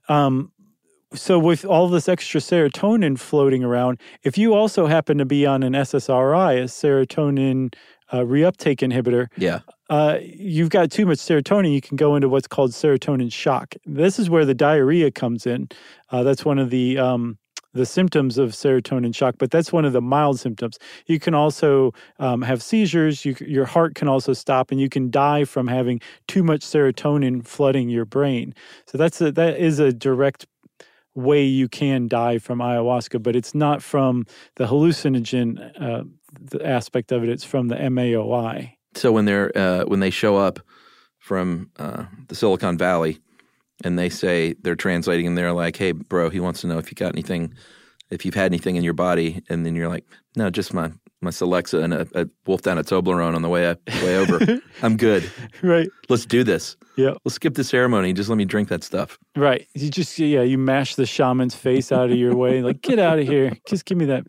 Um, 0.10 0.52
so 1.14 1.40
with 1.40 1.64
all 1.64 1.88
this 1.88 2.10
extra 2.10 2.42
serotonin 2.42 3.18
floating 3.18 3.64
around, 3.64 4.00
if 4.24 4.38
you 4.38 4.54
also 4.54 4.86
happen 4.88 5.18
to 5.20 5.26
be 5.26 5.46
on 5.46 5.64
an 5.64 5.74
SSRI, 5.74 6.60
a 6.60 6.64
serotonin 6.66 7.74
uh, 8.12 8.18
reuptake 8.20 8.80
inhibitor, 8.80 9.28
Yeah. 9.38 9.60
uh, 9.90 10.18
you've 10.22 10.70
got 10.70 10.92
too 10.92 11.06
much 11.06 11.20
serotonin, 11.20 11.74
you 11.74 11.82
can 11.82 11.96
go 11.96 12.16
into 12.16 12.28
what's 12.28 12.48
called 12.48 12.72
serotonin 12.72 13.32
shock. 13.32 13.76
This 13.86 14.20
is 14.20 14.30
where 14.30 14.46
the 14.46 14.54
diarrhea 14.54 15.10
comes 15.12 15.46
in. 15.46 15.70
Uh, 16.12 16.24
that's 16.24 16.44
one 16.44 16.60
of 16.60 16.70
the 16.70 16.98
um, 16.98 17.38
the 17.76 17.86
symptoms 17.86 18.38
of 18.38 18.52
serotonin 18.52 19.14
shock, 19.14 19.36
but 19.38 19.52
that's 19.52 19.72
one 19.72 19.86
of 19.86 19.94
the 19.94 20.02
mild 20.02 20.40
symptoms. 20.40 20.80
You 21.06 21.20
can 21.20 21.34
also 21.34 21.94
um, 22.20 22.42
have 22.42 22.64
seizures. 22.64 23.26
You, 23.26 23.36
your 23.42 23.66
heart 23.66 23.96
can 23.96 24.08
also 24.08 24.34
stop, 24.34 24.72
and 24.72 24.80
you 24.80 24.90
can 24.90 25.12
die 25.12 25.44
from 25.44 25.68
having 25.68 26.00
too 26.28 26.42
much 26.42 26.62
serotonin 26.62 27.46
flooding 27.46 27.90
your 27.90 28.06
brain. 28.06 28.56
So 28.88 28.98
that's 28.98 29.22
a, 29.22 29.32
that 29.34 29.58
is 29.58 29.80
a 29.80 29.92
direct 29.92 30.48
way 31.14 31.44
you 31.44 31.68
can 31.68 32.08
die 32.08 32.38
from 32.38 32.60
ayahuasca, 32.60 33.22
but 33.22 33.36
it's 33.36 33.54
not 33.54 33.82
from 33.82 34.26
the 34.56 34.66
hallucinogen 34.66 35.82
uh, 35.82 36.04
the 36.40 36.66
aspect 36.66 37.12
of 37.12 37.24
it. 37.24 37.30
It's 37.30 37.46
from 37.46 37.68
the 37.68 37.76
MAOI. 37.76 38.74
So 38.96 39.12
when 39.12 39.26
they're 39.26 39.56
uh, 39.58 39.84
when 39.86 40.00
they 40.00 40.10
show 40.10 40.38
up 40.38 40.60
from 41.20 41.72
uh, 41.78 42.06
the 42.28 42.36
Silicon 42.36 42.78
Valley, 42.78 43.20
and 43.86 43.98
they 43.98 44.10
say 44.10 44.56
they're 44.62 44.76
translating, 44.76 45.28
and 45.28 45.38
they're 45.38 45.54
like, 45.54 45.78
"Hey, 45.78 45.94
bro, 45.94 46.30
he 46.30 46.40
wants 46.42 46.62
to 46.62 46.68
know 46.68 46.78
if 46.78 46.92
you 46.92 46.96
got 46.96 47.14
anything, 47.14 47.54
if 48.10 48.26
you've 48.26 48.36
had 48.36 48.48
anything 48.48 48.76
in 48.76 48.84
your 48.84 48.94
body," 48.94 49.42
and 49.48 49.66
then 49.66 49.76
you're 49.76 49.88
like, 49.88 50.06
"No, 50.36 50.50
just 50.50 50.74
my 50.74 50.92
my 51.22 51.32
Celexa 51.32 51.84
and 51.84 51.94
a, 51.94 52.08
a 52.16 52.28
wolf 52.46 52.62
down 52.62 52.78
a 52.78 52.84
Toblerone 52.84 53.36
on 53.36 53.42
the 53.42 53.50
way 53.50 53.68
up, 53.68 53.80
way 54.04 54.18
over. 54.18 54.62
I'm 54.82 54.98
good. 54.98 55.30
Right. 55.62 55.90
Let's 56.10 56.26
do 56.26 56.44
this. 56.44 56.78
Yeah. 56.98 57.14
Let's 57.24 57.36
skip 57.36 57.56
the 57.56 57.64
ceremony. 57.64 58.14
Just 58.14 58.30
let 58.30 58.38
me 58.38 58.46
drink 58.46 58.70
that 58.70 58.84
stuff. 58.84 59.18
Right. 59.36 59.68
You 59.74 59.90
just 59.90 60.18
yeah, 60.20 60.42
you 60.42 60.58
mash 60.58 60.96
the 60.96 61.06
shaman's 61.06 61.56
face 61.56 61.92
out 61.92 62.12
of 62.12 62.18
your 62.18 62.36
way. 62.36 62.62
Like, 62.62 62.82
get 62.82 63.00
out 63.00 63.20
of 63.20 63.28
here. 63.28 63.54
Just 63.68 63.86
give 63.86 63.98
me 63.98 64.06
that. 64.06 64.26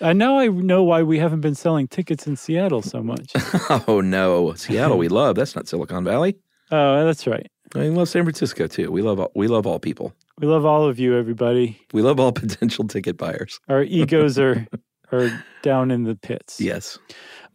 And 0.00 0.18
now 0.18 0.38
I 0.38 0.48
know 0.48 0.82
why 0.82 1.02
we 1.02 1.18
haven't 1.18 1.40
been 1.40 1.54
selling 1.54 1.88
tickets 1.88 2.26
in 2.26 2.36
Seattle 2.36 2.82
so 2.82 3.02
much. 3.02 3.32
oh 3.88 4.00
no, 4.00 4.54
Seattle, 4.54 4.96
we 4.96 5.08
love. 5.08 5.36
That's 5.36 5.54
not 5.54 5.68
Silicon 5.68 6.04
Valley. 6.04 6.38
Oh, 6.70 7.04
that's 7.04 7.26
right. 7.26 7.46
We 7.74 7.90
love 7.90 8.08
San 8.08 8.24
Francisco 8.24 8.66
too. 8.66 8.90
We 8.90 9.02
love 9.02 9.20
all, 9.20 9.30
we 9.34 9.48
love 9.48 9.66
all 9.66 9.78
people. 9.78 10.12
We 10.38 10.46
love 10.46 10.64
all 10.64 10.84
of 10.84 10.98
you, 10.98 11.16
everybody. 11.16 11.80
We 11.92 12.02
love 12.02 12.18
all 12.20 12.32
potential 12.44 12.86
ticket 12.86 13.16
buyers. 13.16 13.60
Our 13.68 13.82
egos 13.82 14.38
are 14.38 14.66
are 15.12 15.30
down 15.62 15.90
in 15.90 16.04
the 16.04 16.14
pits. 16.14 16.60
Yes. 16.60 16.98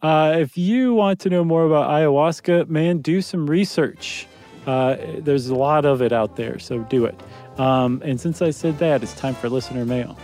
Uh, 0.02 0.36
if 0.38 0.58
you 0.58 0.94
want 0.94 1.20
to 1.20 1.30
know 1.30 1.44
more 1.44 1.64
about 1.64 1.88
ayahuasca, 1.88 2.68
man, 2.68 2.98
do 2.98 3.22
some 3.22 3.48
research. 3.48 4.26
Uh, 4.66 4.96
there's 5.18 5.48
a 5.48 5.54
lot 5.54 5.84
of 5.84 6.02
it 6.02 6.12
out 6.12 6.36
there, 6.36 6.58
so 6.58 6.78
do 6.80 7.04
it. 7.04 7.18
Um, 7.58 8.02
and 8.04 8.20
since 8.20 8.42
I 8.42 8.50
said 8.50 8.78
that, 8.78 9.02
it's 9.02 9.14
time 9.14 9.34
for 9.34 9.48
listener 9.48 9.84
mail. 9.84 10.18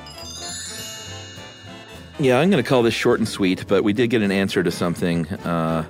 Yeah, 2.18 2.38
I'm 2.38 2.51
going 2.51 2.62
to 2.62 2.68
call 2.68 2.82
this 2.82 2.93
short 2.93 3.18
and 3.20 3.28
sweet, 3.28 3.66
but 3.66 3.82
we 3.82 3.95
did 3.95 4.11
get 4.11 4.20
an 4.20 4.30
answer 4.30 4.62
to 4.62 4.70
something. 4.70 5.26
Uh, 5.28 5.86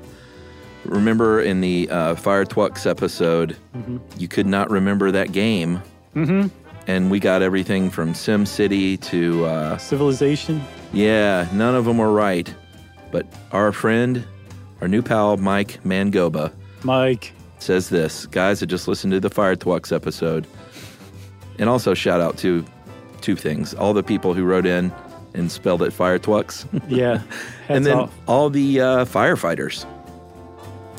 remember 0.84 1.40
in 1.40 1.60
the 1.60 1.88
uh, 1.90 2.14
Fire 2.14 2.44
Twux 2.44 2.88
episode, 2.88 3.56
Mhm. 3.76 4.00
you 4.18 4.28
could 4.28 4.46
not 4.46 4.70
remember 4.70 5.10
that 5.10 5.32
game, 5.32 5.82
Mm-hmm. 6.16 6.48
and 6.86 7.10
we 7.10 7.20
got 7.20 7.42
everything 7.42 7.90
from 7.90 8.14
Sim 8.14 8.46
City 8.46 8.96
to 8.96 9.44
uh, 9.44 9.76
Civilization. 9.78 10.62
Yeah, 10.92 11.46
none 11.52 11.74
of 11.74 11.84
them 11.84 11.98
were 11.98 12.12
right. 12.12 12.52
But 13.12 13.26
our 13.52 13.72
friend, 13.72 14.24
our 14.80 14.88
new 14.88 15.02
pal, 15.02 15.36
Mike 15.36 15.80
Mangoba, 15.84 16.52
Mike, 16.82 17.32
says 17.58 17.88
this 17.90 18.26
Guys, 18.26 18.62
I 18.62 18.66
just 18.66 18.88
listened 18.88 19.12
to 19.12 19.20
the 19.20 19.30
Fire 19.30 19.56
Twux 19.56 19.92
episode. 19.92 20.46
And 21.58 21.68
also, 21.68 21.92
shout 21.94 22.20
out 22.20 22.38
to 22.38 22.64
two 23.20 23.36
things 23.36 23.74
all 23.74 23.92
the 23.92 24.02
people 24.02 24.32
who 24.32 24.44
wrote 24.44 24.64
in 24.64 24.90
and 25.34 25.50
spelled 25.52 25.82
it 25.82 25.92
Fire 25.92 26.18
Twux. 26.18 26.64
Yeah. 26.88 27.20
and 27.68 27.84
then 27.84 27.98
off. 27.98 28.14
all 28.26 28.48
the 28.50 28.80
uh, 28.80 29.04
firefighters. 29.04 29.84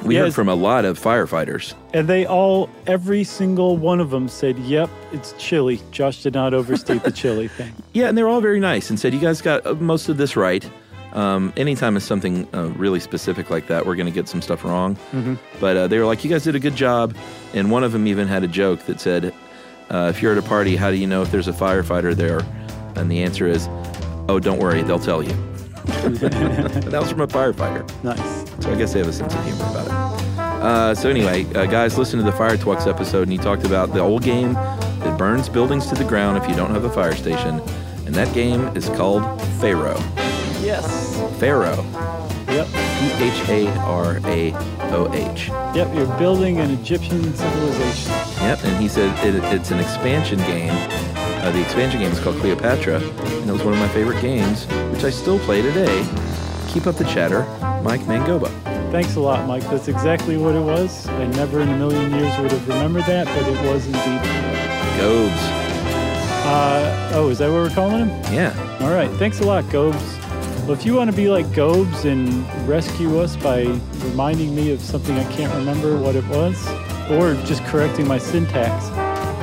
We 0.04 0.16
heard 0.16 0.34
from 0.34 0.50
a 0.50 0.56
lot 0.56 0.86
of 0.86 1.00
firefighters. 1.00 1.74
And 1.94 2.08
they 2.08 2.26
all, 2.26 2.70
every 2.88 3.24
single 3.24 3.78
one 3.78 4.00
of 4.00 4.10
them 4.10 4.28
said, 4.28 4.58
yep, 4.60 4.90
it's 5.12 5.34
chili. 5.38 5.80
Josh 5.92 6.24
did 6.24 6.34
not 6.34 6.54
overstate 6.54 7.04
the 7.04 7.12
chili 7.12 7.48
thing. 7.58 7.72
Yeah, 7.94 8.08
and 8.10 8.18
they 8.18 8.24
were 8.24 8.30
all 8.30 8.42
very 8.42 8.60
nice 8.60 8.90
and 8.90 9.00
said, 9.00 9.14
You 9.14 9.20
guys 9.20 9.42
got 9.42 9.66
uh, 9.66 9.76
most 9.76 10.10
of 10.10 10.18
this 10.18 10.36
right. 10.36 10.68
Um, 11.14 11.52
anytime 11.58 11.98
it's 11.98 12.06
something 12.06 12.48
uh, 12.54 12.70
really 12.78 13.00
specific 13.02 13.50
like 13.50 13.68
that, 13.68 13.86
we're 13.86 13.96
going 13.96 14.06
to 14.06 14.14
get 14.14 14.28
some 14.30 14.42
stuff 14.42 14.64
wrong. 14.64 14.96
Mhm. 15.12 15.38
But 15.60 15.76
uh, 15.78 15.88
they 15.88 16.00
were 16.00 16.06
like, 16.06 16.24
You 16.24 16.30
guys 16.30 16.44
did 16.44 16.56
a 16.56 16.60
good 16.60 16.76
job. 16.76 17.16
And 17.54 17.70
one 17.70 17.84
of 17.84 17.92
them 17.92 18.08
even 18.08 18.28
had 18.28 18.44
a 18.44 18.48
joke 18.48 18.86
that 18.86 19.00
said, 19.02 19.34
uh, 19.90 20.12
If 20.16 20.22
you're 20.22 20.32
at 20.32 20.38
a 20.38 20.42
party, 20.48 20.76
how 20.78 20.90
do 20.90 20.98
you 20.98 21.06
know 21.08 21.22
if 21.22 21.30
there's 21.32 21.48
a 21.50 21.54
firefighter 21.54 22.16
there? 22.16 22.40
And 22.96 23.12
the 23.12 23.22
answer 23.24 23.46
is, 23.46 23.68
Oh, 24.30 24.40
don't 24.40 24.60
worry, 24.60 24.82
they'll 24.84 25.00
tell 25.00 25.22
you. 25.22 25.34
That 25.86 27.00
was 27.00 27.12
from 27.12 27.22
a 27.22 27.28
firefighter. 27.28 28.04
Nice. 28.04 28.50
So 28.64 28.72
I 28.72 28.76
guess 28.76 28.94
they 28.94 29.00
have 29.00 29.08
a 29.08 29.14
sense 29.14 29.34
of 29.34 29.44
humor 29.44 29.66
about 29.66 29.88
it. 29.88 29.92
Uh, 30.62 30.94
so 30.96 31.10
anyway, 31.10 31.46
uh, 31.56 31.66
guys, 31.66 31.98
listen 31.98 32.20
to 32.20 32.26
the 32.26 32.32
Fire 32.32 32.56
Twux 32.56 32.86
episode, 32.88 33.24
and 33.24 33.32
he 33.32 33.38
talked 33.38 33.66
about 33.66 33.94
the 33.94 34.00
old 34.00 34.22
game 34.24 34.54
that 34.54 35.18
burns 35.18 35.50
buildings 35.50 35.88
to 35.88 35.96
the 35.96 36.04
ground 36.04 36.38
if 36.38 36.48
you 36.48 36.56
don't 36.56 36.70
have 36.72 36.84
a 36.84 36.90
fire 36.92 37.16
station, 37.16 37.60
and 38.06 38.14
that 38.14 38.32
game 38.36 38.68
is 38.76 38.88
called 38.90 39.24
Pharaoh. 39.60 40.00
Yes. 40.62 41.18
Pharaoh. 41.40 41.84
Yep. 42.48 42.68
P 42.68 43.12
H 43.24 43.50
A 43.50 43.68
R 43.80 44.20
A 44.26 44.54
O 44.94 45.12
H. 45.14 45.48
Yep, 45.76 45.96
you're 45.96 46.18
building 46.20 46.60
an 46.60 46.70
Egyptian 46.70 47.34
civilization. 47.34 48.12
Yep, 48.42 48.64
and 48.66 48.82
he 48.82 48.88
said 48.88 49.18
it, 49.26 49.44
it's 49.54 49.72
an 49.72 49.80
expansion 49.80 50.38
game. 50.40 50.70
Uh, 51.42 51.50
the 51.52 51.62
expansion 51.62 52.00
game 52.00 52.12
is 52.12 52.20
called 52.20 52.36
Cleopatra, 52.38 52.98
and 53.00 53.50
it 53.50 53.52
was 53.52 53.64
one 53.64 53.74
of 53.74 53.80
my 53.80 53.88
favorite 53.88 54.22
games, 54.22 54.66
which 54.94 55.04
I 55.04 55.10
still 55.10 55.40
play 55.40 55.64
today. 55.64 56.08
Keep 56.68 56.86
up 56.86 56.96
the 56.96 57.04
chatter, 57.06 57.42
Mike 57.82 58.02
Mangoba. 58.02 58.50
Thanks 58.92 59.16
a 59.16 59.20
lot, 59.20 59.48
Mike. 59.48 59.64
That's 59.64 59.88
exactly 59.88 60.38
what 60.38 60.54
it 60.54 60.62
was. 60.62 61.08
I 61.08 61.26
never 61.28 61.62
in 61.62 61.70
a 61.70 61.78
million 61.78 62.12
years 62.12 62.38
would 62.38 62.52
have 62.52 62.68
remembered 62.68 63.06
that, 63.06 63.26
but 63.26 63.48
it 63.48 63.68
was 63.68 63.86
indeed. 63.88 64.22
Gobes. 65.00 65.42
Uh, 66.46 67.12
oh, 67.16 67.30
is 67.30 67.40
that 67.40 67.48
what 67.50 67.56
we're 67.56 67.70
calling 67.70 68.08
him? 68.08 68.34
Yeah. 68.34 68.78
All 68.82 68.94
right. 68.94 69.10
Thanks 69.18 69.40
a 69.40 69.44
lot, 69.44 69.68
Gobes. 69.72 70.18
Well, 70.62 70.74
if 70.74 70.86
you 70.86 70.94
want 70.94 71.10
to 71.10 71.16
be 71.16 71.28
like 71.28 71.52
Gobes 71.54 72.06
and 72.06 72.46
rescue 72.68 73.20
us 73.20 73.36
by 73.36 73.64
reminding 74.10 74.54
me 74.54 74.72
of 74.72 74.80
something 74.80 75.18
I 75.18 75.24
can't 75.32 75.52
remember 75.56 75.98
what 75.98 76.16
it 76.16 76.28
was, 76.28 76.56
or 77.10 77.34
just 77.46 77.64
correcting 77.64 78.08
my 78.08 78.20
syntax, 78.20 78.90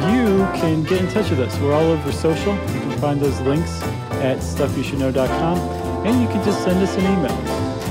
you 0.07 0.47
can 0.61 0.83
get 0.85 1.01
in 1.01 1.09
touch 1.11 1.31
with 1.31 1.41
us. 1.41 1.59
We're 1.59 1.75
all 1.75 1.91
over 1.91 2.13
social. 2.13 2.55
You 2.55 2.81
can 2.81 2.99
find 2.99 3.21
those 3.21 3.41
links 3.41 3.83
at 4.23 4.39
stuffyoushouldknow.com, 4.39 5.59
and 6.07 6.21
you 6.21 6.29
can 6.29 6.45
just 6.45 6.63
send 6.65 6.83
us 6.83 6.95
an 6.97 7.05
email. 7.05 7.37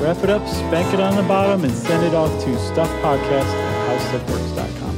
Wrap 0.01 0.24
it 0.24 0.30
up, 0.30 0.47
spank 0.47 0.93
it 0.93 0.99
on 0.99 1.16
the 1.16 1.24
bottom, 1.24 1.64
and 1.64 1.74
send 1.74 2.05
it 2.05 2.14
off 2.14 2.30
to 2.43 2.49
stuffpodcast 2.51 3.53
at 3.53 3.99
howstuffworks.com. 3.99 4.97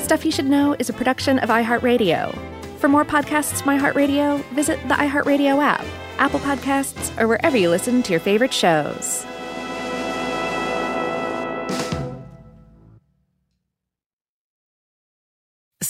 Stuff 0.00 0.24
You 0.24 0.32
Should 0.32 0.46
Know 0.46 0.74
is 0.78 0.88
a 0.88 0.92
production 0.92 1.38
of 1.38 1.50
iHeartRadio. 1.50 2.36
For 2.78 2.88
more 2.88 3.04
podcasts 3.04 3.60
from 3.62 3.78
iHeartRadio, 3.78 4.42
visit 4.54 4.80
the 4.88 4.94
iHeartRadio 4.94 5.62
app, 5.62 5.84
Apple 6.18 6.40
Podcasts, 6.40 7.16
or 7.20 7.28
wherever 7.28 7.56
you 7.56 7.68
listen 7.68 8.02
to 8.04 8.12
your 8.12 8.20
favorite 8.20 8.52
shows. 8.52 9.26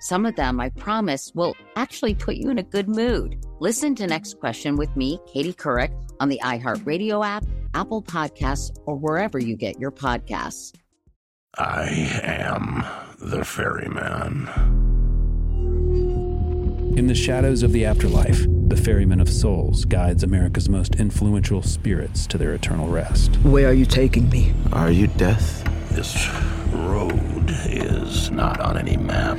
Some 0.00 0.24
of 0.24 0.34
them, 0.34 0.60
I 0.60 0.70
promise, 0.70 1.30
will 1.34 1.54
actually 1.76 2.14
put 2.14 2.36
you 2.36 2.48
in 2.48 2.56
a 2.56 2.62
good 2.62 2.88
mood. 2.88 3.44
Listen 3.60 3.94
to 3.96 4.06
Next 4.06 4.40
Question 4.40 4.76
with 4.76 4.96
me, 4.96 5.20
Katie 5.30 5.52
Couric, 5.52 5.92
on 6.20 6.30
the 6.30 6.40
iHeartRadio 6.42 7.24
app, 7.24 7.44
Apple 7.74 8.02
Podcasts, 8.02 8.74
or 8.86 8.96
wherever 8.96 9.38
you 9.38 9.56
get 9.56 9.78
your 9.78 9.90
podcasts. 9.90 10.74
I 11.58 11.88
am 12.22 12.82
the 13.18 13.44
ferryman. 13.44 14.48
In 16.96 17.06
the 17.06 17.14
shadows 17.14 17.62
of 17.62 17.72
the 17.72 17.84
afterlife, 17.84 18.46
the 18.68 18.76
Ferryman 18.76 19.20
of 19.20 19.28
Souls 19.28 19.84
guides 19.84 20.22
America's 20.22 20.70
most 20.70 20.94
influential 20.94 21.60
spirits 21.60 22.26
to 22.28 22.38
their 22.38 22.54
eternal 22.54 22.88
rest. 22.88 23.36
Where 23.42 23.68
are 23.68 23.74
you 23.74 23.84
taking 23.84 24.30
me? 24.30 24.54
Are 24.72 24.90
you 24.90 25.08
death? 25.08 25.62
This 25.90 26.26
road 26.72 27.50
is 27.66 28.30
not 28.30 28.60
on 28.60 28.78
any 28.78 28.96
map. 28.96 29.38